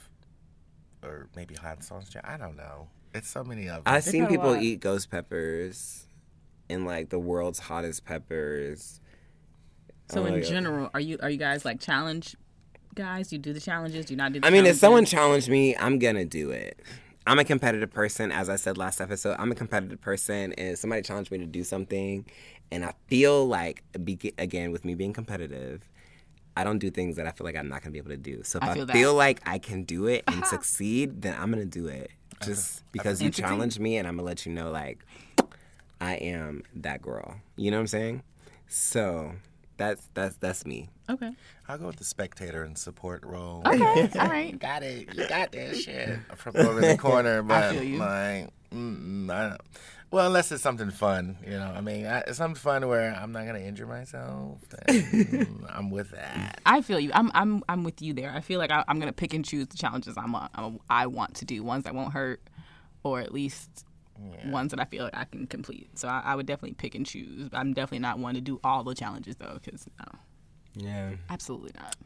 or 1.02 1.28
maybe 1.34 1.54
hot 1.54 1.82
sauce? 1.82 2.08
jar? 2.08 2.22
I 2.24 2.36
don't 2.36 2.56
know. 2.56 2.88
It's 3.14 3.28
so 3.28 3.42
many 3.42 3.68
of 3.68 3.84
them. 3.84 3.94
I've 3.94 4.04
seen 4.04 4.26
people 4.26 4.54
eat 4.56 4.80
ghost 4.80 5.10
peppers 5.10 6.05
and 6.68 6.84
like 6.86 7.10
the 7.10 7.18
world's 7.18 7.58
hottest 7.58 8.04
peppers. 8.04 9.00
So 10.10 10.22
Oh, 10.22 10.26
in 10.26 10.34
yeah. 10.34 10.40
general, 10.48 10.90
are 10.94 11.00
you 11.00 11.18
are 11.22 11.30
you 11.30 11.36
guys 11.38 11.64
like 11.64 11.80
challenge 11.80 12.36
guys? 12.94 13.32
You 13.32 13.38
do 13.38 13.52
the 13.52 13.60
challenges? 13.60 14.06
Do 14.06 14.12
you 14.14 14.18
not 14.18 14.32
do? 14.32 14.40
The 14.40 14.46
I 14.46 14.50
mean, 14.50 14.66
if 14.66 14.76
someone 14.76 15.04
challenged 15.04 15.48
me, 15.48 15.76
I'm 15.76 15.98
gonna 15.98 16.24
do 16.24 16.50
it. 16.50 16.80
I'm 17.28 17.40
a 17.40 17.44
competitive 17.44 17.90
person, 17.92 18.30
as 18.30 18.48
I 18.48 18.54
said 18.54 18.78
last 18.78 19.00
episode. 19.00 19.34
I'm 19.40 19.50
a 19.50 19.56
competitive 19.56 20.00
person, 20.00 20.52
and 20.52 20.68
if 20.74 20.78
somebody 20.78 21.02
challenged 21.02 21.32
me 21.32 21.38
to 21.38 21.46
do 21.46 21.64
something, 21.64 22.24
and 22.70 22.84
I 22.84 22.94
feel 23.08 23.46
like, 23.48 23.82
be- 24.04 24.32
again, 24.38 24.70
with 24.70 24.84
me 24.84 24.94
being 24.94 25.12
competitive, 25.12 25.88
I 26.56 26.62
don't 26.62 26.78
do 26.78 26.88
things 26.88 27.16
that 27.16 27.26
I 27.26 27.32
feel 27.32 27.44
like 27.44 27.56
I'm 27.56 27.68
not 27.68 27.82
gonna 27.82 27.90
be 27.90 27.98
able 27.98 28.10
to 28.10 28.16
do. 28.16 28.44
So 28.44 28.58
if 28.58 28.62
I 28.64 28.70
I, 28.70 28.74
feel 28.74 28.86
feel, 28.86 29.14
like 29.14 29.40
I 29.44 29.58
can 29.58 29.82
do 29.82 30.06
it 30.06 30.22
and 30.28 30.46
succeed, 30.46 31.22
then 31.22 31.34
I'm 31.36 31.50
gonna 31.50 31.64
do 31.64 31.88
it. 31.88 32.12
Just 32.44 32.84
because 32.92 33.20
you 33.20 33.30
challenged 33.30 33.80
me, 33.80 33.96
and 33.96 34.06
I'm 34.06 34.14
gonna 34.16 34.26
let 34.26 34.46
you 34.46 34.52
know, 34.52 34.70
like, 34.70 35.04
I 36.00 36.14
am 36.14 36.62
that 36.76 37.02
girl. 37.02 37.36
You 37.56 37.70
know 37.70 37.78
what 37.78 37.82
I'm 37.82 37.86
saying? 37.88 38.22
So 38.68 39.32
that's 39.76 40.02
that's 40.14 40.36
that's 40.36 40.64
me. 40.66 40.88
okay, 41.08 41.32
I'll 41.68 41.78
go 41.78 41.86
with 41.86 41.96
the 41.96 42.04
spectator 42.04 42.62
and 42.64 42.76
support 42.76 43.24
role. 43.24 43.62
okay, 43.66 44.08
all 44.18 44.28
right. 44.28 44.58
got 44.58 44.82
it. 44.82 45.14
You 45.14 45.26
got 45.28 45.52
that 45.52 45.76
shit 45.76 46.18
from 46.36 46.56
over 46.56 46.80
in 46.80 46.88
the 46.88 46.98
corner. 46.98 47.42
But 47.46 47.72
feel 47.72 47.82
you. 47.82 47.98
like, 47.98 48.48
mm, 48.74 49.30
I 49.30 49.50
don't- 49.50 49.60
well, 50.12 50.26
unless 50.28 50.52
it's 50.52 50.62
something 50.62 50.92
fun, 50.92 51.36
you 51.44 51.50
know. 51.50 51.72
I 51.76 51.80
mean, 51.80 52.06
I, 52.06 52.20
it's 52.20 52.38
something 52.38 52.54
fun 52.60 52.86
where 52.86 53.12
I'm 53.12 53.32
not 53.32 53.44
gonna 53.44 53.58
injure 53.58 53.86
myself. 53.88 54.60
I'm 55.68 55.90
with 55.90 56.12
that. 56.12 56.60
I 56.64 56.80
feel 56.80 57.00
you. 57.00 57.10
I'm 57.12 57.30
I'm 57.34 57.62
I'm 57.68 57.82
with 57.82 58.00
you 58.00 58.14
there. 58.14 58.32
I 58.32 58.40
feel 58.40 58.58
like 58.60 58.70
I, 58.70 58.84
I'm 58.86 59.00
gonna 59.00 59.12
pick 59.12 59.34
and 59.34 59.44
choose 59.44 59.66
the 59.66 59.76
challenges 59.76 60.14
I'm, 60.16 60.34
uh, 60.34 60.46
I'm 60.54 60.78
I 60.88 61.08
want 61.08 61.34
to 61.36 61.44
do, 61.44 61.62
ones 61.64 61.84
that 61.84 61.94
won't 61.94 62.12
hurt, 62.12 62.40
or 63.02 63.20
at 63.20 63.32
least 63.34 63.84
ones 64.46 64.70
that 64.70 64.80
I 64.80 64.84
feel 64.84 65.04
like 65.04 65.16
I 65.16 65.24
can 65.24 65.46
complete. 65.46 65.98
So 65.98 66.08
I, 66.08 66.22
I 66.24 66.34
would 66.34 66.46
definitely 66.46 66.74
pick 66.74 66.94
and 66.94 67.04
choose. 67.06 67.48
I'm 67.52 67.72
definitely 67.72 68.00
not 68.00 68.18
one 68.18 68.34
to 68.34 68.40
do 68.40 68.60
all 68.64 68.84
the 68.84 68.94
challenges 68.94 69.36
though, 69.36 69.58
because 69.62 69.86
no, 69.98 70.18
Yeah. 70.86 71.10
absolutely 71.30 71.72
not. 71.78 71.96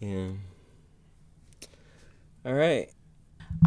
Yeah. 0.00 0.28
All 2.44 2.54
right. 2.54 2.88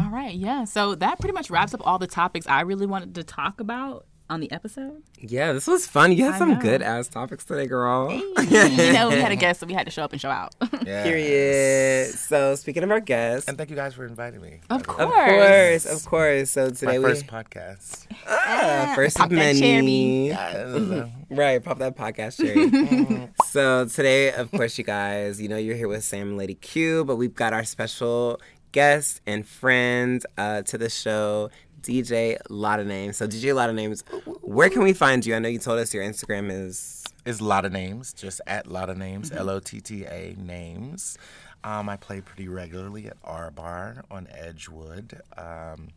All 0.00 0.10
right, 0.10 0.34
yeah. 0.34 0.64
So 0.64 0.94
that 0.94 1.18
pretty 1.20 1.34
much 1.34 1.50
wraps 1.50 1.74
up 1.74 1.80
all 1.86 1.98
the 1.98 2.06
topics 2.06 2.46
I 2.46 2.62
really 2.62 2.86
wanted 2.86 3.14
to 3.16 3.24
talk 3.24 3.60
about 3.60 4.06
on 4.32 4.40
the 4.40 4.50
episode. 4.50 5.02
Yeah, 5.18 5.52
this 5.52 5.66
was 5.66 5.86
fun. 5.86 6.12
You 6.12 6.24
had 6.24 6.34
I 6.34 6.38
some 6.38 6.48
know. 6.54 6.60
good 6.60 6.80
ass 6.82 7.06
topics 7.08 7.44
today, 7.44 7.66
girl. 7.66 8.10
you 8.12 8.92
know, 8.92 9.08
we 9.10 9.20
had 9.20 9.30
a 9.30 9.36
guest, 9.36 9.60
so 9.60 9.66
we 9.66 9.74
had 9.74 9.84
to 9.86 9.90
show 9.92 10.02
up 10.02 10.12
and 10.12 10.20
show 10.20 10.30
out. 10.30 10.54
Yeah. 10.84 11.04
Period. 11.04 12.08
So 12.14 12.54
speaking 12.56 12.82
of 12.82 12.90
our 12.90 12.98
guests, 12.98 13.48
And 13.48 13.56
thank 13.56 13.70
you 13.70 13.76
guys 13.76 13.94
for 13.94 14.04
inviting 14.04 14.40
me. 14.40 14.60
Of 14.68 14.84
course, 14.84 15.00
of 15.00 15.10
course, 15.12 15.86
of 15.86 16.04
course. 16.10 16.50
So 16.50 16.64
My 16.64 16.70
today 16.70 16.98
first 16.98 17.22
we 17.22 17.28
podcast. 17.28 18.06
ah, 18.26 18.92
first 18.96 19.16
Pop 19.16 19.26
of 19.30 19.36
that 19.36 19.54
many. 19.56 20.28
Yeah, 20.30 21.06
Right, 21.30 21.62
pop 21.62 21.78
that 21.78 21.96
podcast 21.96 22.38
cherry. 22.42 23.28
so 23.46 23.86
today, 23.86 24.32
of 24.32 24.50
course, 24.50 24.76
you 24.76 24.84
guys, 24.84 25.40
you 25.40 25.48
know 25.48 25.56
you're 25.56 25.76
here 25.76 25.88
with 25.88 26.02
Sam 26.04 26.30
and 26.30 26.38
Lady 26.38 26.54
Q, 26.54 27.04
but 27.04 27.14
we've 27.16 27.34
got 27.34 27.52
our 27.52 27.64
special 27.64 28.40
guest 28.72 29.20
and 29.26 29.46
friend 29.46 30.24
uh, 30.38 30.62
to 30.62 30.78
the 30.78 30.88
show, 30.90 31.50
DJ 31.82 32.38
Lotta 32.48 32.84
Names. 32.84 33.16
So 33.16 33.26
DJ 33.26 33.54
Lotta 33.54 33.72
Names, 33.72 34.02
where 34.40 34.70
can 34.70 34.82
we 34.82 34.92
find 34.92 35.24
you? 35.26 35.34
I 35.34 35.38
know 35.38 35.48
you 35.48 35.58
told 35.58 35.78
us 35.78 35.92
your 35.92 36.04
Instagram 36.04 36.50
is 36.50 37.04
is 37.24 37.40
lot 37.40 37.64
of 37.64 37.72
names, 37.72 38.12
just 38.12 38.40
at 38.46 38.66
lot 38.66 38.90
of 38.90 38.98
names, 38.98 39.30
L 39.32 39.48
O 39.50 39.60
T 39.60 39.80
T 39.80 40.04
A 40.04 40.34
names. 40.38 41.18
Um, 41.64 41.88
I 41.88 41.96
play 41.96 42.20
pretty 42.20 42.48
regularly 42.48 43.06
at 43.06 43.16
R 43.22 43.50
Bar 43.50 44.04
on 44.10 44.26
Edgewood. 44.30 45.20
Um, 45.36 45.88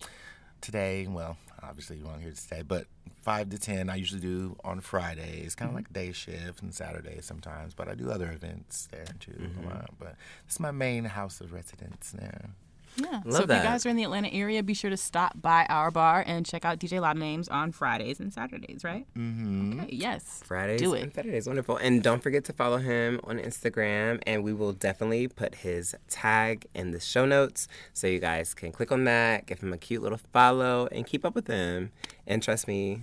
today, 0.61 1.07
well, 1.07 1.37
obviously 1.63 1.97
you 1.97 2.05
won't 2.05 2.21
hear 2.21 2.29
it 2.29 2.37
today, 2.37 2.61
but 2.61 2.85
five 3.21 3.49
to 3.49 3.57
ten 3.57 3.89
I 3.89 3.95
usually 3.95 4.21
do 4.21 4.55
on 4.63 4.81
Fridays, 4.81 5.55
kind 5.55 5.69
of 5.69 5.75
like 5.75 5.91
day 5.91 6.11
shift 6.11 6.61
and 6.61 6.73
Saturdays 6.73 7.25
sometimes. 7.25 7.73
But 7.73 7.87
I 7.87 7.95
do 7.95 8.11
other 8.11 8.31
events 8.31 8.87
there 8.91 9.05
too. 9.19 9.49
Uh, 9.71 9.85
but 9.99 10.15
it's 10.45 10.59
my 10.59 10.71
main 10.71 11.05
house 11.05 11.41
of 11.41 11.51
residence 11.53 12.13
now. 12.19 12.49
Yeah. 12.97 13.21
so 13.29 13.41
if 13.41 13.47
that. 13.47 13.63
you 13.63 13.69
guys 13.69 13.85
are 13.85 13.89
in 13.89 13.95
the 13.95 14.03
Atlanta 14.03 14.29
area, 14.33 14.63
be 14.63 14.73
sure 14.73 14.89
to 14.89 14.97
stop 14.97 15.33
by 15.41 15.65
our 15.69 15.91
bar 15.91 16.23
and 16.25 16.45
check 16.45 16.63
out 16.65 16.79
DJ 16.79 17.01
Lotta 17.01 17.19
Names 17.19 17.49
on 17.49 17.71
Fridays 17.71 18.19
and 18.19 18.33
Saturdays, 18.33 18.83
right? 18.83 19.05
Mm-hmm. 19.17 19.81
Okay, 19.81 19.95
yes. 19.95 20.41
Fridays 20.45 20.79
Do 20.79 20.93
and 20.93 21.07
it. 21.07 21.15
Saturdays. 21.15 21.47
Wonderful. 21.47 21.77
And 21.77 22.01
don't 22.01 22.23
forget 22.23 22.45
to 22.45 22.53
follow 22.53 22.77
him 22.77 23.19
on 23.23 23.37
Instagram. 23.39 24.21
And 24.25 24.43
we 24.43 24.53
will 24.53 24.71
definitely 24.73 25.27
put 25.27 25.55
his 25.55 25.95
tag 26.09 26.67
in 26.73 26.91
the 26.91 26.99
show 26.99 27.25
notes 27.25 27.67
so 27.93 28.07
you 28.07 28.19
guys 28.19 28.53
can 28.53 28.71
click 28.71 28.91
on 28.91 29.03
that, 29.05 29.45
give 29.45 29.59
him 29.61 29.73
a 29.73 29.77
cute 29.77 30.01
little 30.01 30.19
follow, 30.31 30.87
and 30.91 31.05
keep 31.05 31.25
up 31.25 31.35
with 31.35 31.47
him. 31.47 31.91
And 32.25 32.41
trust 32.41 32.67
me, 32.67 33.01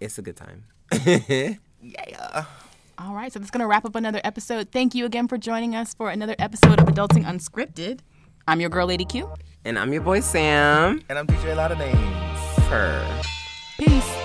it's 0.00 0.18
a 0.18 0.22
good 0.22 0.36
time. 0.36 0.64
Yeah. 1.80 2.44
All 2.98 3.14
right, 3.14 3.32
so 3.32 3.38
that's 3.38 3.52
going 3.52 3.60
to 3.60 3.66
wrap 3.68 3.84
up 3.84 3.94
another 3.94 4.20
episode. 4.24 4.70
Thank 4.72 4.92
you 4.94 5.04
again 5.04 5.28
for 5.28 5.38
joining 5.38 5.76
us 5.76 5.94
for 5.94 6.10
another 6.10 6.34
episode 6.40 6.80
of 6.80 6.86
Adulting 6.88 7.24
Unscripted. 7.24 8.00
I'm 8.48 8.60
your 8.62 8.70
girl, 8.70 8.86
Lady 8.86 9.04
Q. 9.04 9.30
and 9.66 9.78
I'm 9.78 9.92
your 9.92 10.00
boy 10.00 10.20
Sam. 10.20 11.02
And 11.10 11.18
I'm 11.18 11.26
DJ 11.26 11.52
a 11.52 11.54
Lotta 11.54 11.76
Names. 11.76 11.98
Her. 12.70 13.22
Peace. 13.78 14.17